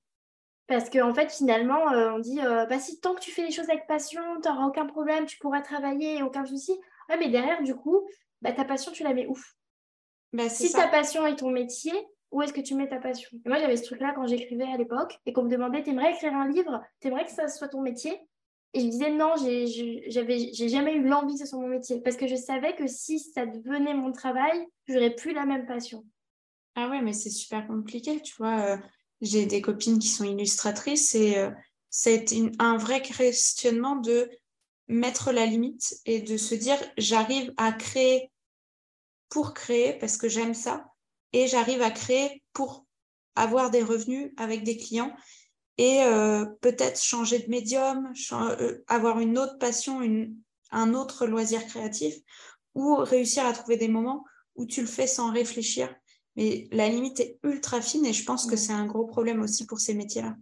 [0.66, 3.52] Parce qu'en en fait, finalement, euh, on dit, bah si tant que tu fais les
[3.52, 6.72] choses avec passion, tu n'auras aucun problème, tu pourras travailler, aucun souci.
[7.10, 8.08] Ouais, mais derrière, du coup,
[8.42, 9.56] bah, ta passion, tu la mets ouf.
[10.34, 11.94] Bah, si ta passion est ton métier,
[12.32, 13.30] où est-ce que tu mets ta passion?
[13.46, 16.48] Moi, j'avais ce truc-là quand j'écrivais à l'époque et qu'on me demandait, t'aimerais écrire un
[16.48, 16.82] livre?
[17.00, 18.18] T'aimerais que ça soit ton métier?
[18.74, 22.00] Et je disais non, j'ai jamais eu l'envie que ce soit mon métier.
[22.02, 26.06] Parce que je savais que si ça devenait mon travail, j'aurais plus la même passion.
[26.76, 28.62] Ah ouais, mais c'est super compliqué, tu vois.
[28.62, 28.78] Euh,
[29.20, 31.52] j'ai des copines qui sont illustratrices et euh,
[31.90, 32.26] c'est
[32.60, 34.30] un vrai questionnement de
[34.88, 38.32] mettre la limite et de se dire j'arrive à créer
[39.30, 40.91] pour créer parce que j'aime ça
[41.34, 42.86] et j'arrive à créer pour
[43.36, 45.16] avoir des revenus avec des clients
[45.78, 50.36] et euh, peut-être changer de médium, euh, avoir une autre passion, une,
[50.72, 52.16] un autre loisir créatif,
[52.76, 54.24] ou réussir à trouver des moments
[54.56, 55.94] où tu le fais sans réfléchir.
[56.36, 59.66] Mais la limite est ultra fine et je pense que c'est un gros problème aussi
[59.66, 60.36] pour ces métiers-là.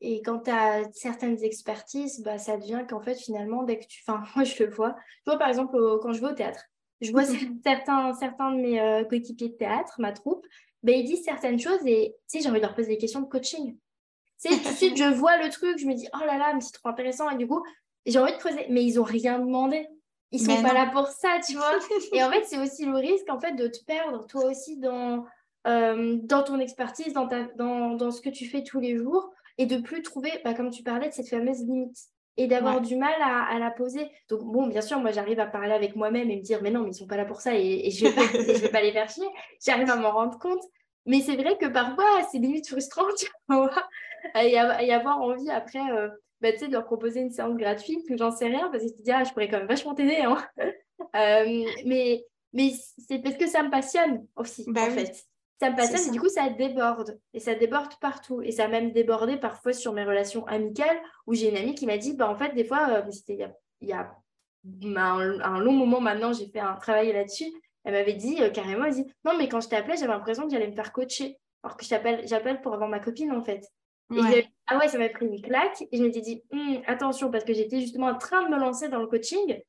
[0.00, 4.02] Et quand tu as certaines expertises, bah, ça devient qu'en fait, finalement, dès que tu.
[4.06, 4.94] Enfin, moi, je le vois.
[5.26, 6.64] Je vois, par exemple, quand je vais au théâtre,
[7.00, 7.24] je vois
[7.64, 10.46] certains, certains de mes euh, coéquipiers de théâtre, ma troupe,
[10.82, 13.20] bah, ils disent certaines choses et tu sais, j'ai envie de leur poser des questions
[13.20, 13.76] de coaching.
[14.42, 16.52] Tu sais, tout de suite, je vois le truc, je me dis, oh là là,
[16.54, 17.28] mais c'est trop intéressant.
[17.30, 17.64] Et du coup,
[18.06, 18.66] j'ai envie de creuser.
[18.70, 19.88] Mais ils n'ont rien demandé.
[20.30, 21.78] Ils sont pas là pour ça, tu vois.
[22.12, 25.24] et en fait, c'est aussi le risque, en fait, de te perdre, toi aussi, dans,
[25.66, 29.32] euh, dans ton expertise, dans, ta, dans, dans, ce que tu fais tous les jours,
[29.56, 31.96] et de plus trouver, bah, comme tu parlais, de cette fameuse limite
[32.38, 34.08] et d'avoir du mal à, à, la poser.
[34.30, 36.82] Donc, bon, bien sûr, moi, j'arrive à parler avec moi-même et me dire, mais non,
[36.84, 38.12] mais ils sont pas là pour ça et, je vais,
[38.54, 39.26] je vais pas les faire chier.
[39.64, 40.62] J'arrive à m'en rendre compte.
[41.04, 43.70] Mais c'est vrai que parfois, c'est limite frustrant, tu vois,
[44.40, 46.08] et, avoir envie après euh,
[46.40, 49.02] bah, de leur proposer une séance gratuite ou j'en sais rien, parce que tu te
[49.02, 50.22] dis, ah, je pourrais quand même vachement t'aider.
[50.22, 50.38] Hein.
[51.14, 52.72] Euh, mais Mais
[53.06, 55.06] c'est parce que ça me passionne aussi, Bah en oui.
[55.06, 55.27] fait.
[55.60, 56.10] Ça me passionne et ça.
[56.12, 57.18] du coup, ça déborde.
[57.34, 58.42] Et ça déborde partout.
[58.42, 61.86] Et ça a même débordé parfois sur mes relations amicales où j'ai une amie qui
[61.86, 64.14] m'a dit, bah, en fait, des fois, euh, c'était il y a, il y a
[64.96, 67.50] un, un long moment maintenant, j'ai fait un travail là-dessus.
[67.84, 70.50] Elle m'avait dit euh, carrément, elle dit, non, mais quand je t'appelais, j'avais l'impression que
[70.52, 71.38] j'allais me faire coacher.
[71.64, 73.64] Alors que je t'appelle- j'appelle pour avoir ma copine, en fait.
[74.14, 74.46] Et Ouais.
[74.68, 75.82] ah ouais, ça m'a pris une claque.
[75.90, 78.88] Et je m'étais dit, Hum, attention, parce que j'étais justement en train de me lancer
[78.88, 79.60] dans le coaching.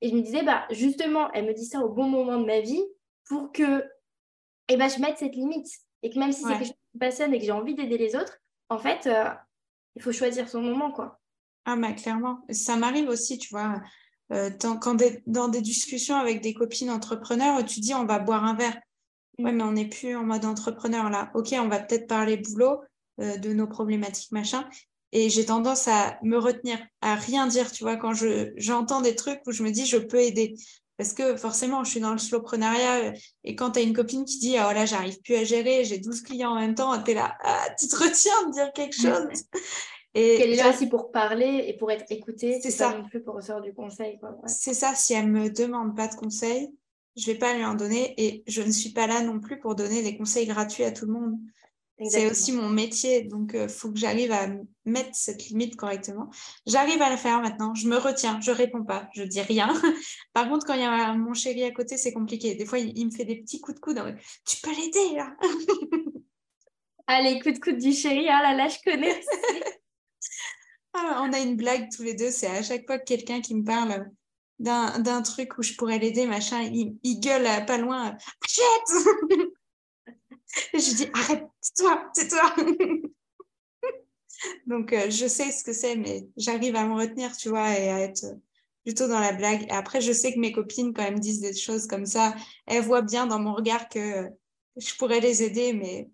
[0.00, 2.60] Et je me disais, bah, justement, elle me dit ça au bon moment de ma
[2.60, 2.82] vie
[3.28, 3.84] pour que
[4.68, 5.68] eh ben, je mette cette limite.
[6.02, 7.98] Et que même si c'est quelque chose qui me passionne et que j'ai envie d'aider
[7.98, 8.38] les autres,
[8.68, 9.24] en fait, euh,
[9.96, 11.18] il faut choisir son moment, quoi.
[11.64, 12.40] Ah, bah, clairement.
[12.50, 13.80] Ça m'arrive aussi, tu vois,
[14.32, 18.18] euh, dans, quand des- dans des discussions avec des copines entrepreneurs, tu dis on va
[18.18, 18.78] boire un verre.
[19.38, 21.30] Ouais, mais on n'est plus en mode entrepreneur là.
[21.34, 22.80] Ok, on va peut-être parler boulot,
[23.20, 24.68] euh, de nos problématiques, machin.
[25.12, 29.14] Et j'ai tendance à me retenir, à rien dire, tu vois, quand je, j'entends des
[29.14, 30.54] trucs où je me dis je peux aider.
[30.98, 33.12] Parce que forcément, je suis dans le slowpreneuriat euh,
[33.44, 35.98] et quand tu as une copine qui dit ah là, j'arrive plus à gérer, j'ai
[35.98, 38.96] 12 clients en même temps, tu es là, ah, tu te retiens de dire quelque
[38.96, 39.44] chose.
[40.14, 42.98] Et Qu'elle est là aussi pour parler et pour être écoutée, C'est c'est pas ça.
[42.98, 44.18] non plus pour recevoir du conseil.
[44.22, 44.30] Ouais.
[44.46, 46.68] C'est ça, si elle me demande pas de conseils,
[47.16, 49.74] je vais pas lui en donner et je ne suis pas là non plus pour
[49.76, 51.38] donner des conseils gratuits à tout le monde.
[52.04, 54.46] C'est aussi mon métier, donc il faut que j'arrive à
[54.84, 56.30] mettre cette limite correctement.
[56.66, 59.68] J'arrive à le faire maintenant, je me retiens, je réponds pas, je dis rien.
[60.32, 62.54] Par contre, quand il y a mon chéri à côté, c'est compliqué.
[62.54, 63.98] Des fois, il, il me fait des petits coups de coude.
[63.98, 64.14] en
[64.46, 65.36] Tu peux l'aider là
[67.08, 69.20] Allez, coup de coude du chéri, ah là là, je connais.
[70.94, 73.54] Ah, On a une blague tous les deux, c'est à chaque fois que quelqu'un qui
[73.54, 74.10] me parle
[74.58, 79.06] d'un d'un truc où je pourrais l'aider, machin, il, il gueule à pas loin, achète
[80.72, 82.56] Je dis, arrête, tais-toi, tais-toi
[84.66, 87.88] Donc, euh, je sais ce que c'est, mais j'arrive à me retenir, tu vois, et
[87.88, 88.24] à être
[88.84, 89.64] plutôt dans la blague.
[89.64, 92.34] Et après, je sais que mes copines, quand elles me disent des choses comme ça,
[92.66, 94.28] elles voient bien dans mon regard que
[94.76, 96.08] je pourrais les aider, mais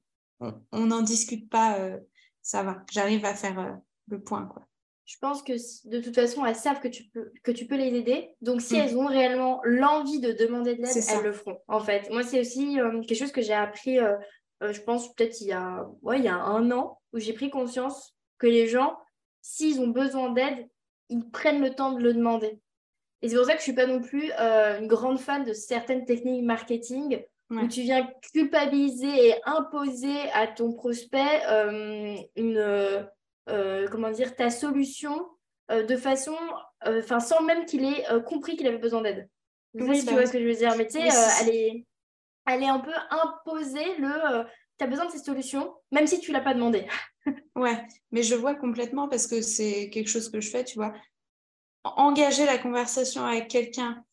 [0.73, 1.99] on n'en discute pas, euh,
[2.43, 2.85] ça va.
[2.91, 3.73] J'arrive à faire euh,
[4.09, 4.67] le point, quoi.
[5.07, 5.53] Je pense que
[5.89, 8.31] de toute façon, elles savent que tu peux, que tu peux les aider.
[8.41, 8.81] Donc, si Mm.
[8.81, 12.09] elles ont réellement l'envie de demander de l'aide, elles le feront, en fait.
[12.11, 14.17] Moi, c'est aussi euh, quelque chose que j'ai appris, euh,
[14.63, 17.35] euh, je pense, peut-être il, y a- ouais, il y a un an, où j'ai
[17.35, 18.97] pris conscience que les gens,
[19.43, 20.67] s'ils ont besoin d'aide,
[21.11, 22.59] ils prennent le temps de le demander.
[23.21, 26.05] Et c'est pour ça que je suis pas non plus une grande fan de certaines
[26.07, 27.63] techniques marketing Ouais.
[27.65, 31.43] où tu viens culpabiliser et imposer à ton prospect
[32.37, 33.07] une,
[33.47, 35.29] comment dire, ta solution
[35.71, 36.37] euh, de façon,
[36.87, 39.29] euh, enfin, sans même qu'il ait euh, compris qu'il avait besoin d'aide.
[39.75, 41.17] Oui, si bah tu vois ce que je veux dire, mais tu sais, Oui, si,
[41.17, 41.43] euh, si.
[41.43, 41.87] elle, est,
[42.47, 44.45] elle est un peu imposée le
[44.77, 46.87] tu as besoin de cette solution, même si tu l'as pas demandé.
[47.57, 50.93] Ouais, mais je vois complètement parce que c'est quelque chose que je fais, tu vois.
[51.85, 54.05] Engager la conversation avec quelqu'un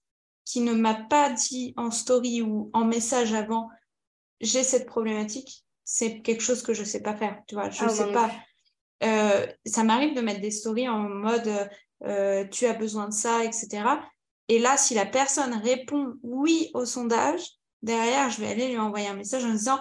[0.46, 3.70] qui ne m'a pas dit en story ou en message avant,
[4.40, 7.70] j'ai cette problématique, c'est quelque chose que je sais pas faire, tu vois.
[7.70, 8.32] Je Ah, sais non pas.
[9.04, 11.70] Euh, ça m'arrive de mettre des stories en mode
[12.04, 13.84] euh, tu as besoin de ça, etc.
[14.48, 17.42] Et là, si la personne répond oui au sondage,
[17.82, 19.80] derrière, je vais aller lui envoyer un message en disant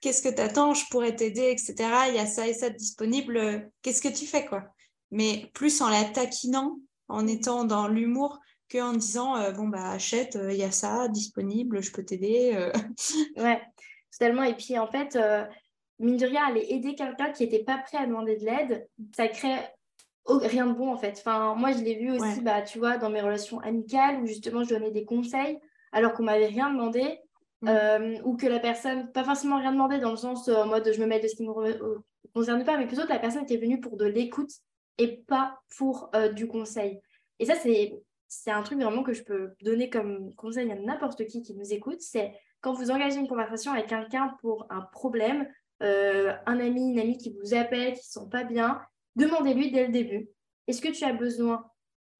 [0.00, 1.74] qu'est-ce que tu attends, je pourrais t'aider, etc.
[2.08, 4.64] Il y a ça et ça disponible, qu'est-ce que tu fais, quoi?
[5.10, 6.78] Mais plus en la taquinant,
[7.08, 8.38] en étant dans l'humour,
[8.70, 12.52] qu'en disant euh, bon, bah achète, il y a ça disponible, je peux t'aider.
[12.54, 12.72] euh.
[13.36, 13.62] Ouais,
[14.10, 14.42] totalement.
[14.42, 15.16] Et puis, en fait,
[15.98, 19.28] mine de rien, aller aider quelqu'un qui n'était pas prêt à demander de l'aide, ça
[19.28, 19.56] crée
[20.26, 21.14] rien de bon, en fait.
[21.18, 22.42] Enfin, moi, je l'ai vu aussi, Ouais.
[22.42, 25.58] bah, tu vois, dans mes relations amicales, où justement, je donnais des conseils
[25.92, 27.20] alors qu'on m'avait rien demandé.
[27.62, 27.68] Mm.
[27.68, 30.92] euh, ou que la personne, pas forcément rien demandé dans le sens euh, en mode
[30.92, 31.98] je me mêle de ce qui ne me euh,
[32.34, 34.50] concerne pas, mais plutôt que la personne était venue pour de l'écoute
[34.98, 37.00] et pas pour euh, du conseil.
[37.38, 37.94] Et ça, c'est
[38.28, 41.72] c'est un truc vraiment que je peux donner comme conseil à n'importe qui qui nous
[41.72, 45.48] écoute, c'est quand vous engagez une conversation avec quelqu'un pour un problème,
[45.82, 48.80] euh, un ami, une amie qui vous appelle, qui ne sont pas bien,
[49.16, 50.28] demandez-lui dès le début,
[50.66, 51.70] est-ce que tu as besoin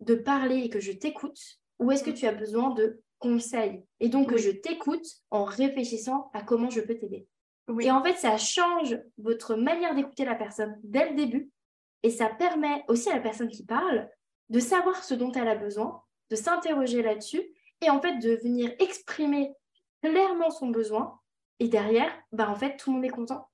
[0.01, 1.41] de parler et que je t'écoute
[1.79, 6.31] ou est-ce que tu as besoin de conseils Et donc que je t'écoute en réfléchissant
[6.35, 7.27] à comment je peux t'aider.
[7.69, 7.87] Oui.
[7.87, 11.51] Et en fait, ça change votre manière d'écouter la personne dès le début
[12.03, 14.09] et ça permet aussi à la personne qui parle
[14.49, 17.43] de savoir ce dont elle a besoin, de s'interroger là-dessus
[17.81, 19.53] et en fait de venir exprimer
[20.03, 21.19] clairement son besoin.
[21.61, 23.49] Et derrière, bah, en fait, tout le monde est content.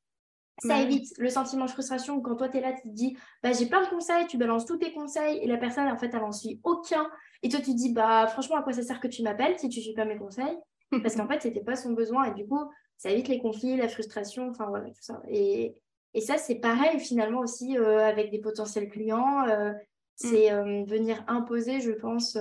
[0.59, 3.17] Ça Bah évite le sentiment de frustration quand toi, tu es là, tu te dis,
[3.43, 6.11] bah, j'ai plein de conseils, tu balances tous tes conseils et la personne, en fait,
[6.15, 7.11] elle en suit aucun.
[7.43, 9.69] Et toi, tu te dis, bah, franchement, à quoi ça sert que tu m'appelles si
[9.69, 10.57] tu ne suis pas mes conseils?
[11.03, 12.25] Parce qu'en fait, ce n'était pas son besoin.
[12.27, 12.61] Et du coup,
[12.97, 15.21] ça évite les conflits, la frustration, enfin voilà, tout ça.
[15.29, 15.75] Et,
[16.15, 19.47] et ça, c'est pareil finalement aussi euh, avec des potentiels clients.
[19.49, 19.73] euh,
[20.15, 22.37] c'est euh, venir imposer, je pense,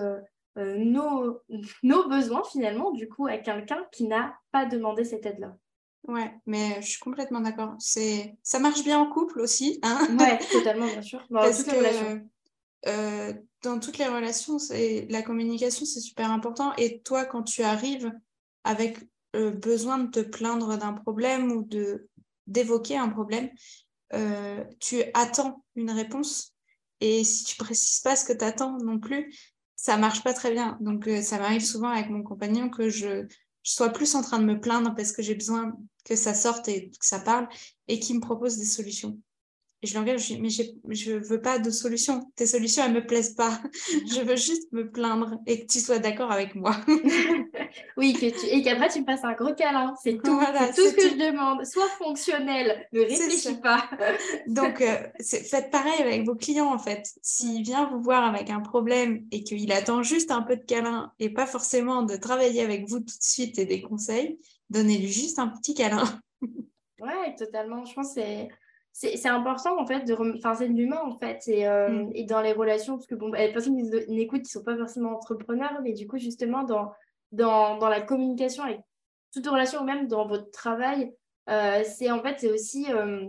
[0.57, 1.39] euh, nos,
[1.83, 5.55] nos besoins finalement, du coup, à quelqu'un qui n'a pas demandé cette aide-là.
[6.07, 7.75] Ouais, mais je suis complètement d'accord.
[7.79, 11.23] C'est, ça marche bien en couple aussi, hein Ouais, totalement, bien sûr.
[11.29, 12.29] Dans Parce toutes que les relations.
[12.87, 13.33] euh,
[13.63, 14.57] dans toutes les relations,
[15.09, 16.73] la communication, c'est super important.
[16.77, 18.11] Et toi, quand tu arrives
[18.63, 18.97] avec
[19.33, 22.07] le besoin de te plaindre d'un problème ou de
[22.47, 23.49] d'évoquer un problème,
[24.13, 26.55] euh, tu attends une réponse.
[26.99, 29.33] Et si tu précises pas ce que tu attends non plus,
[29.81, 30.77] ça marche pas très bien.
[30.79, 33.25] Donc, euh, ça m'arrive souvent avec mon compagnon que je,
[33.63, 35.75] je sois plus en train de me plaindre parce que j'ai besoin
[36.05, 37.49] que ça sorte et que ça parle
[37.87, 39.17] et qu'il me propose des solutions.
[39.83, 42.31] Et je l'engage, je dis, mais je veux pas de solution.
[42.35, 43.59] Tes solutions, elles me plaisent pas.
[44.13, 46.75] je veux juste me plaindre et que tu sois d'accord avec moi.
[47.97, 48.45] oui, que tu...
[48.45, 49.95] et qu'après, tu me fasses un gros câlin.
[50.03, 51.65] C'est tout, voilà, tout ce que je demande.
[51.65, 53.89] Sois fonctionnel, ne réfléchis pas.
[54.47, 57.09] Donc, euh, faites pareil avec vos clients, en fait.
[57.23, 61.11] S'il vient vous voir avec un problème et qu'il attend juste un peu de câlin
[61.17, 64.37] et pas forcément de travailler avec vous tout de suite et des conseils,
[64.69, 66.03] donnez-lui juste un petit câlin.
[67.01, 67.83] ouais, totalement.
[67.83, 68.49] Je pense que c'est
[68.93, 72.11] c'est important en fait de enfin c'est de l'humain en fait et, euh, mm.
[72.13, 75.15] et, dans les relations parce que bon les personnes qui n'écoutent qui sont pas forcément
[75.15, 76.91] entrepreneurs mais du coup justement dans
[77.31, 78.81] dans, dans la communication avec
[79.33, 81.13] toute relation ou même dans votre travail
[81.49, 83.27] euh, c'est en fait c'est aussi euh,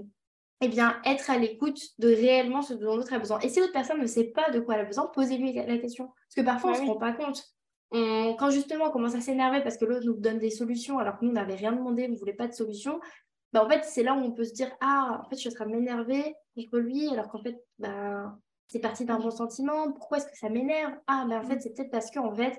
[0.63, 3.41] eh bien être à l'écoute de réellement ce dont l'autre a besoin.
[3.41, 6.07] Et si l'autre personne ne sait pas de quoi elle a besoin posez-lui la question.
[6.07, 7.43] Parce que parfois on ne se rend pas compte.
[7.91, 11.19] On, quand justement on commence à s'énerver parce que l'autre nous donne des solutions alors
[11.19, 13.01] que nous n'avait rien demandé on ne voulait pas de solution
[13.53, 15.51] bah, en fait, c'est là où on peut se dire Ah, en fait, je suis
[15.51, 18.37] en train de m'énerver contre lui, alors qu'en fait, bah,
[18.69, 19.93] c'est parti d'un bon sentiment.
[19.93, 20.95] Pourquoi est-ce que ça m'énerve?
[21.07, 22.59] Ah, bah, en fait, c'est peut-être parce que, en fait,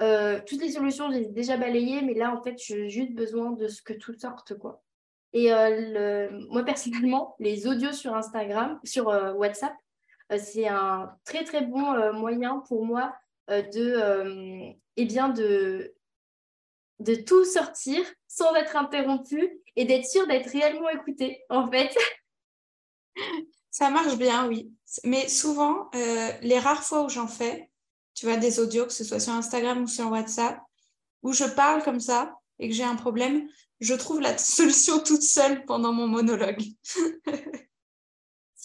[0.00, 3.68] euh, toutes les solutions, j'ai déjà balayées, mais là, en fait, j'ai juste besoin de
[3.68, 4.82] ce que tout sorte, quoi.
[5.32, 6.46] Et euh, le...
[6.48, 9.74] moi, personnellement, les audios sur Instagram, sur euh, WhatsApp,
[10.38, 13.12] c'est un très, très bon moyen pour moi
[13.48, 15.92] de, eh bien, de,
[17.00, 21.96] de tout sortir sans être interrompu et d'être sûr d'être réellement écouté, en fait.
[23.70, 24.72] Ça marche bien, oui.
[25.04, 27.70] Mais souvent, euh, les rares fois où j'en fais,
[28.14, 30.60] tu vois, des audios, que ce soit sur Instagram ou sur WhatsApp,
[31.22, 33.48] où je parle comme ça et que j'ai un problème,
[33.80, 36.62] je trouve la solution toute seule pendant mon monologue.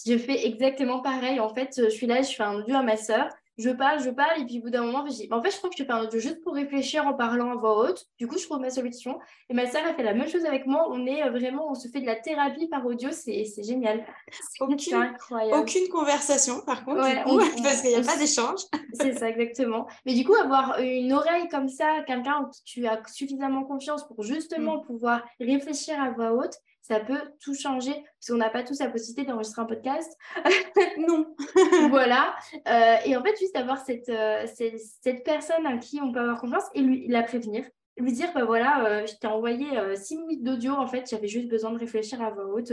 [0.06, 1.40] je fais exactement pareil.
[1.40, 3.28] En fait, je suis là, je fais un audio à ma sœur
[3.58, 5.56] je parle, je parle, et puis au bout d'un moment, je dis, en fait, je
[5.56, 8.06] crois que je fais un audio juste pour réfléchir en parlant à voix haute.
[8.18, 9.18] Du coup, je trouve ma solution.
[9.48, 10.88] Et ma sœur, a fait la même chose avec moi.
[10.90, 14.04] On est euh, vraiment, on se fait de la thérapie par audio, c'est génial.
[14.60, 15.58] Aucune, incroyable.
[15.58, 17.00] Aucune conversation, par contre,
[17.62, 18.60] parce qu'il n'y a pas d'échange.
[18.92, 19.86] c'est ça, exactement.
[20.04, 24.06] Mais du coup, avoir une oreille comme ça, quelqu'un en qui tu as suffisamment confiance
[24.06, 24.86] pour justement mm.
[24.86, 28.88] pouvoir réfléchir à voix haute, ça peut tout changer parce qu'on n'a pas tous la
[28.88, 30.16] possibilité d'enregistrer un podcast.
[30.98, 31.34] non.
[31.90, 32.36] voilà.
[32.68, 36.20] Euh, et en fait, juste avoir cette, euh, cette, cette, personne à qui on peut
[36.20, 37.64] avoir confiance et lui la prévenir.
[37.96, 41.48] Lui dire, bah voilà, euh, je t'ai envoyé six minutes d'audio, en fait, j'avais juste
[41.48, 42.72] besoin de réfléchir à voix haute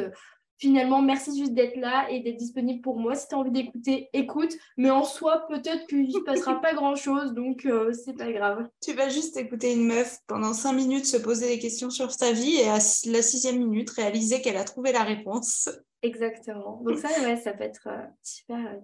[0.64, 3.16] finalement, merci juste d'être là et d'être disponible pour moi.
[3.16, 4.54] Si tu as envie d'écouter, écoute.
[4.78, 8.70] Mais en soi, peut-être qu'il ne se passera pas grand-chose, donc euh, c'est pas grave.
[8.82, 12.32] Tu vas juste écouter une meuf pendant cinq minutes se poser des questions sur sa
[12.32, 15.70] vie et à la sixième minute réaliser qu'elle a trouvé la réponse.
[16.02, 16.82] Exactement.
[16.86, 18.80] Donc ça, ouais, ça peut être euh, super.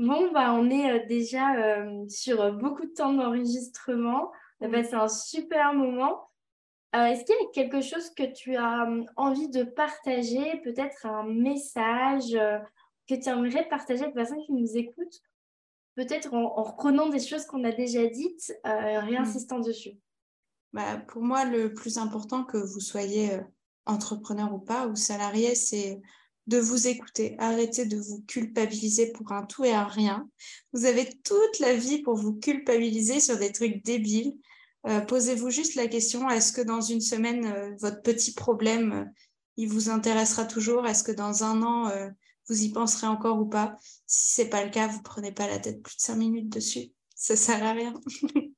[0.00, 1.44] Bon, bah, on est euh, déjà
[2.08, 4.32] sur beaucoup de temps d'enregistrement.
[4.60, 6.28] On a passé un super moment.
[6.94, 11.06] Euh, est-ce qu'il y a quelque chose que tu as hum, envie de partager, peut-être
[11.06, 12.58] un message euh,
[13.08, 15.20] que tu aimerais partager avec les personnes qui nous écoutent,
[15.96, 19.64] peut-être en, reprenant des choses qu'on a déjà dites, euh, réinsistant mmh.
[19.64, 19.98] dessus?
[20.72, 23.40] Bah, Pour moi, le plus important, que vous soyez
[23.86, 26.00] entrepreneur ou pas, ou salarié, c'est
[26.46, 27.36] de vous écouter.
[27.38, 30.28] Arrêtez de vous culpabiliser pour un tout et un rien.
[30.72, 34.36] Vous avez toute la vie pour vous culpabiliser sur des trucs débiles.
[34.86, 39.04] Euh, posez-vous juste la question, est-ce que dans une semaine, euh, votre petit problème, euh,
[39.56, 40.86] il vous intéressera toujours?
[40.86, 41.90] Est-ce que dans un an,
[42.48, 43.76] vous y penserez encore ou pas?
[44.06, 46.50] Si ce n'est pas le cas, vous prenez pas la tête plus de cinq minutes
[46.50, 46.90] dessus.
[47.14, 47.94] Ça sert à rien.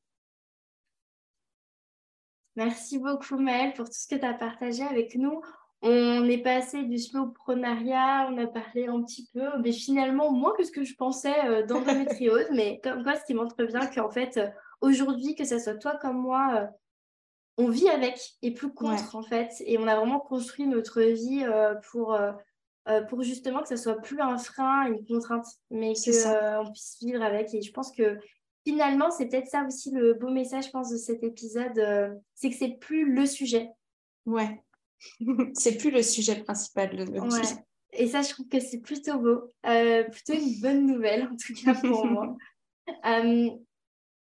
[2.57, 5.43] Merci beaucoup Maëlle pour tout ce que tu as partagé avec nous.
[5.83, 10.65] On est passé du slowprenariat, on a parlé un petit peu, mais finalement moins que
[10.65, 14.41] ce que je pensais d'endométriose, mais comme quoi, ce qui montre bien qu'en fait,
[14.81, 16.67] aujourd'hui, que ce soit toi comme moi, euh,
[17.59, 19.51] on vit avec et plus contre en fait.
[19.61, 22.33] Et on a vraiment construit notre vie euh, pour, euh,
[23.09, 27.55] pour justement que ce soit plus un frein, une contrainte, mais qu'on puisse vivre avec.
[27.55, 28.19] Et je pense que
[28.65, 32.57] finalement, c'est peut-être ça aussi le beau message, je pense, de cet épisode, c'est que
[32.57, 33.71] c'est plus le sujet.
[34.27, 34.63] Ouais,
[35.55, 36.95] c'est plus le sujet principal.
[36.95, 37.41] Le, ouais.
[37.93, 41.75] Et ça, je trouve que c'est plutôt beau, plutôt une bonne nouvelle en tout cas
[41.75, 42.37] pour moi.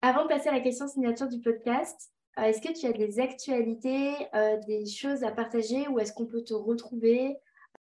[0.00, 3.18] Avant de passer à la question signature du podcast, euh, est-ce que tu as des
[3.18, 7.36] actualités, euh, des choses à partager ou est-ce qu'on peut te retrouver?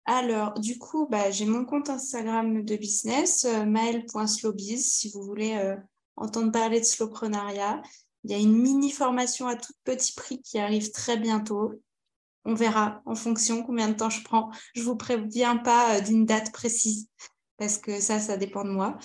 [0.06, 5.76] Alors, du coup, bah, j'ai mon compte Instagram de business, euh, maël.slowbiz, si vous voulez
[6.16, 7.82] entendre parler de slowprenariat.
[8.24, 11.74] Il y a une mini formation à tout petit prix qui arrive très bientôt.
[12.46, 14.52] On verra en fonction combien de temps je prends.
[14.76, 17.10] Je ne vous préviens pas d'une date précise
[17.58, 18.98] parce que ça, ça dépend de moi.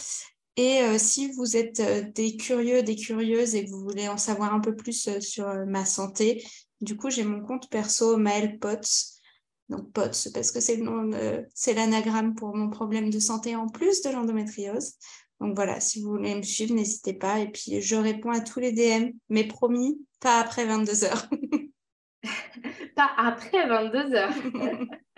[0.60, 4.18] Et euh, si vous êtes euh, des curieux, des curieuses et que vous voulez en
[4.18, 6.44] savoir un peu plus euh, sur ma santé,
[6.82, 9.06] du coup, j'ai mon compte perso Maël Potts.
[9.70, 11.10] Donc Potts parce que c'est le nom,
[11.54, 14.96] c'est l'anagramme pour mon problème de santé en plus de l'endométriose.
[15.40, 17.38] Donc voilà, si vous voulez me suivre, n'hésitez pas.
[17.38, 21.26] Et puis je réponds à tous les DM, mais promis, pas après 22 heures.
[22.96, 24.34] pas après 22 heures.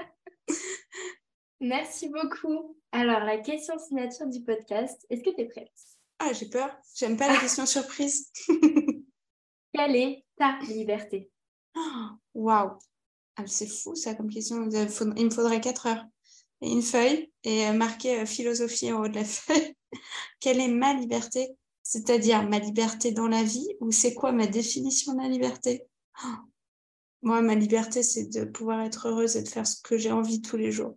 [1.62, 2.76] Merci beaucoup.
[2.90, 5.70] Alors, la question signature du podcast, est-ce que tu es prête?
[6.18, 6.76] Ah, j'ai peur.
[6.96, 8.32] J'aime pas les questions surprises.
[9.72, 11.30] Quelle est ta liberté?
[12.34, 12.72] Waouh
[13.36, 14.68] ah, C'est fou ça comme question.
[15.16, 16.04] Il me faudrait 4 heures.
[16.62, 19.76] Et une feuille et euh, marquer euh, philosophie en haut de la feuille.
[20.40, 21.56] Quelle est ma liberté?
[21.84, 25.84] C'est-à-dire ma liberté dans la vie ou c'est quoi ma définition de la liberté?
[27.22, 30.42] Moi, ma liberté, c'est de pouvoir être heureuse et de faire ce que j'ai envie
[30.42, 30.96] tous les jours